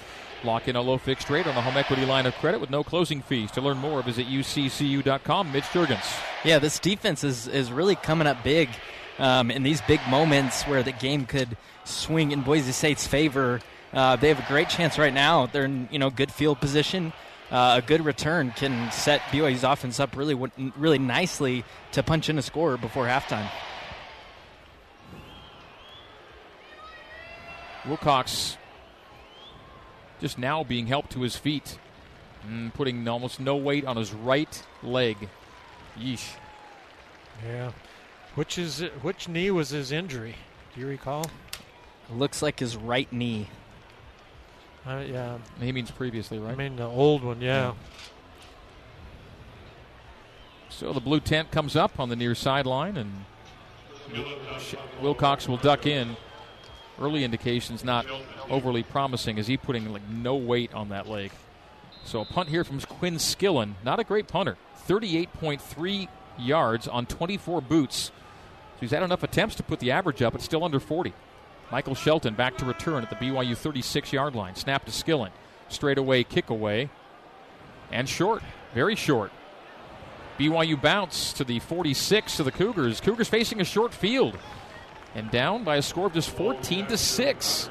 Lock 0.44 0.68
in 0.68 0.76
a 0.76 0.80
low 0.80 0.98
fixed 0.98 1.28
rate 1.28 1.48
on 1.48 1.56
the 1.56 1.62
home 1.62 1.76
equity 1.76 2.06
line 2.06 2.26
of 2.26 2.34
credit 2.36 2.60
with 2.60 2.70
no 2.70 2.84
closing 2.84 3.22
fees. 3.22 3.50
To 3.52 3.60
learn 3.60 3.78
more, 3.78 4.02
visit 4.02 4.28
uccu.com. 4.28 5.50
Mitch 5.50 5.64
Juergens. 5.64 6.06
Yeah, 6.44 6.60
this 6.60 6.78
defense 6.78 7.24
is, 7.24 7.48
is 7.48 7.72
really 7.72 7.96
coming 7.96 8.28
up 8.28 8.44
big 8.44 8.68
um, 9.18 9.50
in 9.50 9.64
these 9.64 9.80
big 9.82 10.00
moments 10.08 10.62
where 10.62 10.84
the 10.84 10.92
game 10.92 11.26
could 11.26 11.56
swing 11.84 12.30
in 12.30 12.42
Boise 12.42 12.70
State's 12.70 13.06
favor. 13.08 13.60
Uh, 13.92 14.14
they 14.14 14.28
have 14.28 14.38
a 14.38 14.46
great 14.46 14.68
chance 14.68 14.96
right 14.96 15.12
now. 15.12 15.46
They're 15.46 15.64
in 15.64 15.88
you 15.90 15.98
know 15.98 16.08
good 16.10 16.30
field 16.30 16.60
position. 16.60 17.12
Uh, 17.50 17.80
a 17.82 17.86
good 17.86 18.04
return 18.04 18.52
can 18.52 18.92
set 18.92 19.20
BYU's 19.22 19.64
offense 19.64 19.98
up 19.98 20.16
really 20.16 20.34
really 20.76 20.98
nicely 20.98 21.64
to 21.92 22.02
punch 22.02 22.28
in 22.28 22.38
a 22.38 22.42
score 22.42 22.76
before 22.76 23.06
halftime. 23.06 23.50
Wilcox 27.86 28.56
just 30.20 30.38
now 30.38 30.62
being 30.62 30.86
helped 30.86 31.12
to 31.12 31.22
his 31.22 31.34
feet, 31.34 31.78
mm, 32.46 32.72
putting 32.74 33.08
almost 33.08 33.40
no 33.40 33.56
weight 33.56 33.84
on 33.84 33.96
his 33.96 34.12
right 34.12 34.62
leg. 34.82 35.16
Yeesh. 35.98 36.34
Yeah. 37.44 37.72
Which 38.34 38.58
is 38.58 38.80
which 39.02 39.28
knee 39.28 39.50
was 39.50 39.70
his 39.70 39.90
injury? 39.90 40.36
Do 40.74 40.80
you 40.80 40.86
recall? 40.86 41.26
Looks 42.14 42.42
like 42.42 42.60
his 42.60 42.76
right 42.76 43.12
knee. 43.12 43.48
Uh, 44.86 45.04
yeah. 45.06 45.38
He 45.60 45.72
means 45.72 45.90
previously, 45.90 46.38
right? 46.38 46.52
I 46.52 46.56
mean 46.56 46.76
the 46.76 46.86
old 46.86 47.22
one. 47.22 47.40
Yeah. 47.40 47.74
So 50.68 50.92
the 50.92 51.00
blue 51.00 51.20
tent 51.20 51.50
comes 51.50 51.76
up 51.76 52.00
on 52.00 52.08
the 52.08 52.16
near 52.16 52.34
sideline, 52.34 52.96
and 52.96 53.24
Wilcox 55.02 55.46
will 55.46 55.58
duck 55.58 55.86
in. 55.86 56.16
Early 56.98 57.24
indications 57.24 57.82
not 57.84 58.06
overly 58.48 58.82
promising 58.82 59.38
as 59.38 59.46
he 59.46 59.56
putting 59.56 59.90
like 59.92 60.08
no 60.08 60.36
weight 60.36 60.72
on 60.74 60.90
that 60.90 61.08
leg. 61.08 61.32
So 62.04 62.20
a 62.20 62.24
punt 62.24 62.48
here 62.48 62.64
from 62.64 62.80
Quinn 62.80 63.16
Skillen, 63.16 63.74
not 63.84 64.00
a 64.00 64.04
great 64.04 64.26
punter. 64.28 64.56
38.3 64.88 66.08
yards 66.38 66.88
on 66.88 67.06
24 67.06 67.60
boots. 67.60 68.04
So 68.06 68.12
he's 68.80 68.90
had 68.90 69.02
enough 69.02 69.22
attempts 69.22 69.54
to 69.56 69.62
put 69.62 69.80
the 69.80 69.90
average 69.90 70.22
up. 70.22 70.34
It's 70.34 70.44
still 70.44 70.64
under 70.64 70.80
40. 70.80 71.12
Michael 71.70 71.94
Shelton 71.94 72.34
back 72.34 72.56
to 72.58 72.64
return 72.64 73.02
at 73.02 73.10
the 73.10 73.16
BYU 73.16 73.56
36 73.56 74.12
yard 74.12 74.34
line. 74.34 74.54
Snap 74.56 74.84
to 74.86 74.90
Skillen. 74.90 75.30
Straight 75.68 75.98
away, 75.98 76.24
kick 76.24 76.50
away. 76.50 76.90
And 77.92 78.08
short. 78.08 78.42
Very 78.74 78.96
short. 78.96 79.30
BYU 80.38 80.80
bounce 80.80 81.32
to 81.34 81.44
the 81.44 81.60
46 81.60 82.40
of 82.40 82.46
the 82.46 82.52
Cougars. 82.52 83.00
Cougars 83.00 83.28
facing 83.28 83.60
a 83.60 83.64
short 83.64 83.92
field. 83.92 84.36
And 85.14 85.30
down 85.30 85.64
by 85.64 85.76
a 85.76 85.82
score 85.82 86.06
of 86.06 86.14
just 86.14 86.30
14 86.30 86.86
to 86.86 86.96
6. 86.96 87.68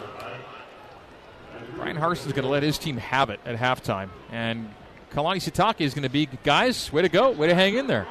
Bryan 1.75 1.95
Harsin's 1.95 2.33
going 2.33 2.43
to 2.43 2.49
let 2.49 2.63
his 2.63 2.77
team 2.77 2.97
have 2.97 3.29
it 3.29 3.39
at 3.45 3.55
halftime. 3.57 4.09
And 4.31 4.69
Kalani 5.11 5.37
Sitake 5.37 5.81
is 5.81 5.93
going 5.93 6.03
to 6.03 6.09
be, 6.09 6.27
guys, 6.43 6.91
way 6.91 7.01
to 7.01 7.09
go. 7.09 7.31
Way 7.31 7.47
to 7.47 7.55
hang 7.55 7.75
in 7.75 7.87
there. 7.87 8.05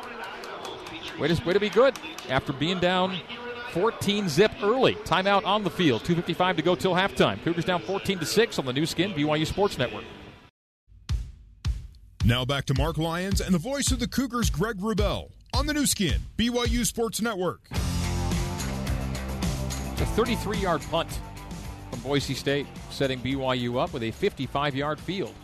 Way 1.19 1.29
to, 1.29 1.45
way 1.45 1.53
to 1.53 1.61
be 1.61 1.69
good 1.69 1.99
after 2.29 2.53
being 2.53 2.79
down 2.79 3.19
14 3.71 4.29
zip 4.29 4.53
early. 4.63 4.95
Timeout 4.95 5.45
on 5.45 5.65
the 5.65 5.71
field. 5.71 6.03
2.55 6.03 6.57
to 6.57 6.63
go 6.63 6.75
till 6.75 6.95
halftime. 6.95 7.43
Cougars 7.43 7.65
down 7.65 7.81
14 7.81 8.19
to 8.19 8.27
6 8.27 8.59
on 8.59 8.67
the 8.67 8.73
Nu 8.73 8.87
Skin, 8.87 9.13
BYU 9.13 9.47
Sports 9.47 9.79
Network. 9.79 10.05
Now 12.25 12.45
back 12.45 12.67
to 12.67 12.75
Mark 12.75 12.99
Lyons 12.99 13.41
and 13.41 13.55
the 13.55 13.59
voice 13.59 13.91
of 13.91 14.01
the 14.01 14.09
Cougars, 14.09 14.51
Greg 14.51 14.79
Wrubell, 14.79 15.31
on 15.55 15.67
the 15.67 15.73
Nu 15.73 15.87
Skin, 15.87 16.21
BYU 16.37 16.85
Sports 16.85 17.23
Network. 17.23 17.61
It's 17.71 17.81
a 20.03 20.07
33 20.07 20.59
yard 20.59 20.83
punt 20.91 21.21
from 21.91 22.01
Boise 22.01 22.35
State, 22.35 22.67
setting 22.91 23.21
BYU 23.21 23.83
up 23.83 23.93
with 23.93 24.03
a 24.03 24.11
55 24.11 24.77
yard 24.77 25.01
field. 25.01 25.35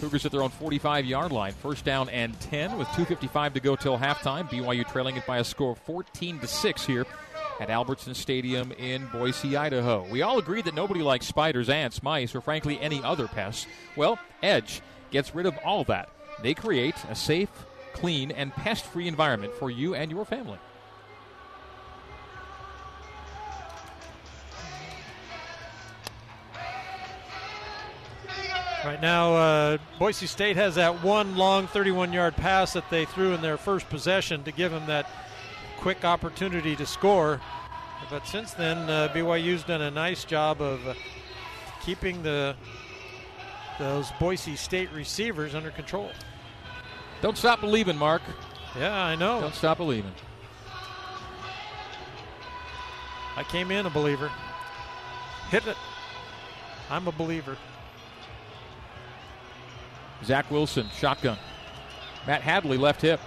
Cougars 0.00 0.24
at 0.24 0.32
their 0.32 0.42
own 0.42 0.50
45 0.50 1.04
yard 1.04 1.32
line. 1.32 1.52
First 1.52 1.84
down 1.84 2.08
and 2.08 2.38
10 2.40 2.78
with 2.78 2.88
2.55 2.88 3.54
to 3.54 3.60
go 3.60 3.76
till 3.76 3.98
halftime. 3.98 4.48
BYU 4.48 4.90
trailing 4.90 5.16
it 5.16 5.26
by 5.26 5.38
a 5.38 5.44
score 5.44 5.72
of 5.72 5.78
14 5.78 6.38
to 6.38 6.46
6 6.46 6.86
here 6.86 7.04
at 7.60 7.68
Albertson 7.68 8.14
Stadium 8.14 8.72
in 8.72 9.06
Boise, 9.08 9.54
Idaho. 9.54 10.06
We 10.10 10.22
all 10.22 10.38
agree 10.38 10.62
that 10.62 10.74
nobody 10.74 11.02
likes 11.02 11.26
spiders, 11.26 11.68
ants, 11.68 12.02
mice, 12.02 12.34
or 12.34 12.40
frankly 12.40 12.80
any 12.80 13.02
other 13.04 13.28
pests. 13.28 13.66
Well, 13.96 14.18
Edge 14.42 14.80
gets 15.10 15.34
rid 15.34 15.44
of 15.44 15.56
all 15.62 15.84
that. 15.84 16.08
They 16.42 16.54
create 16.54 16.94
a 17.10 17.14
safe, 17.14 17.50
clean, 17.92 18.30
and 18.30 18.50
pest 18.52 18.86
free 18.86 19.06
environment 19.06 19.52
for 19.54 19.70
you 19.70 19.94
and 19.94 20.10
your 20.10 20.24
family. 20.24 20.58
Right 28.82 29.02
now, 29.02 29.34
uh, 29.34 29.78
Boise 29.98 30.26
State 30.26 30.56
has 30.56 30.76
that 30.76 31.04
one 31.04 31.36
long 31.36 31.66
31 31.66 32.14
yard 32.14 32.34
pass 32.36 32.72
that 32.72 32.88
they 32.88 33.04
threw 33.04 33.34
in 33.34 33.42
their 33.42 33.58
first 33.58 33.90
possession 33.90 34.42
to 34.44 34.52
give 34.52 34.72
them 34.72 34.86
that 34.86 35.06
quick 35.80 36.04
opportunity 36.04 36.76
to 36.76 36.86
score. 36.86 37.40
But 38.10 38.26
since 38.26 38.52
then, 38.52 38.78
uh, 38.90 39.08
BYU's 39.14 39.62
done 39.64 39.82
a 39.82 39.90
nice 39.90 40.24
job 40.24 40.60
of 40.60 40.86
uh, 40.86 40.94
keeping 41.82 42.22
the 42.22 42.54
those 43.78 44.10
Boise 44.20 44.56
State 44.56 44.92
receivers 44.92 45.54
under 45.54 45.70
control. 45.70 46.10
Don't 47.22 47.36
stop 47.38 47.60
believing, 47.60 47.96
Mark. 47.96 48.20
Yeah, 48.78 48.94
I 48.94 49.16
know. 49.16 49.40
Don't 49.40 49.54
stop 49.54 49.78
believing. 49.78 50.12
I 53.36 53.42
came 53.44 53.70
in 53.70 53.86
a 53.86 53.90
believer. 53.90 54.30
Hit 55.48 55.66
it. 55.66 55.76
I'm 56.90 57.08
a 57.08 57.12
believer. 57.12 57.56
Zach 60.24 60.50
Wilson, 60.50 60.88
shotgun. 60.94 61.38
Matt 62.26 62.42
Hadley, 62.42 62.76
left 62.76 63.00
hip. 63.00 63.20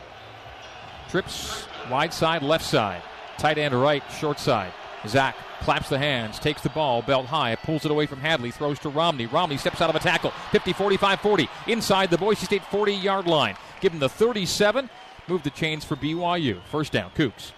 Trips 1.09 1.65
wide 1.89 2.13
side, 2.13 2.41
left 2.41 2.65
side. 2.65 3.01
Tight 3.37 3.57
end 3.57 3.79
right, 3.79 4.03
short 4.19 4.39
side. 4.39 4.71
Zach 5.07 5.35
claps 5.61 5.89
the 5.89 5.97
hands, 5.97 6.39
takes 6.39 6.61
the 6.61 6.69
ball, 6.69 7.01
belt 7.01 7.25
high, 7.25 7.55
pulls 7.55 7.85
it 7.85 7.91
away 7.91 8.05
from 8.05 8.19
Hadley, 8.19 8.51
throws 8.51 8.79
to 8.79 8.89
Romney. 8.89 9.25
Romney 9.25 9.57
steps 9.57 9.81
out 9.81 9.89
of 9.89 9.95
a 9.95 9.99
tackle, 9.99 10.31
50, 10.51 10.73
45, 10.73 11.19
40, 11.19 11.49
inside 11.67 12.09
the 12.09 12.17
Boise 12.17 12.45
State 12.45 12.63
40 12.65 12.93
yard 12.93 13.27
line. 13.27 13.55
Give 13.81 13.93
him 13.93 13.99
the 13.99 14.09
37, 14.09 14.89
move 15.27 15.43
the 15.43 15.49
chains 15.49 15.83
for 15.83 15.95
BYU. 15.95 16.61
First 16.69 16.91
down, 16.91 17.11
Coogs. 17.11 17.51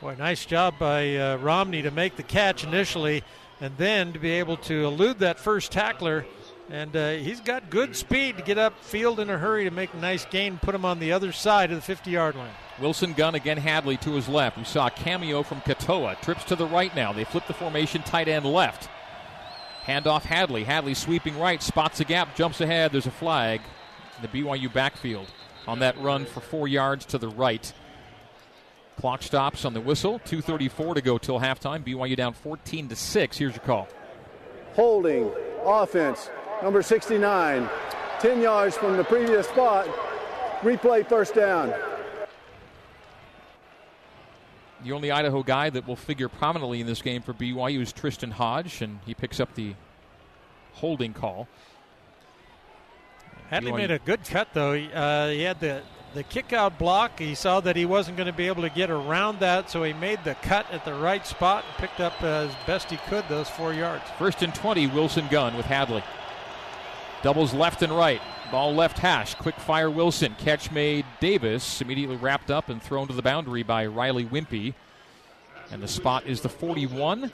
Boy, 0.00 0.16
nice 0.18 0.44
job 0.44 0.78
by 0.78 1.16
uh, 1.16 1.36
Romney 1.36 1.82
to 1.82 1.90
make 1.90 2.16
the 2.16 2.22
catch 2.22 2.64
initially 2.64 3.22
and 3.60 3.76
then 3.76 4.12
to 4.12 4.18
be 4.18 4.32
able 4.32 4.56
to 4.56 4.84
elude 4.84 5.20
that 5.20 5.38
first 5.38 5.70
tackler. 5.70 6.26
And 6.72 6.96
uh, 6.96 7.10
he's 7.10 7.40
got 7.40 7.68
good 7.68 7.94
speed 7.94 8.38
to 8.38 8.42
get 8.42 8.56
up 8.56 8.82
field 8.82 9.20
in 9.20 9.28
a 9.28 9.36
hurry 9.36 9.64
to 9.64 9.70
make 9.70 9.92
a 9.92 9.98
nice 9.98 10.24
gain, 10.24 10.56
put 10.56 10.74
him 10.74 10.86
on 10.86 11.00
the 11.00 11.12
other 11.12 11.30
side 11.30 11.70
of 11.70 11.76
the 11.76 11.82
50 11.82 12.10
yard 12.10 12.34
line. 12.34 12.50
Wilson 12.80 13.12
gun 13.12 13.34
again, 13.34 13.58
Hadley 13.58 13.98
to 13.98 14.12
his 14.12 14.26
left. 14.26 14.56
We 14.56 14.64
saw 14.64 14.86
a 14.86 14.90
cameo 14.90 15.42
from 15.42 15.60
Katoa. 15.60 16.18
Trips 16.22 16.44
to 16.44 16.56
the 16.56 16.66
right 16.66 16.94
now. 16.96 17.12
They 17.12 17.24
flip 17.24 17.46
the 17.46 17.52
formation, 17.52 18.02
tight 18.02 18.26
end 18.26 18.46
left. 18.46 18.88
Handoff 19.84 20.22
Hadley. 20.22 20.64
Hadley 20.64 20.94
sweeping 20.94 21.38
right, 21.38 21.62
spots 21.62 22.00
a 22.00 22.04
gap, 22.04 22.34
jumps 22.34 22.62
ahead. 22.62 22.90
There's 22.90 23.06
a 23.06 23.10
flag 23.10 23.60
in 24.16 24.22
the 24.22 24.28
BYU 24.28 24.72
backfield 24.72 25.26
on 25.68 25.80
that 25.80 26.00
run 26.00 26.24
for 26.24 26.40
four 26.40 26.68
yards 26.68 27.04
to 27.06 27.18
the 27.18 27.28
right. 27.28 27.70
Clock 28.96 29.22
stops 29.22 29.66
on 29.66 29.74
the 29.74 29.80
whistle. 29.82 30.20
2:34 30.20 30.94
to 30.94 31.02
go 31.02 31.18
till 31.18 31.38
halftime. 31.38 31.84
BYU 31.84 32.16
down 32.16 32.32
14 32.32 32.88
to 32.88 32.96
six. 32.96 33.36
Here's 33.36 33.56
your 33.56 33.64
call. 33.64 33.88
Holding 34.74 35.30
offense 35.66 36.30
number 36.62 36.80
69, 36.80 37.68
10 38.20 38.40
yards 38.40 38.76
from 38.76 38.96
the 38.96 39.04
previous 39.04 39.48
spot. 39.48 39.88
Replay 40.60 41.06
first 41.06 41.34
down. 41.34 41.74
The 44.84 44.92
only 44.92 45.10
Idaho 45.10 45.42
guy 45.42 45.70
that 45.70 45.86
will 45.86 45.96
figure 45.96 46.28
prominently 46.28 46.80
in 46.80 46.86
this 46.86 47.02
game 47.02 47.22
for 47.22 47.32
BYU 47.32 47.80
is 47.80 47.92
Tristen 47.92 48.30
Hoge, 48.30 48.80
and 48.82 49.00
he 49.06 49.14
picks 49.14 49.40
up 49.40 49.54
the 49.54 49.74
holding 50.74 51.12
call. 51.12 51.48
Hadley 53.48 53.72
BYU 53.72 53.76
made 53.76 53.90
a 53.90 53.98
good 53.98 54.24
cut, 54.24 54.48
though. 54.52 54.74
He, 54.74 54.88
uh, 54.92 55.28
he 55.28 55.42
had 55.42 55.60
the, 55.60 55.82
the 56.14 56.22
kick 56.22 56.52
out 56.52 56.78
block. 56.78 57.18
He 57.18 57.34
saw 57.34 57.60
that 57.60 57.76
he 57.76 57.86
wasn't 57.86 58.16
going 58.16 58.28
to 58.28 58.32
be 58.32 58.46
able 58.46 58.62
to 58.62 58.70
get 58.70 58.90
around 58.90 59.40
that, 59.40 59.68
so 59.68 59.82
he 59.82 59.92
made 59.92 60.20
the 60.24 60.34
cut 60.36 60.66
at 60.72 60.84
the 60.84 60.94
right 60.94 61.26
spot 61.26 61.64
and 61.68 61.76
picked 61.78 62.00
up 62.00 62.20
as 62.22 62.52
best 62.66 62.90
he 62.90 62.96
could 63.08 63.24
those 63.28 63.48
four 63.48 63.74
yards. 63.74 64.04
First 64.16 64.42
and 64.42 64.54
20, 64.54 64.88
Wilson 64.88 65.26
gun 65.28 65.56
with 65.56 65.66
Hadley. 65.66 66.02
Doubles 67.22 67.54
left 67.54 67.82
and 67.82 67.92
right. 67.92 68.20
Ball 68.50 68.74
left 68.74 68.98
hash. 68.98 69.34
Quick 69.36 69.54
fire 69.56 69.90
Wilson. 69.90 70.34
Catch 70.38 70.72
made 70.72 71.06
Davis. 71.20 71.80
Immediately 71.80 72.16
wrapped 72.16 72.50
up 72.50 72.68
and 72.68 72.82
thrown 72.82 73.06
to 73.08 73.14
the 73.14 73.22
boundary 73.22 73.62
by 73.62 73.86
Riley 73.86 74.24
Whimpey. 74.24 74.74
And 75.70 75.82
the 75.82 75.88
spot 75.88 76.26
is 76.26 76.40
the 76.40 76.48
41. 76.48 77.32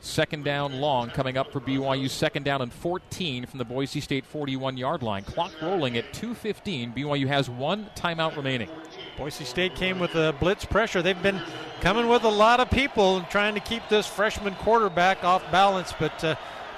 Second 0.00 0.44
down 0.44 0.80
long 0.80 1.10
coming 1.10 1.36
up 1.36 1.52
for 1.52 1.60
BYU. 1.60 2.10
Second 2.10 2.44
down 2.44 2.60
and 2.60 2.72
14 2.72 3.46
from 3.46 3.58
the 3.58 3.64
Boise 3.64 4.00
State 4.00 4.24
41 4.24 4.76
yard 4.76 5.02
line. 5.02 5.22
Clock 5.22 5.52
rolling 5.62 5.96
at 5.96 6.12
2.15. 6.12 6.96
BYU 6.96 7.28
has 7.28 7.48
one 7.48 7.88
timeout 7.94 8.34
remaining. 8.36 8.68
Boise 9.16 9.44
State 9.44 9.76
came 9.76 10.00
with 10.00 10.14
a 10.16 10.34
blitz 10.40 10.64
pressure. 10.64 11.02
They've 11.02 11.22
been 11.22 11.40
coming 11.82 12.08
with 12.08 12.24
a 12.24 12.28
lot 12.28 12.58
of 12.58 12.68
people 12.70 13.18
and 13.18 13.28
trying 13.28 13.54
to 13.54 13.60
keep 13.60 13.88
this 13.88 14.06
freshman 14.06 14.54
quarterback 14.56 15.22
off 15.22 15.48
balance, 15.52 15.92
but 16.00 16.24
uh, 16.24 16.34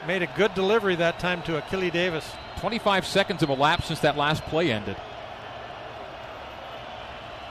made 0.06 0.22
a 0.22 0.26
good 0.36 0.54
delivery 0.54 0.96
that 0.96 1.18
time 1.18 1.42
to 1.42 1.56
Achille 1.58 1.90
Davis. 1.90 2.24
25 2.58 3.06
seconds 3.06 3.42
of 3.42 3.50
elapsed 3.50 3.88
since 3.88 4.00
that 4.00 4.16
last 4.16 4.42
play 4.44 4.72
ended. 4.72 4.96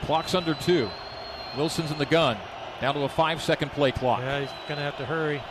Clock's 0.02 0.36
under 0.36 0.54
two. 0.54 0.90
Wilson's 1.58 1.92
in 1.92 1.98
the 1.98 2.06
gun. 2.06 2.38
Down 2.82 2.96
to 2.96 3.02
a 3.02 3.10
five 3.10 3.42
second 3.42 3.72
play 3.72 3.92
clock. 3.92 4.20
Yeah, 4.20 4.42
he's 4.42 4.50
going 4.68 4.78
to 4.78 4.84
have 4.84 4.98
to 4.98 5.06
hurry. 5.06 5.42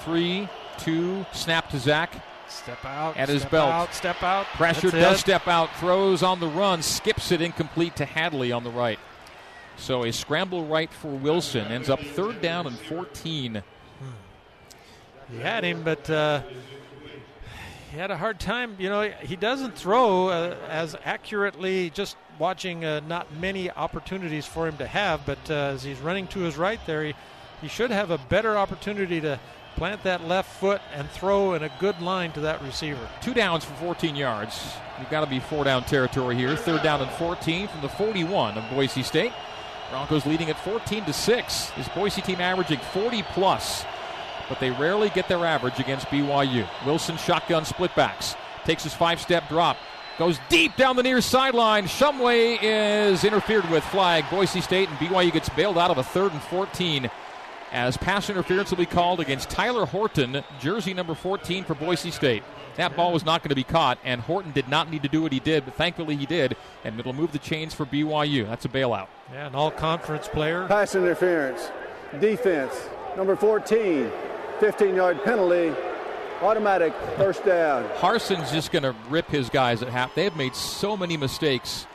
Three, 0.00 0.48
two, 0.78 1.24
snap 1.32 1.70
to 1.70 1.78
Zach. 1.78 2.12
Step 2.48 2.84
out. 2.84 3.16
At 3.16 3.28
his 3.28 3.40
step 3.42 3.50
belt. 3.50 3.70
Out, 3.70 3.94
step 3.94 4.22
out. 4.22 4.46
Pressure 4.46 4.90
That's 4.90 5.04
does 5.04 5.18
it. 5.18 5.20
step 5.20 5.48
out, 5.48 5.74
throws 5.76 6.22
on 6.22 6.38
the 6.38 6.46
run, 6.46 6.82
skips 6.82 7.32
it 7.32 7.40
incomplete 7.40 7.96
to 7.96 8.04
Hadley 8.04 8.52
on 8.52 8.62
the 8.62 8.70
right. 8.70 8.98
So 9.76 10.04
a 10.04 10.12
scramble 10.12 10.64
right 10.66 10.92
for 10.92 11.08
Wilson 11.08 11.66
ends 11.68 11.90
up 11.90 12.00
third 12.00 12.40
down 12.40 12.66
and 12.66 12.78
14. 12.78 13.62
He 15.30 15.38
had 15.38 15.64
him, 15.64 15.82
but 15.82 16.08
uh, 16.08 16.42
he 17.90 17.98
had 17.98 18.10
a 18.10 18.16
hard 18.16 18.38
time. 18.38 18.76
You 18.78 18.88
know, 18.88 19.10
he 19.22 19.36
doesn't 19.36 19.74
throw 19.74 20.28
uh, 20.28 20.56
as 20.68 20.96
accurately. 21.04 21.90
Just 21.90 22.16
watching, 22.38 22.84
uh, 22.84 23.00
not 23.00 23.32
many 23.34 23.70
opportunities 23.70 24.46
for 24.46 24.68
him 24.68 24.76
to 24.76 24.86
have. 24.86 25.26
But 25.26 25.38
uh, 25.50 25.54
as 25.54 25.82
he's 25.82 25.98
running 25.98 26.26
to 26.28 26.40
his 26.40 26.56
right 26.56 26.80
there, 26.86 27.04
he, 27.04 27.14
he 27.62 27.68
should 27.68 27.90
have 27.90 28.10
a 28.10 28.18
better 28.18 28.56
opportunity 28.56 29.20
to 29.22 29.40
plant 29.76 30.02
that 30.04 30.26
left 30.26 30.50
foot 30.58 30.80
and 30.94 31.08
throw 31.10 31.54
in 31.54 31.62
a 31.62 31.70
good 31.78 32.00
line 32.00 32.32
to 32.32 32.40
that 32.40 32.62
receiver. 32.62 33.08
Two 33.20 33.34
downs 33.34 33.64
for 33.64 33.74
14 33.74 34.16
yards. 34.16 34.74
You've 34.98 35.10
got 35.10 35.20
to 35.20 35.30
be 35.30 35.38
four 35.38 35.64
down 35.64 35.84
territory 35.84 36.34
here. 36.34 36.56
Third 36.56 36.82
down 36.82 37.02
and 37.02 37.10
14 37.12 37.68
from 37.68 37.80
the 37.82 37.88
41 37.88 38.56
of 38.56 38.70
Boise 38.70 39.02
State. 39.02 39.32
Broncos 39.90 40.26
leading 40.26 40.50
at 40.50 40.58
14 40.64 41.04
to 41.04 41.12
6. 41.12 41.70
This 41.76 41.88
Boise 41.90 42.22
team 42.22 42.40
averaging 42.40 42.78
40 42.92 43.22
plus, 43.22 43.84
but 44.48 44.60
they 44.60 44.70
rarely 44.70 45.08
get 45.10 45.28
their 45.28 45.44
average 45.44 45.78
against 45.78 46.06
BYU. 46.06 46.68
Wilson 46.84 47.16
shotgun 47.16 47.64
splitbacks. 47.64 48.36
Takes 48.64 48.82
his 48.82 48.94
five 48.94 49.20
step 49.20 49.48
drop. 49.48 49.76
Goes 50.18 50.38
deep 50.48 50.76
down 50.76 50.96
the 50.96 51.02
near 51.02 51.20
sideline. 51.20 51.84
Shumway 51.84 52.58
is 52.62 53.24
interfered 53.24 53.68
with. 53.70 53.84
Flag. 53.84 54.24
Boise 54.30 54.60
State 54.60 54.88
and 54.88 54.98
BYU 54.98 55.32
gets 55.32 55.48
bailed 55.50 55.76
out 55.76 55.90
of 55.90 55.98
a 55.98 56.02
third 56.02 56.32
and 56.32 56.42
14 56.42 57.10
as 57.72 57.96
pass 57.96 58.30
interference 58.30 58.70
will 58.70 58.78
be 58.78 58.86
called 58.86 59.20
against 59.20 59.50
Tyler 59.50 59.86
Horton, 59.86 60.42
jersey 60.60 60.94
number 60.94 61.14
14 61.14 61.64
for 61.64 61.74
Boise 61.74 62.10
State. 62.10 62.42
That 62.76 62.94
ball 62.94 63.12
was 63.12 63.24
not 63.24 63.42
going 63.42 63.50
to 63.50 63.54
be 63.56 63.64
caught, 63.64 63.98
and 64.04 64.20
Horton 64.20 64.52
did 64.52 64.68
not 64.68 64.90
need 64.90 65.02
to 65.02 65.08
do 65.08 65.22
what 65.22 65.32
he 65.32 65.40
did, 65.40 65.64
but 65.64 65.74
thankfully 65.74 66.16
he 66.16 66.26
did, 66.26 66.56
and 66.84 66.98
it'll 66.98 67.12
move 67.12 67.32
the 67.32 67.38
chains 67.38 67.74
for 67.74 67.86
BYU. 67.86 68.46
That's 68.46 68.64
a 68.64 68.68
bailout. 68.68 69.08
Yeah, 69.32 69.46
an 69.46 69.54
all 69.54 69.70
conference 69.70 70.28
player. 70.28 70.66
Pass 70.66 70.94
interference. 70.94 71.70
Defense. 72.20 72.74
Number 73.16 73.34
14. 73.34 74.10
15 74.60 74.94
yard 74.94 75.22
penalty. 75.24 75.74
Automatic 76.42 76.92
first 77.16 77.44
down. 77.46 77.88
Harsin's 77.96 78.50
just 78.52 78.70
going 78.70 78.82
to 78.82 78.94
rip 79.08 79.26
his 79.28 79.48
guys 79.48 79.82
at 79.82 79.88
half. 79.88 80.14
They 80.14 80.24
have 80.24 80.36
made 80.36 80.54
so 80.54 80.96
many 80.96 81.16
mistakes 81.16 81.86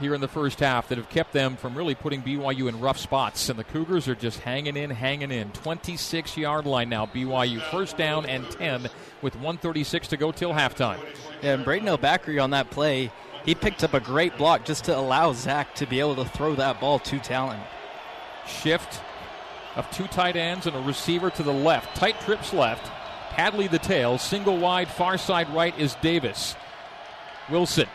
here 0.00 0.14
in 0.14 0.20
the 0.20 0.28
first 0.28 0.60
half 0.60 0.88
that 0.88 0.98
have 0.98 1.08
kept 1.10 1.32
them 1.32 1.56
from 1.56 1.76
really 1.76 1.94
putting 1.94 2.22
BYU 2.22 2.68
in 2.68 2.80
rough 2.80 2.98
spots. 2.98 3.48
And 3.48 3.58
the 3.58 3.64
Cougars 3.64 4.08
are 4.08 4.14
just 4.14 4.40
hanging 4.40 4.76
in, 4.76 4.90
hanging 4.90 5.30
in. 5.30 5.50
26 5.52 6.36
yard 6.36 6.66
line 6.66 6.88
now, 6.88 7.06
BYU. 7.06 7.60
First 7.70 7.96
down 7.96 8.26
and 8.26 8.50
10 8.50 8.88
with 9.20 9.34
136 9.34 10.08
to 10.08 10.16
go 10.16 10.32
till 10.32 10.52
halftime. 10.52 10.98
Yeah, 11.42 11.54
and 11.54 11.64
Brayden 11.64 11.86
El-Bakri 11.86 12.42
on 12.42 12.50
that 12.50 12.70
play, 12.70 13.12
he 13.44 13.54
picked 13.54 13.84
up 13.84 13.94
a 13.94 14.00
great 14.00 14.36
block 14.38 14.64
just 14.64 14.84
to 14.84 14.96
allow 14.96 15.32
Zach 15.32 15.74
to 15.76 15.86
be 15.86 16.00
able 16.00 16.16
to 16.16 16.24
throw 16.24 16.54
that 16.54 16.80
ball 16.80 16.98
to 17.00 17.18
Talon. 17.18 17.60
Shift 18.46 19.00
of 19.76 19.90
two 19.90 20.06
tight 20.06 20.36
ends 20.36 20.66
and 20.66 20.76
a 20.76 20.80
receiver 20.80 21.30
to 21.30 21.42
the 21.42 21.52
left. 21.52 21.96
Tight 21.96 22.20
trips 22.20 22.52
left. 22.52 22.86
Hadley 22.88 23.66
the 23.68 23.78
tail. 23.78 24.18
Single 24.18 24.58
wide, 24.58 24.88
far 24.88 25.16
side 25.16 25.48
right 25.54 25.78
is 25.78 25.94
Davis. 26.02 26.54
Wilson 27.50 27.88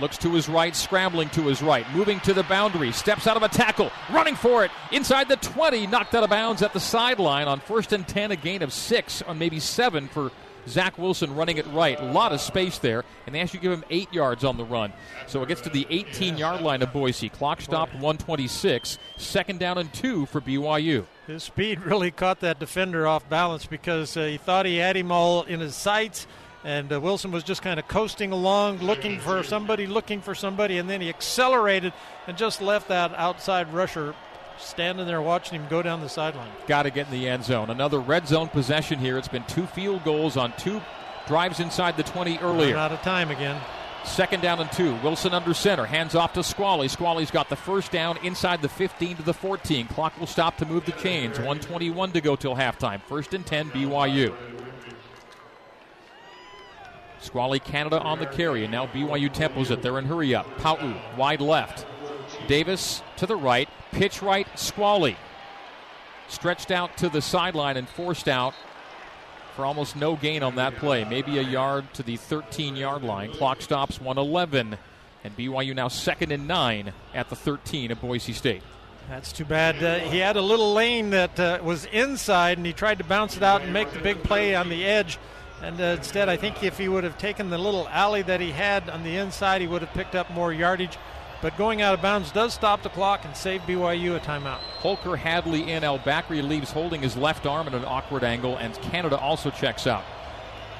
Looks 0.00 0.18
to 0.18 0.30
his 0.30 0.48
right, 0.48 0.76
scrambling 0.76 1.28
to 1.30 1.42
his 1.42 1.60
right, 1.60 1.84
moving 1.92 2.20
to 2.20 2.32
the 2.32 2.44
boundary, 2.44 2.92
steps 2.92 3.26
out 3.26 3.36
of 3.36 3.42
a 3.42 3.48
tackle, 3.48 3.90
running 4.10 4.36
for 4.36 4.64
it, 4.64 4.70
inside 4.92 5.28
the 5.28 5.36
20, 5.36 5.88
knocked 5.88 6.14
out 6.14 6.22
of 6.22 6.30
bounds 6.30 6.62
at 6.62 6.72
the 6.72 6.80
sideline 6.80 7.48
on 7.48 7.58
first 7.58 7.92
and 7.92 8.06
10, 8.06 8.30
a 8.30 8.36
gain 8.36 8.62
of 8.62 8.72
six, 8.72 9.22
or 9.22 9.34
maybe 9.34 9.58
seven 9.58 10.06
for 10.06 10.30
Zach 10.68 10.98
Wilson 10.98 11.34
running 11.34 11.56
it 11.56 11.66
right. 11.68 11.98
A 12.00 12.12
lot 12.12 12.32
of 12.32 12.40
space 12.40 12.78
there, 12.78 13.04
and 13.26 13.34
they 13.34 13.40
actually 13.40 13.60
give 13.60 13.72
him 13.72 13.84
eight 13.90 14.12
yards 14.12 14.44
on 14.44 14.56
the 14.56 14.64
run. 14.64 14.92
So 15.26 15.42
it 15.42 15.48
gets 15.48 15.60
to 15.62 15.70
the 15.70 15.86
18 15.90 16.36
yard 16.36 16.60
line 16.60 16.82
of 16.82 16.92
Boise. 16.92 17.28
Clock 17.28 17.60
stopped 17.60 17.92
126. 17.94 18.98
Second 19.16 19.58
down 19.58 19.78
and 19.78 19.92
two 19.92 20.26
for 20.26 20.40
BYU. 20.40 21.06
His 21.26 21.42
speed 21.42 21.80
really 21.80 22.10
caught 22.10 22.40
that 22.40 22.58
defender 22.58 23.06
off 23.06 23.28
balance 23.28 23.66
because 23.66 24.16
uh, 24.16 24.24
he 24.24 24.36
thought 24.38 24.66
he 24.66 24.76
had 24.76 24.96
him 24.96 25.12
all 25.12 25.42
in 25.42 25.60
his 25.60 25.74
sights 25.74 26.26
and 26.64 26.92
uh, 26.92 27.00
Wilson 27.00 27.30
was 27.30 27.44
just 27.44 27.62
kind 27.62 27.78
of 27.78 27.86
coasting 27.86 28.32
along, 28.32 28.78
looking 28.78 29.20
for 29.20 29.42
somebody, 29.42 29.86
looking 29.86 30.20
for 30.20 30.34
somebody, 30.34 30.78
and 30.78 30.90
then 30.90 31.00
he 31.00 31.08
accelerated 31.08 31.92
and 32.26 32.36
just 32.36 32.60
left 32.60 32.88
that 32.88 33.14
outside 33.14 33.72
rusher 33.72 34.14
standing 34.58 35.06
there 35.06 35.22
watching 35.22 35.60
him 35.60 35.68
go 35.68 35.82
down 35.82 36.00
the 36.00 36.08
sideline. 36.08 36.50
Got 36.66 36.84
to 36.84 36.90
get 36.90 37.06
in 37.06 37.12
the 37.12 37.28
end 37.28 37.44
zone. 37.44 37.70
Another 37.70 38.00
red 38.00 38.26
zone 38.26 38.48
possession 38.48 38.98
here. 38.98 39.18
It's 39.18 39.28
been 39.28 39.44
two 39.44 39.66
field 39.66 40.04
goals 40.04 40.36
on 40.36 40.52
two 40.58 40.80
drives 41.26 41.60
inside 41.60 41.96
the 41.96 42.02
20 42.02 42.38
earlier. 42.38 42.76
Out 42.76 42.92
of 42.92 43.00
time 43.02 43.30
again. 43.30 43.60
Second 44.04 44.42
down 44.42 44.60
and 44.60 44.72
two. 44.72 44.94
Wilson 45.02 45.34
under 45.34 45.52
center. 45.52 45.84
Hands 45.84 46.14
off 46.14 46.32
to 46.32 46.42
Squally. 46.42 46.88
Squally's 46.88 47.30
got 47.30 47.48
the 47.48 47.56
first 47.56 47.92
down 47.92 48.16
inside 48.24 48.62
the 48.62 48.68
15 48.68 49.16
to 49.16 49.22
the 49.22 49.34
14. 49.34 49.86
Clock 49.88 50.18
will 50.18 50.26
stop 50.26 50.56
to 50.58 50.66
move 50.66 50.86
the 50.86 50.92
chains. 50.92 51.36
121 51.38 52.12
to 52.12 52.20
go 52.20 52.34
till 52.34 52.56
halftime. 52.56 53.02
First 53.02 53.34
and 53.34 53.44
10, 53.44 53.70
BYU. 53.70 54.34
Squally 57.20 57.58
Canada 57.58 58.00
on 58.00 58.20
the 58.20 58.26
carry, 58.26 58.62
and 58.62 58.72
now 58.72 58.86
BYU 58.86 59.28
tempos 59.28 59.70
it. 59.70 59.82
They're 59.82 59.98
in 59.98 60.06
hurry 60.06 60.34
up. 60.34 60.46
Pau'u 60.58 60.96
wide 61.16 61.40
left. 61.40 61.84
Davis 62.48 63.02
to 63.18 63.26
the 63.26 63.36
right. 63.36 63.68
Pitch 63.92 64.22
right, 64.22 64.48
Squally. 64.58 65.16
Stretched 66.28 66.72
out 66.72 66.96
to 66.96 67.08
the 67.08 67.22
sideline 67.22 67.76
and 67.76 67.88
forced 67.88 68.28
out 68.28 68.54
for 69.54 69.64
almost 69.64 69.96
no 69.96 70.16
gain 70.16 70.42
on 70.42 70.56
that 70.56 70.76
play. 70.76 71.04
Maybe 71.04 71.38
a 71.38 71.42
yard 71.42 71.92
to 71.94 72.02
the 72.02 72.16
13 72.16 72.74
yard 72.74 73.02
line. 73.02 73.32
Clock 73.32 73.62
stops 73.62 74.00
111. 74.00 74.76
And 75.24 75.36
BYU 75.36 75.74
now 75.74 75.88
second 75.88 76.32
and 76.32 76.46
nine 76.46 76.92
at 77.12 77.28
the 77.28 77.36
13 77.36 77.90
of 77.90 78.00
Boise 78.00 78.32
State. 78.32 78.62
That's 79.08 79.32
too 79.32 79.44
bad. 79.44 79.82
Uh, 79.82 79.98
he 80.10 80.18
had 80.18 80.36
a 80.36 80.40
little 80.40 80.74
lane 80.74 81.10
that 81.10 81.40
uh, 81.40 81.58
was 81.62 81.86
inside, 81.86 82.58
and 82.58 82.66
he 82.66 82.72
tried 82.72 82.98
to 82.98 83.04
bounce 83.04 83.36
it 83.36 83.42
out 83.42 83.62
and 83.62 83.72
make 83.72 83.90
the 83.92 83.98
big 83.98 84.22
play 84.22 84.54
on 84.54 84.68
the 84.68 84.84
edge. 84.84 85.18
And 85.62 85.80
uh, 85.80 85.96
instead, 85.96 86.28
I 86.28 86.36
think 86.36 86.62
if 86.62 86.78
he 86.78 86.88
would 86.88 87.04
have 87.04 87.18
taken 87.18 87.50
the 87.50 87.58
little 87.58 87.88
alley 87.88 88.22
that 88.22 88.40
he 88.40 88.52
had 88.52 88.88
on 88.88 89.02
the 89.02 89.16
inside, 89.16 89.60
he 89.60 89.66
would 89.66 89.82
have 89.82 89.92
picked 89.92 90.14
up 90.14 90.30
more 90.30 90.52
yardage. 90.52 90.98
But 91.40 91.56
going 91.56 91.82
out 91.82 91.94
of 91.94 92.02
bounds 92.02 92.32
does 92.32 92.52
stop 92.52 92.82
the 92.82 92.88
clock 92.88 93.24
and 93.24 93.36
save 93.36 93.60
BYU 93.62 94.16
a 94.16 94.20
timeout. 94.20 94.58
Holker 94.80 95.16
Hadley 95.16 95.70
in. 95.70 95.84
El-Bakri 95.84 96.42
leaves 96.46 96.72
holding 96.72 97.00
his 97.00 97.16
left 97.16 97.46
arm 97.46 97.68
at 97.68 97.74
an 97.74 97.84
awkward 97.84 98.24
angle, 98.24 98.56
and 98.56 98.74
Canada 98.82 99.16
also 99.18 99.50
checks 99.50 99.86
out. 99.86 100.04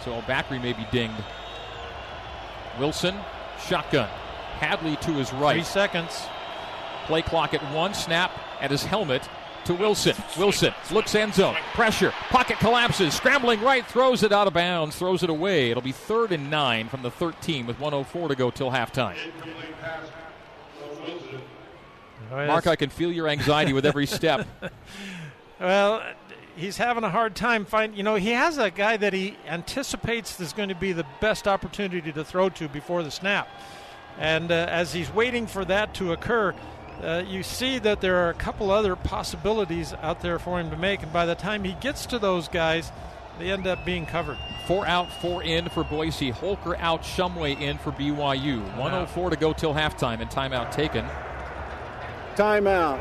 So 0.04 0.12
El-Bakri 0.12 0.60
may 0.60 0.72
be 0.72 0.86
dinged. 0.90 1.22
Wilson, 2.78 3.16
shotgun. 3.66 4.08
Hadley 4.58 4.96
to 4.96 5.12
his 5.12 5.32
right. 5.32 5.54
Three 5.54 5.62
seconds. 5.62 6.26
Play 7.06 7.22
clock 7.22 7.54
at 7.54 7.62
one. 7.72 7.94
Snap 7.94 8.32
at 8.60 8.72
his 8.72 8.82
helmet 8.82 9.28
to 9.64 9.74
Wilson. 9.74 10.16
Wilson 10.36 10.74
looks 10.90 11.14
end 11.14 11.34
zone. 11.34 11.56
Pressure. 11.74 12.12
Pocket 12.30 12.58
collapses. 12.58 13.14
Scrambling 13.14 13.60
right. 13.60 13.86
Throws 13.86 14.24
it 14.24 14.32
out 14.32 14.48
of 14.48 14.54
bounds. 14.54 14.96
Throws 14.96 15.22
it 15.22 15.30
away. 15.30 15.70
It'll 15.70 15.82
be 15.82 15.92
third 15.92 16.32
and 16.32 16.50
nine 16.50 16.88
from 16.88 17.02
the 17.02 17.10
13 17.10 17.66
with 17.66 17.78
104 17.78 18.28
to 18.28 18.34
go 18.34 18.50
till 18.50 18.70
halftime. 18.70 19.16
Oh, 22.30 22.46
Mark, 22.46 22.66
I 22.66 22.76
can 22.76 22.90
feel 22.90 23.10
your 23.10 23.28
anxiety 23.28 23.72
with 23.72 23.86
every 23.86 24.06
step. 24.06 24.46
well, 25.60 26.02
he's 26.56 26.76
having 26.76 27.04
a 27.04 27.10
hard 27.10 27.34
time 27.34 27.64
finding. 27.64 27.96
You 27.96 28.02
know, 28.02 28.16
he 28.16 28.30
has 28.30 28.58
a 28.58 28.70
guy 28.70 28.96
that 28.96 29.12
he 29.12 29.36
anticipates 29.46 30.38
is 30.40 30.52
going 30.52 30.68
to 30.68 30.74
be 30.74 30.92
the 30.92 31.06
best 31.20 31.48
opportunity 31.48 32.12
to 32.12 32.24
throw 32.24 32.48
to 32.50 32.68
before 32.68 33.02
the 33.02 33.10
snap, 33.10 33.48
and 34.18 34.50
uh, 34.50 34.66
as 34.68 34.92
he's 34.92 35.12
waiting 35.12 35.46
for 35.46 35.64
that 35.64 35.94
to 35.94 36.12
occur, 36.12 36.54
uh, 37.02 37.22
you 37.26 37.42
see 37.42 37.78
that 37.78 38.00
there 38.00 38.16
are 38.16 38.30
a 38.30 38.34
couple 38.34 38.70
other 38.70 38.96
possibilities 38.96 39.94
out 40.02 40.20
there 40.20 40.38
for 40.38 40.58
him 40.58 40.70
to 40.70 40.76
make, 40.76 41.02
and 41.02 41.12
by 41.12 41.26
the 41.26 41.34
time 41.34 41.64
he 41.64 41.74
gets 41.74 42.06
to 42.06 42.18
those 42.18 42.48
guys, 42.48 42.90
they 43.38 43.52
end 43.52 43.66
up 43.66 43.84
being 43.84 44.04
covered. 44.04 44.36
Four 44.66 44.84
out, 44.86 45.10
four 45.20 45.42
in 45.42 45.68
for 45.68 45.84
Boise. 45.84 46.30
Holker 46.30 46.76
out, 46.76 47.02
Shumway 47.02 47.60
in 47.60 47.78
for 47.78 47.92
BYU. 47.92 48.60
104 48.76 49.30
to 49.30 49.36
go 49.36 49.52
till 49.52 49.72
halftime, 49.72 50.20
and 50.20 50.28
timeout 50.28 50.72
taken. 50.72 51.06
Timeout. 52.38 53.00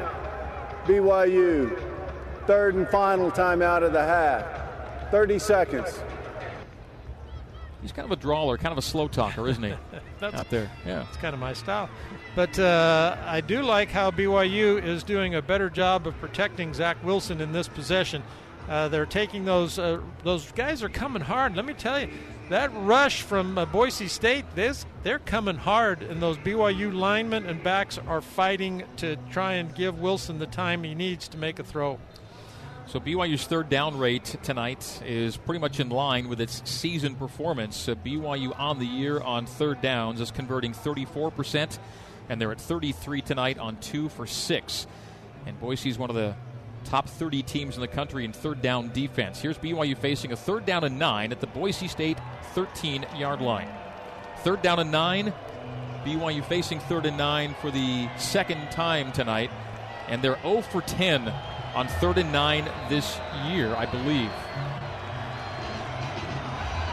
BYU. 0.85 1.79
Third 2.47 2.73
and 2.73 2.88
final 2.89 3.29
timeout 3.29 3.83
of 3.83 3.93
the 3.93 4.03
half. 4.03 5.11
30 5.11 5.38
seconds. 5.38 6.01
He's 7.83 7.91
kind 7.91 8.07
of 8.07 8.11
a 8.11 8.19
drawler, 8.19 8.57
kind 8.57 8.71
of 8.71 8.79
a 8.79 8.81
slow 8.81 9.07
talker, 9.07 9.47
isn't 9.47 9.61
he? 9.61 9.75
That's, 10.19 10.33
out 10.33 10.49
there. 10.49 10.71
Yeah, 10.88 11.05
it's 11.07 11.17
kind 11.17 11.35
of 11.35 11.39
my 11.39 11.53
style. 11.53 11.88
But 12.33 12.57
uh, 12.57 13.15
I 13.27 13.41
do 13.41 13.61
like 13.61 13.91
how 13.91 14.09
BYU 14.09 14.83
is 14.83 15.03
doing 15.03 15.35
a 15.35 15.41
better 15.43 15.69
job 15.69 16.07
of 16.07 16.17
protecting 16.19 16.73
Zach 16.73 16.97
Wilson 17.03 17.39
in 17.39 17.51
this 17.51 17.67
possession. 17.67 18.23
Uh, 18.67 18.88
they're 18.88 19.05
taking 19.05 19.45
those 19.45 19.77
uh, 19.77 20.01
those 20.23 20.51
guys 20.53 20.81
are 20.81 20.89
coming 20.89 21.21
hard. 21.21 21.55
Let 21.55 21.65
me 21.65 21.75
tell 21.75 21.99
you, 21.99 22.09
that 22.49 22.71
rush 22.73 23.21
from 23.23 23.57
uh, 23.57 23.65
Boise 23.65 24.07
State, 24.07 24.45
this, 24.55 24.85
they're 25.03 25.19
coming 25.19 25.57
hard, 25.57 26.01
and 26.01 26.21
those 26.21 26.37
BYU 26.37 26.93
linemen 26.93 27.45
and 27.45 27.61
backs 27.63 27.97
are 28.07 28.21
fighting 28.21 28.83
to 28.97 29.17
try 29.31 29.53
and 29.53 29.73
give 29.75 29.99
Wilson 29.99 30.39
the 30.39 30.47
time 30.47 30.83
he 30.83 30.95
needs 30.95 31.27
to 31.29 31.37
make 31.37 31.59
a 31.59 31.63
throw. 31.63 31.99
So 32.87 33.01
BYU's 33.01 33.45
third 33.45 33.67
down 33.67 33.97
rate 33.97 34.37
tonight 34.43 35.01
is 35.05 35.35
pretty 35.35 35.59
much 35.59 35.81
in 35.81 35.89
line 35.89 36.29
with 36.29 36.39
its 36.39 36.61
season 36.69 37.15
performance. 37.15 37.89
Uh, 37.89 37.95
BYU 37.95 38.57
on 38.57 38.79
the 38.79 38.85
year 38.85 39.19
on 39.19 39.45
third 39.45 39.81
downs 39.81 40.21
is 40.21 40.31
converting 40.31 40.71
34%, 40.71 41.79
and 42.29 42.39
they're 42.39 42.53
at 42.53 42.61
33 42.61 43.21
tonight 43.21 43.57
on 43.59 43.75
two 43.77 44.07
for 44.07 44.25
six. 44.25 44.87
And 45.45 45.59
Boise 45.59 45.89
is 45.89 45.97
one 45.97 46.09
of 46.09 46.15
the 46.15 46.33
top 46.88 47.09
30 47.09 47.43
teams 47.43 47.75
in 47.75 47.81
the 47.81 47.88
country 47.88 48.23
in 48.23 48.31
third 48.31 48.61
down 48.61 48.89
defense. 48.93 49.41
Here's 49.41 49.57
BYU 49.57 49.97
facing 49.97 50.31
a 50.31 50.38
third 50.38 50.65
down 50.65 50.85
and 50.85 50.97
nine 50.97 51.31
at 51.33 51.41
the 51.41 51.47
Boise 51.47 51.88
State 51.88 52.17
13 52.53 53.05
yard 53.17 53.41
line. 53.41 53.69
Third 54.43 54.61
down 54.61 54.79
and 54.79 54.91
nine. 54.91 55.33
BYU 56.05 56.43
facing 56.45 56.79
third 56.79 57.05
and 57.05 57.17
nine 57.17 57.55
for 57.59 57.69
the 57.69 58.07
second 58.17 58.71
time 58.71 59.11
tonight, 59.11 59.51
and 60.07 60.21
they're 60.21 60.39
0 60.41 60.61
for 60.61 60.81
10 60.81 61.27
on 61.75 61.88
third 61.99 62.17
and 62.17 62.31
nine 62.31 62.65
this 62.88 63.19
year, 63.49 63.75
I 63.75 63.85
believe. 63.85 64.31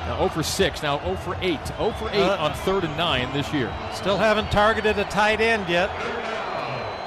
Now 0.08 0.16
0 0.18 0.28
for 0.30 0.42
6, 0.42 0.82
now 0.82 0.98
0 1.04 1.16
for 1.16 1.36
8. 1.40 1.66
0 1.68 1.90
for 1.92 2.10
8 2.10 2.20
uh, 2.20 2.36
on 2.40 2.52
third 2.54 2.82
and 2.82 2.96
nine 2.96 3.32
this 3.32 3.52
year. 3.52 3.72
Still 3.94 4.18
haven't 4.18 4.50
targeted 4.50 4.98
a 4.98 5.04
tight 5.04 5.40
end 5.40 5.68
yet. 5.68 5.88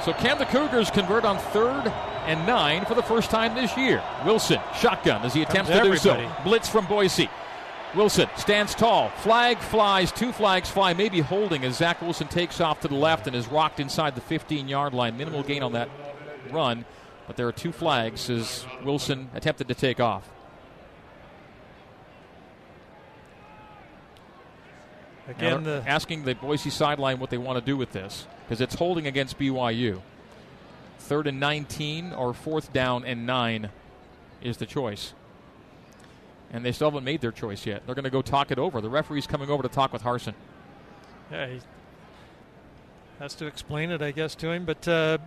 So 0.06 0.14
can 0.14 0.38
the 0.38 0.46
Cougars 0.46 0.90
convert 0.90 1.26
on 1.26 1.38
third 1.38 1.92
and 2.28 2.46
nine 2.46 2.86
for 2.86 2.94
the 2.94 3.02
first 3.04 3.30
time 3.30 3.56
this 3.56 3.76
year? 3.78 4.04
Wilson, 4.26 4.60
shotgun 4.76 5.24
as 5.24 5.34
he 5.34 5.42
attempts 5.42 5.70
Comes 5.70 5.70
to 5.70 5.74
everybody. 5.76 6.24
do 6.28 6.30
so. 6.36 6.44
Blitz 6.44 6.70
from 6.70 6.86
Boise. 6.86 7.30
Wilson 7.96 8.28
stands 8.36 8.76
tall. 8.76 9.10
Flag 9.10 9.58
flies. 9.60 10.12
Two 10.12 10.32
flags 10.32 10.70
fly, 10.70 10.94
maybe 10.94 11.22
holding 11.22 11.64
as 11.64 11.78
Zach 11.78 12.02
Wilson 12.02 12.28
takes 12.28 12.60
off 12.60 12.82
to 12.82 12.88
the 12.88 12.96
left 12.96 13.28
and 13.28 13.36
is 13.36 13.48
rocked 13.48 13.80
inside 13.80 14.14
the 14.16 14.22
15 14.22 14.68
yard 14.68 14.94
line. 14.94 15.18
Minimal 15.18 15.44
gain 15.44 15.64
on 15.64 15.72
that 15.74 15.90
run. 16.52 16.86
But 17.26 17.36
there 17.38 17.48
are 17.48 17.52
two 17.54 17.72
flags 17.72 18.30
as 18.30 18.66
Wilson 18.84 19.30
attempted 19.34 19.68
to 19.70 19.74
take 19.76 20.00
off. 20.00 20.30
Again, 25.28 25.64
the, 25.64 25.84
asking 25.86 26.24
the 26.24 26.36
Boise 26.36 26.70
sideline 26.70 27.20
what 27.20 27.30
they 27.30 27.38
want 27.38 27.60
to 27.60 27.66
do 27.66 27.76
with 27.76 27.92
this 27.92 28.28
because 28.46 28.62
it's 28.62 28.76
holding 28.76 29.08
against 29.08 29.38
BYU. 29.38 30.02
Third 31.00 31.28
and 31.28 31.40
19 31.40 32.14
or 32.14 32.34
fourth 32.34 32.74
down 32.74 33.06
and 33.06 33.26
nine 33.26 33.70
is 34.42 34.58
the 34.58 34.66
choice. 34.66 35.14
And 36.52 36.64
they 36.66 36.72
still 36.72 36.90
haven't 36.90 37.04
made 37.04 37.22
their 37.22 37.32
choice 37.32 37.66
yet. 37.66 37.84
They're 37.86 37.96
going 37.96 38.06
to 38.06 38.10
go 38.10 38.22
talk 38.22 38.52
it 38.52 38.60
over. 38.60 38.82
The 38.82 38.90
referee's 38.90 39.28
coming 39.28 39.50
over 39.50 39.64
to 39.64 39.70
talk 39.70 39.92
with 39.94 40.04
Harsin. 40.04 40.34
yeah, 41.32 41.48
he 41.48 41.60
has 43.20 43.36
to 43.36 43.48
explain 43.48 43.92
it, 43.92 44.02
I 44.02 44.12
guess, 44.12 44.36
to 44.36 44.52
him. 44.52 44.66
But 44.66 44.88
uh, 44.88 45.18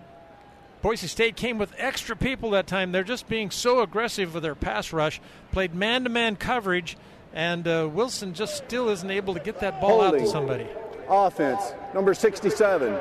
Boise 0.83 1.07
State 1.09 1.37
came 1.37 1.59
with 1.59 1.75
extra 1.77 2.17
people 2.17 2.51
that 2.51 2.67
time. 2.67 2.93
They're 2.93 3.05
just 3.05 3.29
being 3.29 3.51
so 3.51 3.81
aggressive 3.83 4.33
with 4.33 4.43
their 4.43 4.55
pass 4.55 4.93
rush, 4.93 5.21
played 5.53 5.75
man 5.75 6.05
to 6.05 6.11
man 6.11 6.37
coverage, 6.37 6.97
and 7.35 7.69
uh, 7.69 7.89
Wilson 7.93 8.33
just 8.33 8.57
still 8.57 8.89
isn't 8.89 9.11
able 9.11 9.35
to 9.35 9.41
get 9.41 9.61
that 9.61 9.81
ball 9.81 10.01
out 10.01 10.11
Holding. 10.11 10.25
to 10.25 10.31
somebody. 10.31 10.67
Offense, 11.09 11.75
number 11.95 12.15
67. 12.15 12.99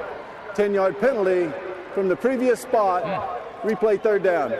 10 0.55 0.73
yard 0.73 0.99
penalty 0.99 1.49
from 1.93 2.07
the 2.07 2.15
previous 2.15 2.61
spot. 2.61 3.03
Replay 3.63 4.01
third 4.01 4.23
down. 4.23 4.53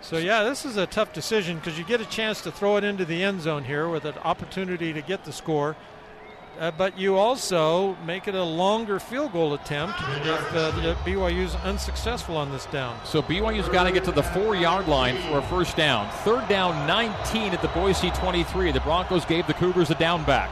So 0.00 0.18
yeah, 0.18 0.42
this 0.42 0.64
is 0.64 0.76
a 0.76 0.86
tough 0.86 1.12
decision 1.12 1.56
because 1.56 1.78
you 1.78 1.84
get 1.84 2.00
a 2.00 2.06
chance 2.06 2.42
to 2.42 2.52
throw 2.52 2.76
it 2.76 2.84
into 2.84 3.04
the 3.04 3.22
end 3.22 3.40
zone 3.40 3.64
here 3.64 3.88
with 3.88 4.04
an 4.04 4.14
opportunity 4.18 4.92
to 4.92 5.00
get 5.00 5.24
the 5.24 5.32
score, 5.32 5.76
uh, 6.58 6.70
but 6.72 6.98
you 6.98 7.16
also 7.16 7.96
make 8.06 8.28
it 8.28 8.34
a 8.34 8.42
longer 8.42 9.00
field 9.00 9.32
goal 9.32 9.54
attempt 9.54 9.98
if 10.00 10.54
uh, 10.54 10.70
the 10.82 10.94
BYU's 11.04 11.54
unsuccessful 11.64 12.36
on 12.36 12.52
this 12.52 12.66
down. 12.66 12.98
So 13.04 13.22
BYU's 13.22 13.68
got 13.70 13.84
to 13.84 13.92
get 13.92 14.04
to 14.04 14.12
the 14.12 14.22
four 14.22 14.54
yard 14.54 14.88
line 14.88 15.16
for 15.22 15.38
a 15.38 15.42
first 15.42 15.74
down. 15.74 16.10
Third 16.18 16.46
down, 16.48 16.86
19 16.86 17.52
at 17.52 17.62
the 17.62 17.68
Boise 17.68 18.10
23. 18.10 18.72
The 18.72 18.80
Broncos 18.80 19.24
gave 19.24 19.46
the 19.46 19.54
Cougars 19.54 19.90
a 19.90 19.94
down 19.94 20.22
back. 20.24 20.50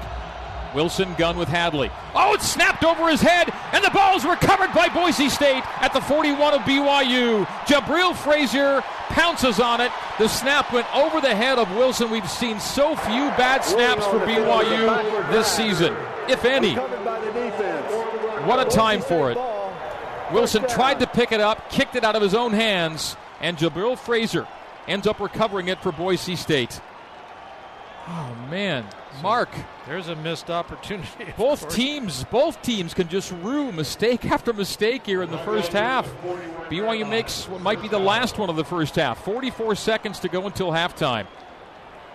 Wilson 0.74 1.14
gun 1.14 1.36
with 1.36 1.48
Hadley. 1.48 1.90
Oh, 2.14 2.34
it's 2.34 2.48
snapped 2.48 2.84
over 2.84 3.08
his 3.08 3.20
head, 3.20 3.52
and 3.72 3.84
the 3.84 3.90
ball's 3.90 4.24
recovered 4.24 4.72
by 4.72 4.88
Boise 4.88 5.28
State 5.28 5.62
at 5.82 5.92
the 5.92 6.00
41 6.00 6.54
of 6.54 6.60
BYU. 6.62 7.44
Jabril 7.66 8.14
Frazier 8.16 8.82
pounces 9.08 9.60
on 9.60 9.80
it. 9.80 9.92
The 10.18 10.28
snap 10.28 10.72
went 10.72 10.92
over 10.94 11.20
the 11.20 11.34
head 11.34 11.58
of 11.58 11.70
Wilson. 11.76 12.10
We've 12.10 12.28
seen 12.28 12.60
so 12.60 12.96
few 12.96 13.28
bad 13.36 13.64
snaps 13.64 14.06
for 14.06 14.18
BYU 14.20 15.30
this 15.30 15.46
season, 15.46 15.94
if 16.28 16.44
any. 16.44 16.74
Covered 16.74 17.04
by 17.04 17.20
the 17.20 17.32
defense. 17.32 17.92
What 18.46 18.66
a 18.66 18.70
time 18.70 19.00
for 19.00 19.30
it. 19.30 19.38
Wilson 20.32 20.66
tried 20.68 21.00
to 21.00 21.06
pick 21.06 21.32
it 21.32 21.40
up, 21.40 21.70
kicked 21.70 21.94
it 21.94 22.04
out 22.04 22.16
of 22.16 22.22
his 22.22 22.34
own 22.34 22.52
hands, 22.52 23.16
and 23.40 23.56
Jabril 23.56 23.98
Frazier 23.98 24.46
ends 24.88 25.06
up 25.06 25.20
recovering 25.20 25.68
it 25.68 25.78
for 25.80 25.92
Boise 25.92 26.36
State. 26.36 26.80
Oh 28.08 28.34
man, 28.50 28.84
Mark, 29.20 29.50
There's 29.86 30.08
a 30.08 30.16
missed 30.16 30.48
opportunity. 30.50 31.26
both 31.36 31.60
course. 31.62 31.74
teams, 31.74 32.24
both 32.24 32.62
teams 32.62 32.94
can 32.94 33.08
just 33.08 33.30
rue 33.42 33.70
mistake 33.72 34.24
after 34.30 34.52
mistake 34.52 35.04
here 35.06 35.22
in 35.22 35.30
the 35.30 35.38
first 35.38 35.72
half. 35.72 36.06
BYU 36.70 37.08
makes 37.08 37.48
what 37.48 37.60
might 37.60 37.82
be 37.82 37.88
the 37.88 37.98
last 37.98 38.38
one 38.38 38.48
of 38.48 38.56
the 38.56 38.64
first 38.64 38.96
half. 38.96 39.22
44 39.24 39.74
seconds 39.74 40.18
to 40.20 40.28
go 40.28 40.46
until 40.46 40.70
halftime. 40.70 41.26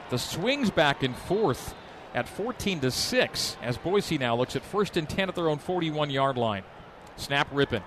The 0.10 0.18
swings 0.18 0.70
back 0.72 1.04
and 1.04 1.16
forth 1.16 1.76
at 2.16 2.28
14 2.28 2.80
to 2.80 2.92
6 2.92 3.58
as 3.62 3.78
Boise 3.78 4.18
now 4.18 4.36
looks 4.36 4.56
at 4.56 4.64
first 4.64 4.98
and 4.98 5.08
10 5.08 5.30
at 5.30 5.36
their 5.36 5.50
own 5.50 5.60
41 5.60 6.10
yard 6.10 6.38
line. 6.38 6.64
Snap 7.16 7.52
Rypien. 7.54 7.84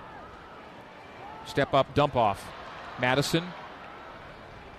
Step 1.46 1.74
up, 1.74 1.94
dump 1.94 2.14
off. 2.16 2.44
Mattison 3.00 3.44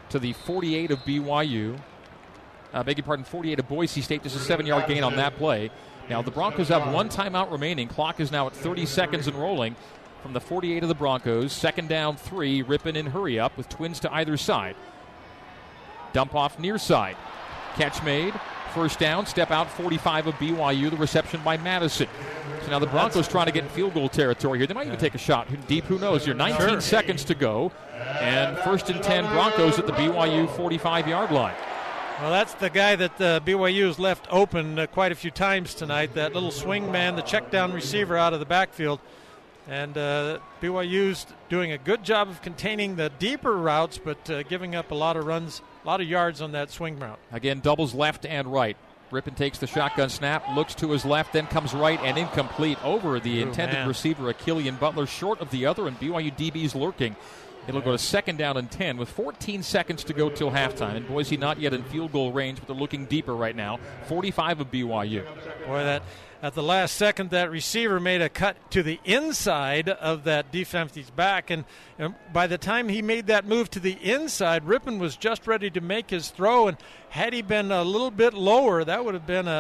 to 0.10 0.20
the 0.20 0.34
48 0.34 0.92
of 0.92 1.00
BYU. 1.00 1.80
Uh, 2.74 2.84
beg 2.84 2.98
your 2.98 3.06
pardon, 3.06 3.26
48 3.26 3.60
of 3.60 3.68
Boise 3.68 4.02
State. 4.02 4.24
Just 4.24 4.36
a 4.36 4.40
seven 4.40 4.66
yard 4.66 4.88
gain 4.88 5.04
on 5.04 5.16
that 5.18 5.36
play. 5.36 5.70
Now, 6.10 6.22
the 6.22 6.32
Broncos 6.32 6.70
have 6.70 6.94
one 6.94 7.10
timeout 7.10 7.52
remaining. 7.52 7.88
Clock 7.88 8.20
is 8.20 8.32
now 8.32 8.48
at 8.48 8.54
30 8.54 8.86
seconds 8.86 9.28
and 9.28 9.36
rolling 9.36 9.76
from 10.22 10.34
the 10.34 10.42
48 10.42 10.84
of 10.84 10.90
the 10.90 10.96
Broncos. 10.96 11.52
Second 11.52 11.90
down, 11.90 12.16
three. 12.16 12.64
Rypien 12.64 12.98
and 12.98 13.10
hurry 13.10 13.40
up 13.40 13.56
with 13.58 13.70
twins 13.70 14.00
to 14.02 14.14
either 14.14 14.38
side. 14.38 14.76
Dump 16.14 16.36
off 16.36 16.60
near 16.60 16.78
side. 16.78 17.16
Catch 17.76 18.04
made. 18.04 18.34
First 18.74 19.00
down. 19.00 19.26
Step 19.26 19.52
out 19.52 19.70
45 19.70 20.28
of 20.28 20.34
BYU. 20.36 20.90
The 20.90 20.98
reception 20.98 21.42
by 21.44 21.58
Mattison. 21.58 22.08
So 22.64 22.70
now 22.70 22.80
the 22.80 22.88
Broncos 22.88 23.28
trying 23.28 23.48
to 23.48 23.52
get 23.52 23.64
in 23.64 23.70
field 23.70 23.94
goal 23.94 24.10
territory 24.10 24.60
here. 24.60 24.68
They 24.68 24.74
might 24.74 24.88
even 24.88 25.00
take 25.00 25.16
a 25.16 25.20
shot 25.20 25.48
deep. 25.68 25.86
Who 25.86 25.98
knows? 25.98 26.26
You're 26.26 26.36
19 26.36 26.82
seconds 26.82 27.24
to 27.26 27.36
go. 27.36 27.72
And 28.20 28.58
first 28.60 28.90
and 28.90 29.02
10 29.02 29.26
Broncos 29.28 29.80
at 29.80 29.88
the 29.88 29.94
BYU 29.94 30.50
45 30.56 31.08
yard 31.08 31.32
line. 31.32 31.56
Well, 32.22 32.30
that's 32.30 32.54
the 32.54 32.70
guy 32.70 32.96
that 32.98 33.20
uh, 33.20 33.40
BYU 33.40 33.88
has 33.88 33.98
left 33.98 34.28
open 34.30 34.78
uh, 34.78 34.86
quite 34.86 35.12
a 35.12 35.16
few 35.16 35.32
times 35.32 35.74
tonight. 35.74 36.14
That 36.14 36.36
little 36.36 36.52
swing 36.52 36.92
man, 36.92 37.16
the 37.16 37.24
check 37.24 37.50
down 37.50 37.74
receiver 37.74 38.16
out 38.16 38.32
of 38.32 38.40
the 38.40 38.46
backfield. 38.46 39.00
And 39.68 39.98
uh, 39.98 40.38
BYU's 40.62 41.26
doing 41.50 41.72
a 41.72 41.80
good 41.80 42.04
job 42.04 42.30
of 42.30 42.44
containing 42.44 42.96
the 42.96 43.10
deeper 43.18 43.58
routes, 43.58 43.98
but 43.98 44.30
uh, 44.30 44.44
giving 44.44 44.76
up 44.76 44.92
a 44.92 44.96
lot 44.96 45.18
of 45.18 45.26
runs, 45.26 45.64
a 45.84 45.88
lot 45.88 46.00
of 46.00 46.08
yards 46.08 46.44
on 46.44 46.52
that 46.52 46.70
swing 46.70 47.00
route. 47.00 47.18
Again, 47.32 47.60
doubles 47.60 47.96
left 47.96 48.24
and 48.28 48.48
right. 48.54 48.78
Rypien 49.12 49.36
takes 49.36 49.58
the 49.58 49.66
shotgun 49.66 50.10
snap, 50.10 50.44
looks 50.56 50.76
to 50.76 50.92
his 50.92 51.04
left, 51.04 51.34
then 51.34 51.48
comes 51.48 51.74
right 51.74 52.00
and 52.04 52.20
incomplete 52.20 52.78
over 52.86 53.20
the 53.20 53.40
Ooh, 53.40 53.48
intended 53.48 53.78
man. 53.78 53.88
receiver, 53.88 54.32
Killian 54.34 54.76
Butler, 54.76 55.08
short 55.08 55.42
of 55.42 55.50
the 55.50 55.66
other, 55.66 55.88
and 55.88 56.00
BYU 56.00 56.32
DB's 56.38 56.76
lurking. 56.76 57.16
It'll 57.68 57.82
go 57.82 57.92
to 57.92 57.98
second 57.98 58.38
down 58.38 58.58
and 58.58 58.70
10 58.70 58.98
with 58.98 59.10
14 59.10 59.64
seconds 59.64 60.04
to 60.06 60.14
go 60.14 60.30
till 60.30 60.52
halftime. 60.52 60.96
And 60.96 61.08
Boise 61.08 61.38
not 61.38 61.60
yet 61.60 61.74
in 61.74 61.84
field 61.84 62.12
goal 62.12 62.32
range, 62.32 62.60
but 62.60 62.68
they're 62.68 62.76
looking 62.76 63.06
deeper 63.06 63.36
right 63.36 63.56
now. 63.56 63.80
45 64.08 64.62
of 64.62 64.72
BYU. 64.72 65.26
Boy, 65.68 65.84
that 65.84 66.04
at 66.44 66.56
the 66.56 66.64
last 66.64 66.96
second, 66.96 67.30
that 67.30 67.52
receiver 67.52 68.00
made 68.00 68.20
a 68.22 68.28
cut 68.28 68.72
to 68.72 68.82
the 68.82 69.00
inside 69.06 69.90
of 69.90 70.24
that 70.24 70.52
defensive 70.52 71.16
back, 71.16 71.52
and, 71.52 71.66
and 72.00 72.16
by 72.34 72.48
the 72.48 72.58
time 72.58 72.90
he 72.90 73.04
made 73.04 73.28
that 73.28 73.46
move 73.46 73.70
to 73.72 73.80
the 73.80 73.94
inside, 74.02 74.66
Rypien 74.66 74.98
was 74.98 75.16
just 75.16 75.46
ready 75.46 75.70
to 75.70 75.82
make 75.82 76.10
his 76.10 76.30
throw. 76.32 76.68
And 76.68 76.78
had 77.10 77.34
he 77.34 77.44
been 77.44 77.72
a 77.72 77.84
little 77.84 78.10
bit 78.10 78.34
lower, 78.34 78.84
that 78.84 79.06
would 79.06 79.14
have 79.14 79.28
been 79.28 79.48
a, 79.48 79.52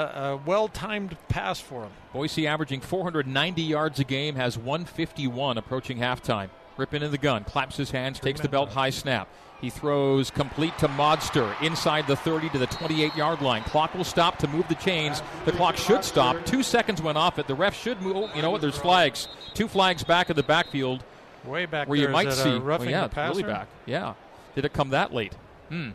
a 0.42 0.42
well-timed 0.44 1.16
pass 1.30 1.60
for 1.60 1.84
him. 1.84 1.92
Boise 2.14 2.48
averaging 2.48 2.82
490 2.82 3.62
yards 3.62 4.00
a 4.00 4.04
game, 4.04 4.36
has 4.36 4.58
151 4.58 5.60
approaching 5.60 6.00
halftime. 6.00 6.50
Rypien 6.86 7.02
in 7.02 7.12
the 7.12 7.18
gun, 7.18 7.44
claps 7.44 7.78
his 7.78 7.92
hands, 7.92 8.20
takes 8.20 8.42
the 8.42 8.50
belt 8.50 8.70
high 8.70 8.90
snap. 8.90 9.28
He 9.62 9.70
throws 9.70 10.32
complete 10.32 10.76
to 10.80 10.88
Modster 10.88 11.60
inside 11.62 12.08
the 12.08 12.16
30 12.16 12.50
to 12.50 12.58
the 12.58 12.66
28 12.66 13.16
yard 13.16 13.42
line. 13.42 13.62
Clock 13.64 13.94
will 13.94 14.04
stop 14.04 14.40
to 14.40 14.48
move 14.48 14.68
the 14.68 14.76
chains. 14.76 15.22
The 15.46 15.52
clock 15.52 15.78
should 15.78 16.04
stop. 16.04 16.44
Two 16.46 16.64
seconds 16.64 17.00
went 17.02 17.18
off 17.18 17.38
it. 17.38 17.46
The 17.46 17.54
ref 17.54 17.78
should 17.80 18.02
move. 18.02 18.16
Oh, 18.16 18.30
you 18.36 18.42
know 18.42 18.50
what? 18.50 18.62
There's 18.62 18.78
flags. 18.78 19.28
Two 19.54 19.68
flags 19.68 20.04
back 20.04 20.32
in 20.32 20.36
the 20.36 20.44
backfield 20.44 21.04
Way 21.46 21.66
back 21.66 21.88
where 21.88 21.98
there, 21.98 22.08
you 22.08 22.14
might 22.14 22.34
see. 22.34 22.60
well, 22.60 22.86
yeah, 22.86 23.08
the 23.08 23.22
really 23.22 23.44
back. 23.44 23.68
Yeah. 23.86 24.14
Did 24.56 24.66
it 24.66 24.74
come 24.74 24.90
that 24.90 25.14
late? 25.14 25.34
Hmm. 25.70 25.92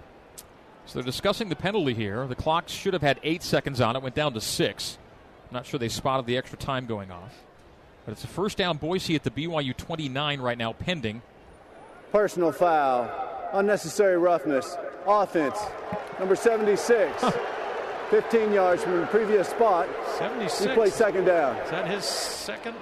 So 0.86 0.94
they're 0.94 1.02
discussing 1.02 1.48
the 1.48 1.56
penalty 1.56 1.94
here. 1.94 2.26
The 2.26 2.34
clock 2.34 2.68
should 2.68 2.94
have 2.94 3.02
had 3.02 3.20
eight 3.22 3.42
seconds 3.42 3.80
on 3.80 3.96
it. 3.96 4.02
Went 4.02 4.14
down 4.14 4.32
to 4.34 4.40
six. 4.40 4.98
I'm 5.48 5.54
not 5.54 5.66
sure 5.66 5.78
they 5.78 5.88
spotted 5.88 6.26
the 6.26 6.36
extra 6.36 6.58
time 6.58 6.86
going 6.86 7.10
off. 7.10 7.32
But 8.06 8.12
it's 8.12 8.24
a 8.24 8.28
first 8.28 8.56
down 8.56 8.76
Boise 8.76 9.16
at 9.16 9.24
the 9.24 9.32
BYU 9.32 9.76
29 9.76 10.40
right 10.40 10.56
now 10.56 10.72
pending. 10.72 11.22
Personal 12.12 12.52
foul. 12.52 13.10
Unnecessary 13.52 14.16
roughness. 14.16 14.76
Offense, 15.06 15.58
number 16.18 16.36
76. 16.36 17.24
15 18.10 18.52
yards 18.52 18.84
from 18.84 19.00
the 19.00 19.06
previous 19.08 19.48
spot. 19.48 19.88
76. 20.18 20.72
Replay 20.72 20.90
second 20.90 21.24
down. 21.24 21.56
Is 21.56 21.70
that 21.70 21.88
his 21.88 22.04
second? 22.04 22.76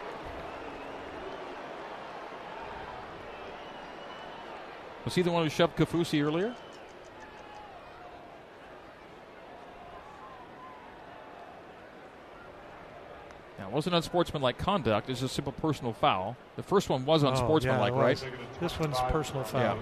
Was 5.07 5.15
he 5.15 5.23
the 5.23 5.31
one 5.31 5.43
who 5.43 5.51
shoved 5.51 5.77
Kaufusi 5.77 6.23
earlier? 6.23 6.55
Now, 13.65 13.71
it 13.71 13.75
wasn't 13.75 13.95
unsportsmanlike 13.97 14.59
conduct. 14.59 15.09
It's 15.09 15.23
a 15.23 15.29
simple 15.29 15.53
personal 15.53 15.95
foul. 15.95 16.37
The 16.57 16.63
first 16.63 16.91
one 16.91 17.07
was 17.07 17.25
Oh, 17.25 17.29
unsportsmanlike, 17.29 17.95
yeah, 17.95 18.01
right? 18.01 18.25
This 18.61 18.79
one's 18.79 18.99
personal 19.09 19.43
foul. 19.45 19.61
Yeah. 19.61 19.77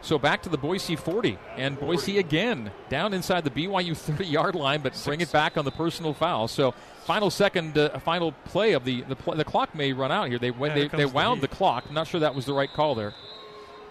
So 0.00 0.18
back 0.18 0.42
to 0.42 0.48
the 0.48 0.56
Boise 0.56 0.94
40, 0.96 1.36
and 1.56 1.78
Boise 1.78 2.18
again 2.18 2.70
down 2.88 3.12
inside 3.12 3.44
the 3.44 3.50
BYU 3.50 3.94
30 3.96 4.24
yard 4.24 4.54
line, 4.54 4.80
but 4.80 4.98
bring 5.04 5.20
it 5.20 5.30
back 5.32 5.56
on 5.58 5.64
the 5.66 5.70
personal 5.70 6.14
foul. 6.14 6.48
So 6.48 6.72
final 7.04 7.28
second, 7.28 7.76
uh, 7.76 7.98
final 7.98 8.32
play 8.46 8.72
of 8.72 8.84
the 8.84 9.02
the, 9.02 9.16
pl- 9.16 9.34
the 9.34 9.44
clock 9.44 9.74
may 9.74 9.92
run 9.92 10.12
out 10.12 10.28
here. 10.28 10.38
They 10.38 10.50
when 10.52 10.70
Yeah, 10.70 10.74
they, 10.76 10.80
they 10.82 10.88
comes 10.88 11.02
the 11.02 11.08
wound 11.08 11.40
the 11.42 11.48
clock. 11.48 11.84
I'm 11.88 11.94
not 11.94 12.06
sure 12.06 12.20
that 12.20 12.34
was 12.34 12.46
the 12.46 12.52
right 12.54 12.72
call 12.72 12.94
there, 12.94 13.14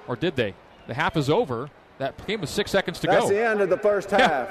or 0.07 0.15
did 0.15 0.35
they? 0.37 0.53
The 0.87 0.93
half 0.93 1.17
is 1.17 1.29
over. 1.29 1.69
That 1.97 2.25
game 2.25 2.39
was 2.41 2.49
six 2.49 2.71
seconds 2.71 2.99
to 3.01 3.07
That's 3.07 3.23
go. 3.23 3.29
the 3.29 3.45
end 3.45 3.61
of 3.61 3.69
the 3.69 3.77
first 3.77 4.09
half. 4.11 4.49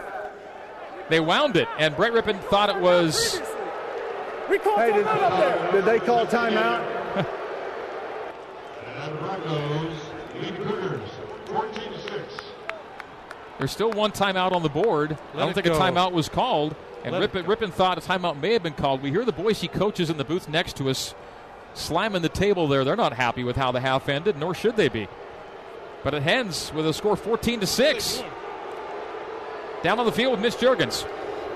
They 1.09 1.21
wound 1.21 1.57
it, 1.57 1.69
and 1.79 1.97
Brett 1.97 2.13
Rypien 2.13 2.41
thought 2.45 2.69
it 2.69 2.81
was. 2.81 3.41
Hey, 4.49 4.93
did, 4.93 5.73
did 5.73 5.85
they 5.85 5.99
call 5.99 6.27
timeout? 6.27 7.03
There's 13.59 13.71
still 13.73 13.93
one 13.93 14.13
timeout 14.13 14.53
on 14.53 14.63
the 14.63 14.69
board. 14.69 15.11
Let 15.33 15.37
I 15.37 15.39
don't 15.47 15.55
think 15.55 15.67
go. 15.67 15.75
a 15.75 15.79
timeout 15.79 16.13
was 16.13 16.29
called. 16.29 16.75
And 17.05 17.13
Let 17.13 17.23
it 17.23 17.33
Rypien. 17.33 17.45
Rypien 17.45 17.73
thought 17.73 17.99
a 17.99 18.01
timeout 18.01 18.41
may 18.41 18.53
have 18.53 18.63
been 18.63 18.75
called. 18.75 19.03
We 19.03 19.11
hear 19.11 19.25
the 19.25 19.33
Boise 19.33 19.69
coaches 19.69 20.11
in 20.11 20.17
the 20.17 20.25
booth 20.25 20.49
next 20.49 20.77
to 20.77 20.91
us 20.91 21.15
slamming 21.75 22.23
the 22.23 22.29
table 22.29 22.67
there. 22.69 22.85
They're 22.85 22.97
not 22.97 23.13
happy 23.13 23.45
with 23.45 23.57
how 23.57 23.73
the 23.73 23.81
half 23.81 24.09
ended, 24.09 24.37
nor 24.37 24.55
should 24.55 24.77
they 24.77 24.89
be. 24.89 25.09
But 26.03 26.15
it 26.15 26.27
ends 26.27 26.73
with 26.75 26.87
a 26.87 26.93
score 26.93 27.17
14 27.17 27.61
to 27.61 27.67
6. 27.67 28.23
Down 29.83 29.99
on 29.99 30.07
the 30.07 30.13
field 30.13 30.33
with 30.33 30.41
Mitch 30.41 30.57
Juergens. 30.57 31.07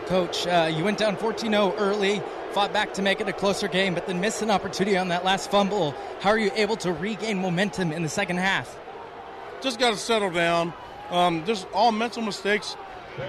Coach, 0.06 0.46
uh, 0.46 0.70
you 0.74 0.84
went 0.84 0.98
down 0.98 1.16
14 1.16 1.50
0 1.50 1.74
early, 1.76 2.22
fought 2.52 2.72
back 2.72 2.94
to 2.94 3.02
make 3.02 3.20
it 3.20 3.28
a 3.28 3.32
closer 3.32 3.68
game, 3.68 3.94
but 3.94 4.06
then 4.06 4.20
missed 4.20 4.42
an 4.42 4.50
opportunity 4.50 4.96
on 4.96 5.08
that 5.08 5.24
last 5.24 5.50
fumble. 5.50 5.94
How 6.20 6.30
are 6.30 6.38
you 6.38 6.50
able 6.54 6.76
to 6.78 6.92
regain 6.92 7.40
momentum 7.40 7.92
in 7.92 8.02
the 8.02 8.08
second 8.08 8.38
half? 8.38 8.76
just 9.60 9.78
got 9.78 9.90
to 9.90 9.96
settle 9.96 10.30
down. 10.30 10.72
Um, 11.10 11.44
just 11.46 11.66
all 11.72 11.92
mental 11.92 12.22
mistakes. 12.22 12.76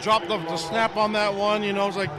Dropped 0.02 0.28
the, 0.28 0.38
the 0.38 0.58
snap 0.58 0.98
on 0.98 1.14
that 1.14 1.34
one. 1.34 1.64
You 1.64 1.74
know, 1.74 1.88
it's 1.88 1.98
like 1.98 2.12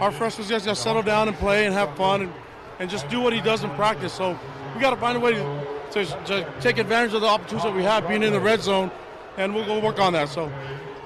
our 0.00 0.12
freshman 0.12 0.46
just 0.46 0.66
got 0.66 0.76
to 0.76 0.80
settle 0.80 1.02
down 1.02 1.28
and 1.28 1.36
play 1.36 1.64
and 1.64 1.74
have 1.74 1.96
fun 1.96 2.22
and, 2.22 2.32
and 2.78 2.90
just 2.90 3.08
do 3.08 3.20
what 3.20 3.32
he 3.32 3.40
does 3.40 3.64
in 3.64 3.70
practice. 3.70 4.12
So 4.12 4.38
we 4.74 4.80
got 4.80 4.90
to 4.90 4.96
find 4.96 5.16
a 5.16 5.20
way 5.20 5.32
to, 5.32 5.64
to, 5.92 6.04
to 6.04 6.54
take 6.60 6.78
advantage 6.78 7.14
of 7.14 7.22
the 7.22 7.26
opportunities 7.26 7.64
that 7.64 7.74
we 7.74 7.84
have 7.84 8.06
being 8.06 8.22
in 8.22 8.32
the 8.32 8.40
red 8.40 8.60
zone, 8.60 8.90
and 9.38 9.54
we'll 9.54 9.64
go 9.64 9.80
work 9.80 9.98
on 9.98 10.12
that. 10.12 10.28
So 10.28 10.52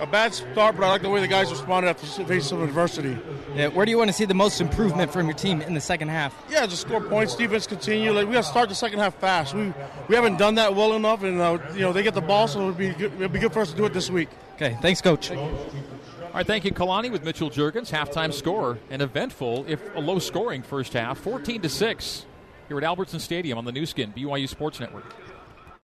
a 0.00 0.06
bad 0.06 0.34
start, 0.34 0.76
but 0.76 0.84
I 0.84 0.88
like 0.88 1.02
the 1.02 1.10
way 1.10 1.20
the 1.20 1.28
guys 1.28 1.50
responded 1.50 1.88
after 1.88 2.06
facing 2.24 2.40
some 2.40 2.62
adversity. 2.62 3.18
Yeah, 3.54 3.68
where 3.68 3.84
do 3.84 3.90
you 3.90 3.98
want 3.98 4.08
to 4.08 4.14
see 4.14 4.24
the 4.24 4.34
most 4.34 4.60
improvement 4.60 5.12
from 5.12 5.26
your 5.26 5.36
team 5.36 5.60
in 5.60 5.74
the 5.74 5.80
second 5.80 6.08
half? 6.08 6.34
Yeah, 6.50 6.66
just 6.66 6.82
score 6.82 7.00
points. 7.00 7.34
Defense 7.34 7.66
continue. 7.66 8.12
Like 8.12 8.26
we 8.26 8.32
got 8.32 8.44
to 8.44 8.48
start 8.48 8.68
the 8.68 8.74
second 8.74 8.98
half 8.98 9.14
fast. 9.16 9.54
We 9.54 9.72
we 10.08 10.14
haven't 10.14 10.38
done 10.38 10.56
that 10.56 10.74
well 10.74 10.94
enough, 10.94 11.22
and 11.22 11.40
uh, 11.40 11.58
you 11.74 11.80
know 11.80 11.92
they 11.92 12.02
get 12.02 12.14
the 12.14 12.20
ball, 12.20 12.48
so 12.48 12.60
it'll 12.60 12.72
be 12.72 12.90
good, 12.90 13.12
it'll 13.14 13.28
be 13.28 13.38
good 13.38 13.52
for 13.52 13.60
us 13.60 13.70
to 13.70 13.76
do 13.76 13.84
it 13.84 13.92
this 13.92 14.10
week. 14.10 14.28
Okay, 14.54 14.76
thanks, 14.80 15.00
Coach. 15.00 15.30
All 15.30 16.36
right, 16.36 16.46
thank 16.46 16.64
you, 16.64 16.72
Kalani, 16.72 17.10
with 17.10 17.24
Mitchell 17.24 17.50
Juergens. 17.50 17.90
Halftime 17.90 18.32
score, 18.32 18.78
an 18.90 19.00
eventful, 19.00 19.64
if 19.66 19.80
a 19.96 20.00
low 20.00 20.20
scoring 20.20 20.62
first 20.62 20.92
half, 20.92 21.18
14 21.18 21.62
to 21.62 21.68
6 21.68 22.26
here 22.68 22.78
at 22.78 22.84
Albertson 22.84 23.18
Stadium 23.18 23.58
on 23.58 23.64
the 23.64 23.72
Nu 23.72 23.84
Skin, 23.84 24.12
BYU 24.12 24.48
Sports 24.48 24.78
Network. 24.78 25.12